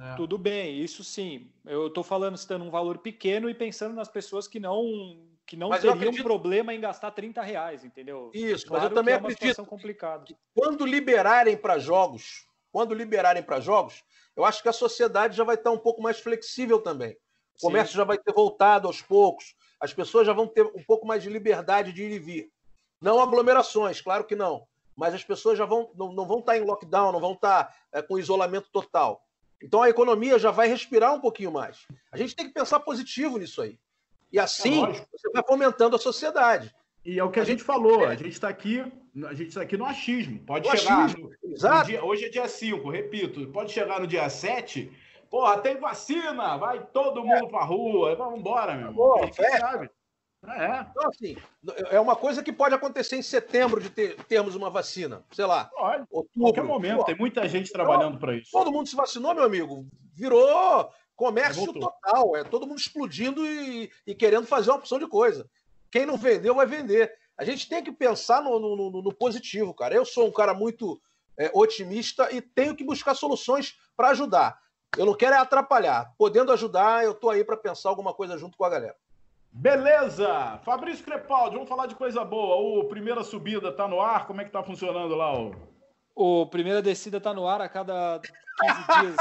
É. 0.00 0.14
Tudo 0.16 0.38
bem, 0.38 0.80
isso 0.80 1.04
sim. 1.04 1.52
Eu 1.66 1.88
estou 1.88 2.02
falando 2.02 2.38
citando 2.38 2.64
um 2.64 2.70
valor 2.70 2.96
pequeno 2.96 3.50
e 3.50 3.54
pensando 3.54 3.94
nas 3.94 4.08
pessoas 4.08 4.48
que 4.48 4.58
não 4.58 5.28
que 5.46 5.54
não 5.54 5.68
mas 5.68 5.82
teriam 5.82 5.96
acredito... 5.96 6.22
problema 6.22 6.72
em 6.72 6.80
gastar 6.80 7.10
30 7.10 7.42
reais, 7.42 7.84
entendeu? 7.84 8.30
Isso, 8.32 8.66
claro 8.66 8.84
mas 8.84 8.90
eu 8.90 8.96
também 8.96 9.12
é 9.12 9.18
acredito 9.18 9.66
complicada. 9.66 10.24
Quando 10.54 10.86
liberarem 10.86 11.58
para 11.58 11.78
jogos, 11.78 12.46
quando 12.70 12.94
liberarem 12.94 13.42
para 13.42 13.60
jogos, 13.60 14.02
eu 14.34 14.46
acho 14.46 14.62
que 14.62 14.68
a 14.70 14.72
sociedade 14.72 15.36
já 15.36 15.44
vai 15.44 15.56
estar 15.56 15.70
um 15.70 15.78
pouco 15.78 16.00
mais 16.00 16.20
flexível 16.20 16.80
também. 16.80 17.14
O 17.58 17.66
comércio 17.66 17.92
sim. 17.92 17.98
já 17.98 18.04
vai 18.04 18.16
ter 18.16 18.32
voltado 18.32 18.86
aos 18.86 19.02
poucos, 19.02 19.54
as 19.78 19.92
pessoas 19.92 20.26
já 20.26 20.32
vão 20.32 20.46
ter 20.46 20.64
um 20.64 20.82
pouco 20.84 21.06
mais 21.06 21.22
de 21.22 21.28
liberdade 21.28 21.92
de 21.92 22.02
ir 22.02 22.12
e 22.12 22.18
vir. 22.18 22.52
Não 23.02 23.20
aglomerações, 23.20 24.00
claro 24.00 24.24
que 24.24 24.36
não. 24.36 24.66
Mas 24.96 25.14
as 25.14 25.24
pessoas 25.24 25.58
já 25.58 25.64
vão, 25.64 25.90
não, 25.96 26.12
não 26.12 26.26
vão 26.26 26.38
estar 26.38 26.56
em 26.56 26.64
lockdown, 26.64 27.12
não 27.12 27.20
vão 27.20 27.32
estar 27.32 27.74
é, 27.90 28.00
com 28.00 28.18
isolamento 28.18 28.68
total. 28.70 29.26
Então 29.60 29.82
a 29.82 29.88
economia 29.88 30.38
já 30.38 30.50
vai 30.50 30.68
respirar 30.68 31.12
um 31.12 31.20
pouquinho 31.20 31.50
mais. 31.50 31.86
A 32.10 32.16
gente 32.16 32.36
tem 32.36 32.46
que 32.46 32.54
pensar 32.54 32.80
positivo 32.80 33.38
nisso 33.38 33.62
aí. 33.62 33.78
E 34.32 34.38
assim 34.38 34.84
é 34.84 34.92
você 34.92 35.30
vai 35.32 35.42
fomentando 35.46 35.96
a 35.96 35.98
sociedade. 35.98 36.74
E 37.04 37.18
é 37.18 37.24
o 37.24 37.30
que 37.30 37.40
a, 37.40 37.42
a 37.42 37.44
gente, 37.44 37.58
gente 37.58 37.66
falou, 37.66 38.04
a 38.06 38.14
gente 38.14 38.30
está 38.30 38.48
aqui, 38.48 38.80
a 39.26 39.34
gente 39.34 39.48
está 39.48 39.62
aqui 39.62 39.76
no 39.76 39.84
achismo. 39.84 40.38
Pode 40.40 40.68
no 40.68 40.76
chegar. 40.76 41.04
Achismo. 41.04 41.30
No, 41.42 41.52
Exato. 41.52 41.78
No 41.78 41.84
dia, 41.86 42.04
hoje 42.04 42.24
é 42.26 42.28
dia 42.28 42.48
5, 42.48 42.88
repito, 42.88 43.46
pode 43.48 43.72
chegar 43.72 44.00
no 44.00 44.06
dia 44.06 44.28
7. 44.28 44.90
Porra, 45.28 45.58
tem 45.58 45.76
vacina, 45.78 46.56
vai 46.58 46.84
todo 46.92 47.24
mundo 47.24 47.46
é. 47.46 47.48
pra 47.48 47.64
rua, 47.64 48.14
vamos 48.14 48.38
embora, 48.38 48.74
meu. 48.74 48.92
Boa, 48.92 49.28
sabe. 49.32 49.90
É. 50.48 50.86
Então, 50.90 51.08
assim, 51.08 51.36
é 51.90 52.00
uma 52.00 52.16
coisa 52.16 52.42
que 52.42 52.52
pode 52.52 52.74
acontecer 52.74 53.16
em 53.16 53.22
setembro 53.22 53.80
de 53.80 53.88
ter, 53.88 54.16
termos 54.24 54.56
uma 54.56 54.68
vacina. 54.68 55.22
Sei 55.30 55.44
lá. 55.44 55.66
Pode. 55.66 56.04
Outubro. 56.10 56.40
Qualquer 56.40 56.64
momento, 56.64 56.98
Pô. 56.98 57.04
tem 57.04 57.16
muita 57.16 57.48
gente 57.48 57.70
trabalhando 57.70 58.18
para 58.18 58.34
isso. 58.34 58.50
Todo 58.50 58.72
mundo 58.72 58.88
se 58.88 58.96
vacinou, 58.96 59.34
meu 59.34 59.44
amigo. 59.44 59.86
Virou 60.14 60.90
comércio 61.14 61.72
total. 61.72 62.36
É 62.36 62.42
todo 62.42 62.66
mundo 62.66 62.78
explodindo 62.78 63.46
e, 63.46 63.90
e, 64.04 64.14
querendo 64.14 64.46
fazer 64.46 64.70
uma 64.70 64.78
opção 64.78 64.98
de 64.98 65.06
coisa. 65.06 65.48
Quem 65.90 66.04
não 66.04 66.16
vendeu, 66.16 66.56
vai 66.56 66.66
vender. 66.66 67.12
A 67.38 67.44
gente 67.44 67.68
tem 67.68 67.82
que 67.82 67.92
pensar 67.92 68.42
no, 68.42 68.58
no, 68.58 68.90
no, 68.90 69.02
no 69.02 69.14
positivo, 69.14 69.72
cara. 69.72 69.94
Eu 69.94 70.04
sou 70.04 70.26
um 70.26 70.32
cara 70.32 70.52
muito 70.52 71.00
é, 71.38 71.50
otimista 71.54 72.28
e 72.32 72.40
tenho 72.40 72.74
que 72.74 72.84
buscar 72.84 73.14
soluções 73.14 73.76
para 73.96 74.08
ajudar. 74.08 74.60
Eu 74.96 75.06
não 75.06 75.14
quero 75.14 75.34
é 75.34 75.38
atrapalhar. 75.38 76.12
Podendo 76.18 76.52
ajudar, 76.52 77.04
eu 77.04 77.12
estou 77.12 77.30
aí 77.30 77.44
para 77.44 77.56
pensar 77.56 77.88
alguma 77.88 78.12
coisa 78.12 78.36
junto 78.36 78.58
com 78.58 78.64
a 78.64 78.68
galera. 78.68 78.96
Beleza! 79.52 80.58
Fabrício 80.64 81.04
Crepaldi, 81.04 81.56
vamos 81.56 81.68
falar 81.68 81.86
de 81.86 81.94
coisa 81.94 82.24
boa. 82.24 82.56
O 82.56 82.88
Primeira 82.88 83.22
Subida 83.22 83.68
está 83.68 83.86
no 83.86 84.00
ar? 84.00 84.26
Como 84.26 84.40
é 84.40 84.44
que 84.44 84.48
está 84.48 84.62
funcionando 84.62 85.14
lá? 85.14 85.38
O, 85.38 85.54
o 86.14 86.46
Primeira 86.46 86.80
Descida 86.80 87.18
está 87.18 87.34
no 87.34 87.46
ar 87.46 87.60
a 87.60 87.68
cada 87.68 88.18
15 88.18 88.32
dias, 89.02 89.16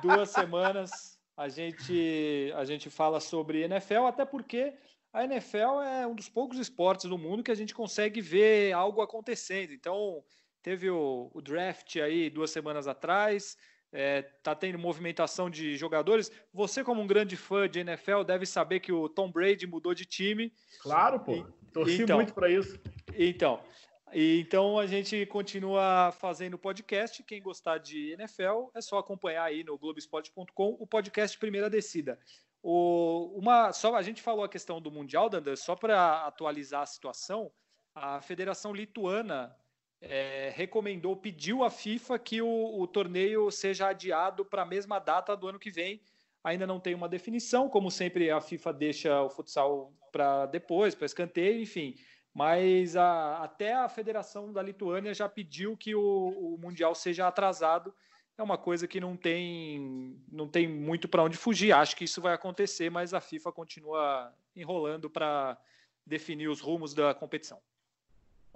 duas 0.00 0.30
semanas. 0.30 1.18
A 1.36 1.48
gente, 1.48 2.52
a 2.56 2.64
gente 2.64 2.88
fala 2.88 3.20
sobre 3.20 3.62
NFL, 3.62 4.06
até 4.06 4.24
porque 4.24 4.74
a 5.12 5.24
NFL 5.24 5.82
é 5.84 6.06
um 6.06 6.14
dos 6.14 6.28
poucos 6.28 6.58
esportes 6.58 7.08
do 7.08 7.18
mundo 7.18 7.42
que 7.42 7.50
a 7.50 7.54
gente 7.54 7.74
consegue 7.74 8.22
ver 8.22 8.72
algo 8.72 9.02
acontecendo. 9.02 9.72
Então, 9.72 10.24
teve 10.62 10.90
o, 10.90 11.30
o 11.34 11.42
draft 11.42 11.96
aí 11.96 12.30
duas 12.30 12.50
semanas 12.50 12.88
atrás, 12.88 13.56
é, 13.92 14.22
tá 14.42 14.54
tendo 14.54 14.78
movimentação 14.78 15.48
de 15.48 15.76
jogadores. 15.76 16.30
Você, 16.52 16.84
como 16.84 17.00
um 17.00 17.06
grande 17.06 17.36
fã 17.36 17.68
de 17.68 17.80
NFL, 17.80 18.22
deve 18.22 18.46
saber 18.46 18.80
que 18.80 18.92
o 18.92 19.08
Tom 19.08 19.30
Brady 19.30 19.66
mudou 19.66 19.94
de 19.94 20.04
time. 20.04 20.52
Claro, 20.80 21.20
pô. 21.20 21.46
Torci 21.72 22.02
então, 22.02 22.16
muito 22.16 22.34
para 22.34 22.50
isso. 22.50 22.78
Então, 23.14 23.60
então 24.12 24.78
a 24.78 24.86
gente 24.86 25.24
continua 25.26 26.12
fazendo 26.12 26.58
podcast. 26.58 27.22
Quem 27.22 27.42
gostar 27.42 27.78
de 27.78 28.12
NFL 28.12 28.70
é 28.74 28.80
só 28.80 28.98
acompanhar 28.98 29.44
aí 29.44 29.64
no 29.64 29.78
Globoesporte.com 29.78 30.76
o 30.78 30.86
podcast 30.86 31.38
Primeira 31.38 31.68
Descida. 31.68 32.18
O, 32.62 33.38
uma, 33.38 33.72
só 33.72 33.94
a 33.94 34.02
gente 34.02 34.20
falou 34.20 34.44
a 34.44 34.48
questão 34.48 34.80
do 34.80 34.90
Mundial, 34.90 35.28
Dander, 35.28 35.56
só 35.56 35.76
para 35.76 36.26
atualizar 36.26 36.82
a 36.82 36.86
situação, 36.86 37.50
a 37.94 38.20
Federação 38.20 38.72
Lituana 38.72 39.54
é, 40.00 40.52
recomendou, 40.54 41.16
pediu 41.16 41.64
à 41.64 41.70
FIFA 41.70 42.18
que 42.18 42.40
o, 42.40 42.80
o 42.80 42.86
torneio 42.86 43.50
seja 43.50 43.88
adiado 43.88 44.44
para 44.44 44.62
a 44.62 44.66
mesma 44.66 44.98
data 44.98 45.36
do 45.36 45.48
ano 45.48 45.58
que 45.58 45.70
vem. 45.70 46.00
Ainda 46.42 46.66
não 46.66 46.78
tem 46.78 46.94
uma 46.94 47.08
definição, 47.08 47.68
como 47.68 47.90
sempre 47.90 48.30
a 48.30 48.40
FIFA 48.40 48.72
deixa 48.72 49.22
o 49.22 49.28
futsal 49.28 49.92
para 50.12 50.46
depois, 50.46 50.94
para 50.94 51.06
escanteio, 51.06 51.60
enfim. 51.60 51.96
Mas 52.32 52.96
a, 52.96 53.42
até 53.42 53.74
a 53.74 53.88
Federação 53.88 54.52
da 54.52 54.62
Lituânia 54.62 55.12
já 55.12 55.28
pediu 55.28 55.76
que 55.76 55.94
o, 55.94 56.00
o 56.00 56.58
Mundial 56.58 56.94
seja 56.94 57.26
atrasado. 57.26 57.92
É 58.36 58.42
uma 58.42 58.56
coisa 58.56 58.86
que 58.86 59.00
não 59.00 59.16
tem, 59.16 60.22
não 60.30 60.46
tem 60.46 60.68
muito 60.68 61.08
para 61.08 61.24
onde 61.24 61.36
fugir. 61.36 61.72
Acho 61.72 61.96
que 61.96 62.04
isso 62.04 62.22
vai 62.22 62.32
acontecer, 62.32 62.88
mas 62.88 63.12
a 63.12 63.20
FIFA 63.20 63.50
continua 63.50 64.32
enrolando 64.54 65.10
para 65.10 65.58
definir 66.06 66.48
os 66.48 66.60
rumos 66.60 66.94
da 66.94 67.12
competição. 67.12 67.60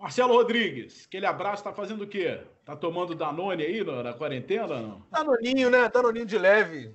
Marcelo 0.03 0.35
Rodrigues, 0.35 1.05
aquele 1.07 1.27
abraço, 1.27 1.63
tá 1.63 1.73
fazendo 1.73 2.03
o 2.03 2.09
quê? 2.09 2.41
Tá 2.65 2.75
tomando 2.75 3.15
Danone 3.15 3.63
aí 3.63 3.85
na, 3.85 4.03
na 4.03 4.13
quarentena 4.13 4.81
não? 4.81 5.07
Danoninho, 5.09 5.71
né? 5.71 5.89
Danoninho 5.89 6.27
de 6.27 6.37
leve. 6.37 6.93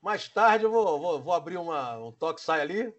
Mais 0.00 0.26
tarde 0.26 0.64
eu 0.64 0.70
vou, 0.70 0.98
vou, 0.98 1.20
vou 1.20 1.34
abrir 1.34 1.58
uma, 1.58 1.98
um 1.98 2.10
toque 2.10 2.40
sai 2.40 2.62
ali, 2.62 2.90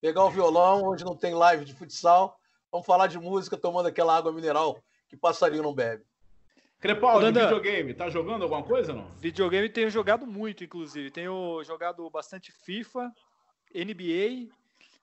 pegar 0.00 0.24
o 0.24 0.30
violão, 0.30 0.84
hoje 0.84 1.04
não 1.04 1.16
tem 1.16 1.34
live 1.34 1.64
de 1.64 1.74
futsal. 1.74 2.38
Vamos 2.70 2.86
falar 2.86 3.08
de 3.08 3.18
música 3.18 3.56
tomando 3.56 3.86
aquela 3.86 4.16
água 4.16 4.30
mineral 4.30 4.78
que 5.08 5.16
passarinho 5.16 5.64
não 5.64 5.74
bebe. 5.74 6.04
Crepaldi, 6.78 7.24
Danda, 7.24 7.46
videogame, 7.46 7.92
tá 7.92 8.08
jogando 8.08 8.44
alguma 8.44 8.62
coisa 8.62 8.92
não? 8.92 9.10
Videogame 9.18 9.68
tenho 9.68 9.90
jogado 9.90 10.28
muito, 10.28 10.62
inclusive. 10.62 11.10
Tenho 11.10 11.60
jogado 11.64 12.08
bastante 12.08 12.52
FIFA, 12.52 13.12
NBA 13.74 14.48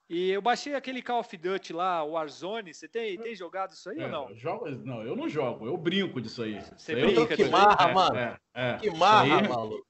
e 0.10 0.32
eu 0.32 0.41
baixei 0.41 0.74
aquele 0.74 1.01
Call 1.01 1.20
of 1.20 1.36
Duty 1.36 1.74
lá, 1.74 2.01
o 2.03 2.12
Warzone. 2.12 2.74
Você 2.74 2.88
tem, 2.88 3.18
tem 3.18 3.36
jogado 3.36 3.72
isso 3.72 3.89
aí 3.89 3.99
é, 3.99 4.05
ou 4.05 4.10
não? 4.10 4.36
Jogo, 4.36 4.70
não, 4.70 5.03
eu 5.03 5.16
não 5.16 5.28
jogo, 5.28 5.66
eu 5.66 5.76
brinco 5.78 6.22
disso 6.22 6.43
aí. 6.43 6.62
Você 6.78 6.95
brinca 6.95 7.36
Que 7.36 7.45
marra, 7.45 7.93
mano. 7.93 8.18
É, 8.18 8.38
é, 8.53 8.78
que 8.78 8.89
marra, 8.89 9.41
maluco. 9.41 9.86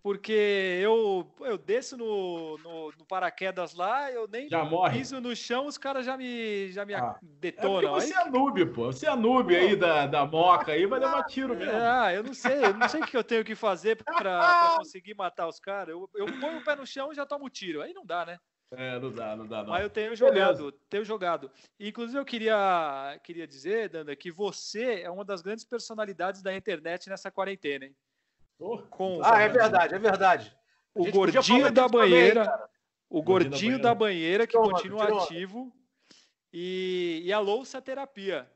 Porque 0.00 0.78
eu, 0.80 1.30
eu 1.40 1.58
desço 1.58 1.96
no, 1.96 2.56
no, 2.58 2.92
no, 2.98 3.04
paraquedas 3.04 3.74
lá, 3.74 4.10
eu 4.10 4.26
nem 4.26 4.48
já 4.48 4.64
morre. 4.64 4.96
piso 4.96 5.20
no 5.20 5.36
chão, 5.36 5.66
os 5.66 5.76
caras 5.76 6.06
já 6.06 6.16
me, 6.16 6.72
já 6.72 6.86
me 6.86 6.94
ah, 6.94 7.18
detonam. 7.20 7.96
É 7.96 8.00
você 8.00 8.14
aí... 8.14 8.26
é 8.26 8.30
noob, 8.30 8.66
pô. 8.66 8.86
Você 8.86 9.06
é 9.06 9.14
noob 9.14 9.54
aí 9.54 9.76
da, 9.76 10.06
da 10.06 10.24
moca 10.24 10.72
aí, 10.72 10.86
vai 10.86 11.00
levar 11.00 11.24
tiro 11.24 11.54
mesmo. 11.54 11.74
Ah, 11.74 12.14
eu 12.14 12.22
não 12.22 12.32
sei, 12.32 12.64
eu 12.64 12.74
não 12.74 12.88
sei 12.88 13.02
o 13.02 13.06
que 13.06 13.16
eu 13.16 13.24
tenho 13.24 13.44
que 13.44 13.54
fazer 13.54 14.02
para 14.02 14.76
conseguir 14.78 15.14
matar 15.14 15.46
os 15.46 15.60
caras. 15.60 15.90
Eu, 15.90 16.08
eu 16.14 16.26
ponho 16.40 16.58
o 16.58 16.64
pé 16.64 16.74
no 16.74 16.86
chão 16.86 17.12
e 17.12 17.16
já 17.16 17.26
tomo 17.26 17.50
tiro. 17.50 17.82
Aí 17.82 17.92
não 17.92 18.06
dá, 18.06 18.24
né? 18.24 18.38
É, 18.70 18.98
não 18.98 19.10
dá, 19.10 19.34
não 19.34 19.46
dá, 19.46 19.62
não. 19.62 19.70
Mas 19.70 19.82
eu 19.82 19.90
tenho 19.90 20.14
jogado, 20.14 20.58
Beleza. 20.58 20.76
tenho 20.90 21.04
jogado. 21.04 21.50
Inclusive, 21.80 22.18
eu 22.18 22.24
queria, 22.24 23.18
queria 23.24 23.46
dizer, 23.46 23.88
Danda, 23.88 24.14
que 24.14 24.30
você 24.30 25.00
é 25.00 25.10
uma 25.10 25.24
das 25.24 25.40
grandes 25.40 25.64
personalidades 25.64 26.42
da 26.42 26.54
internet 26.54 27.08
nessa 27.08 27.30
quarentena, 27.30 27.86
hein? 27.86 27.96
Oh, 28.58 28.78
Com, 28.90 29.20
ah, 29.22 29.40
é 29.40 29.48
verdade, 29.48 29.94
é 29.94 29.98
verdade. 29.98 30.56
O 30.94 31.10
gordinho 31.10 31.72
da 31.72 31.88
banheira, 31.88 32.44
também, 32.44 32.66
o 33.08 33.22
gordinho 33.22 33.80
da 33.80 33.94
banheira, 33.94 34.46
que 34.46 34.52
toma, 34.52 34.72
continua 34.72 35.06
toma. 35.06 35.22
ativo, 35.22 35.72
e, 36.52 37.22
e 37.24 37.32
a 37.32 37.38
louça 37.38 37.80
terapia. 37.80 38.50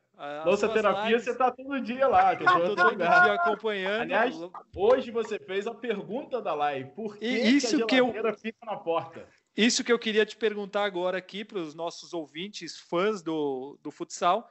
louça 0.44 0.68
terapia, 0.68 1.10
lives... 1.10 1.24
você 1.24 1.34
tá 1.34 1.50
todo 1.50 1.80
dia 1.80 2.06
lá. 2.08 2.34
Tô 2.36 2.74
todo 2.74 2.96
dia 2.96 3.32
acompanhando. 3.34 4.02
Aliás, 4.02 4.36
hoje 4.74 5.10
você 5.10 5.38
fez 5.38 5.66
a 5.66 5.74
pergunta 5.74 6.42
da 6.42 6.52
live. 6.52 6.90
Por 6.90 7.16
que, 7.16 7.26
isso 7.26 7.86
que 7.86 7.94
a 7.94 7.98
geladeira 7.98 8.32
que 8.32 8.38
eu... 8.38 8.40
fica 8.40 8.66
na 8.66 8.76
porta? 8.76 9.26
Isso 9.56 9.84
que 9.84 9.92
eu 9.92 9.98
queria 9.98 10.24
te 10.24 10.36
perguntar 10.36 10.84
agora 10.84 11.18
aqui 11.18 11.44
para 11.44 11.58
os 11.58 11.74
nossos 11.74 12.14
ouvintes, 12.14 12.78
fãs 12.78 13.22
do, 13.22 13.78
do 13.82 13.90
futsal. 13.90 14.48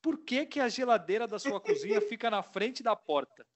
Por 0.00 0.18
que, 0.18 0.46
que 0.46 0.60
a 0.60 0.68
geladeira 0.68 1.26
da 1.26 1.38
sua 1.38 1.60
cozinha 1.60 2.00
fica 2.00 2.30
na 2.30 2.42
frente 2.42 2.82
da 2.82 2.96
porta? 2.96 3.46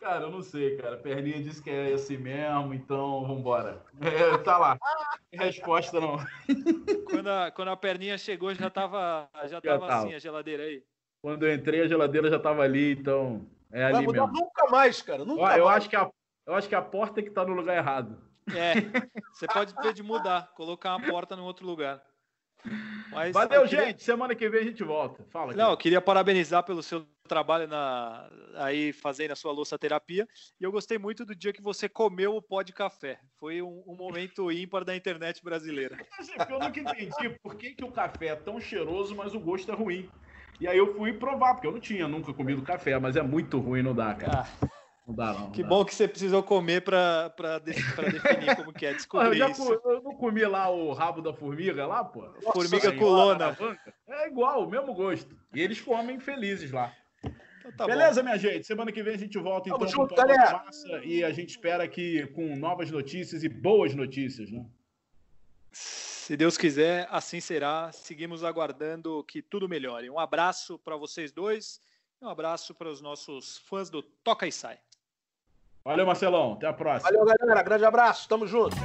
Cara, 0.00 0.24
eu 0.24 0.30
não 0.30 0.42
sei, 0.42 0.76
cara. 0.76 0.96
A 0.96 0.98
perninha 0.98 1.40
disse 1.40 1.62
que 1.62 1.70
é 1.70 1.92
assim 1.92 2.16
mesmo, 2.16 2.74
então 2.74 3.24
vambora. 3.24 3.84
É, 4.00 4.36
tá 4.38 4.58
lá. 4.58 4.76
Resposta 5.32 6.00
não. 6.00 6.16
Quando 7.08 7.28
a, 7.28 7.50
quando 7.52 7.68
a 7.68 7.76
perninha 7.76 8.18
chegou, 8.18 8.52
já 8.52 8.68
tava, 8.68 9.30
já 9.46 9.60
tava, 9.60 9.86
já 9.86 9.98
assim 9.98 10.14
a 10.14 10.18
geladeira 10.18 10.64
aí. 10.64 10.82
Quando 11.22 11.46
eu 11.46 11.54
entrei, 11.54 11.82
a 11.82 11.86
geladeira 11.86 12.28
já 12.28 12.38
tava 12.40 12.62
ali, 12.62 12.94
então 12.94 13.48
é 13.70 13.84
ali 13.84 14.04
mesmo. 14.04 14.26
Nunca 14.26 14.66
mais, 14.68 15.00
cara. 15.00 15.24
Nunca 15.24 15.56
eu, 15.56 15.66
mais. 15.66 15.76
Acho 15.76 15.88
que 15.88 15.94
a, 15.94 16.10
eu 16.46 16.54
acho 16.54 16.68
que 16.68 16.74
a 16.74 16.82
porta 16.82 17.20
é 17.20 17.22
que 17.22 17.30
tá 17.30 17.44
no 17.44 17.54
lugar 17.54 17.76
errado. 17.76 18.31
É, 18.48 18.74
você 19.32 19.46
pode 19.46 19.74
ter 19.74 19.92
de 19.92 20.02
mudar, 20.02 20.52
colocar 20.54 20.96
uma 20.96 21.06
porta 21.06 21.34
em 21.34 21.40
outro 21.40 21.66
lugar. 21.66 22.02
Mas 23.10 23.32
Valeu, 23.32 23.64
queria... 23.64 23.86
gente. 23.86 24.02
Semana 24.02 24.34
que 24.34 24.48
vem 24.48 24.60
a 24.60 24.64
gente 24.64 24.82
volta. 24.82 25.24
Fala. 25.30 25.52
Não, 25.52 25.70
eu 25.70 25.76
queria 25.76 26.00
parabenizar 26.00 26.62
pelo 26.62 26.82
seu 26.82 27.06
trabalho 27.28 27.66
na 27.66 28.28
aí 28.56 28.92
fazendo 28.92 29.32
a 29.32 29.36
sua 29.36 29.52
louça 29.52 29.78
terapia. 29.78 30.26
E 30.60 30.64
eu 30.64 30.72
gostei 30.72 30.98
muito 30.98 31.24
do 31.24 31.34
dia 31.34 31.52
que 31.52 31.62
você 31.62 31.88
comeu 31.88 32.36
o 32.36 32.42
pó 32.42 32.62
de 32.62 32.72
café. 32.72 33.18
Foi 33.38 33.60
um, 33.60 33.82
um 33.86 33.96
momento 33.96 34.50
ímpar 34.50 34.84
da 34.84 34.96
internet 34.96 35.42
brasileira. 35.42 35.96
Eu 36.48 36.58
nunca 36.58 36.80
entendi 36.80 37.38
por 37.42 37.56
que, 37.56 37.74
que 37.74 37.84
o 37.84 37.90
café 37.90 38.26
é 38.26 38.36
tão 38.36 38.60
cheiroso, 38.60 39.14
mas 39.14 39.34
o 39.34 39.40
gosto 39.40 39.70
é 39.70 39.74
ruim. 39.74 40.08
E 40.60 40.68
aí 40.68 40.78
eu 40.78 40.94
fui 40.94 41.12
provar, 41.12 41.54
porque 41.54 41.66
eu 41.66 41.72
não 41.72 41.80
tinha 41.80 42.06
nunca 42.06 42.32
comido 42.32 42.62
café, 42.62 42.98
mas 42.98 43.16
é 43.16 43.22
muito 43.22 43.58
ruim, 43.58 43.82
não 43.82 43.94
dá, 43.94 44.14
cara. 44.14 44.46
Ah. 44.62 44.68
Não 45.12 45.14
dá, 45.14 45.32
não. 45.34 45.50
Que 45.50 45.62
não 45.62 45.68
bom 45.68 45.84
que 45.84 45.94
você 45.94 46.08
precisou 46.08 46.42
comer 46.42 46.82
para 46.82 47.58
de, 47.58 47.72
definir 47.72 48.56
como 48.56 48.72
que 48.72 48.86
é. 48.86 48.94
Descobrir 48.94 49.38
eu, 49.38 49.50
isso. 49.50 49.80
eu 49.84 50.02
não 50.02 50.14
comi 50.14 50.44
lá 50.44 50.70
o 50.70 50.92
rabo 50.92 51.20
da 51.20 51.32
formiga 51.32 51.86
lá, 51.86 52.02
pô. 52.02 52.28
Formiga 52.52 52.88
Nossa, 52.88 52.98
culona. 52.98 53.56
É 54.08 54.28
igual, 54.28 54.64
o 54.64 54.70
mesmo 54.70 54.94
gosto. 54.94 55.36
E 55.54 55.60
eles 55.60 55.80
comem 55.80 56.18
felizes 56.18 56.72
lá. 56.72 56.94
Então 57.60 57.72
tá 57.72 57.86
Beleza, 57.86 58.22
bom. 58.22 58.28
minha 58.28 58.38
gente? 58.38 58.66
Semana 58.66 58.90
que 58.90 59.02
vem 59.02 59.14
a 59.14 59.18
gente 59.18 59.38
volta 59.38 59.68
então 59.68 59.86
junto, 59.86 60.14
com 60.14 60.26
massa 60.26 61.00
e 61.04 61.22
a 61.22 61.30
gente 61.30 61.50
espera 61.50 61.86
que 61.86 62.26
com 62.28 62.56
novas 62.56 62.90
notícias 62.90 63.44
e 63.44 63.48
boas 63.48 63.94
notícias, 63.94 64.50
né? 64.50 64.64
Se 65.70 66.36
Deus 66.36 66.56
quiser, 66.56 67.06
assim 67.10 67.40
será. 67.40 67.92
Seguimos 67.92 68.42
aguardando 68.42 69.22
que 69.24 69.42
tudo 69.42 69.68
melhore. 69.68 70.10
Um 70.10 70.18
abraço 70.18 70.78
para 70.78 70.96
vocês 70.96 71.30
dois 71.30 71.80
e 72.20 72.24
um 72.24 72.28
abraço 72.28 72.74
para 72.74 72.88
os 72.88 73.00
nossos 73.00 73.58
fãs 73.58 73.90
do 73.90 74.02
Toca 74.02 74.46
e 74.46 74.52
Sai. 74.52 74.78
Valeu, 75.84 76.06
Marcelão. 76.06 76.52
Até 76.54 76.66
a 76.66 76.72
próxima. 76.72 77.10
Valeu, 77.10 77.36
galera. 77.36 77.62
Grande 77.62 77.84
abraço. 77.84 78.28
Tamo 78.28 78.46
junto. 78.46 78.76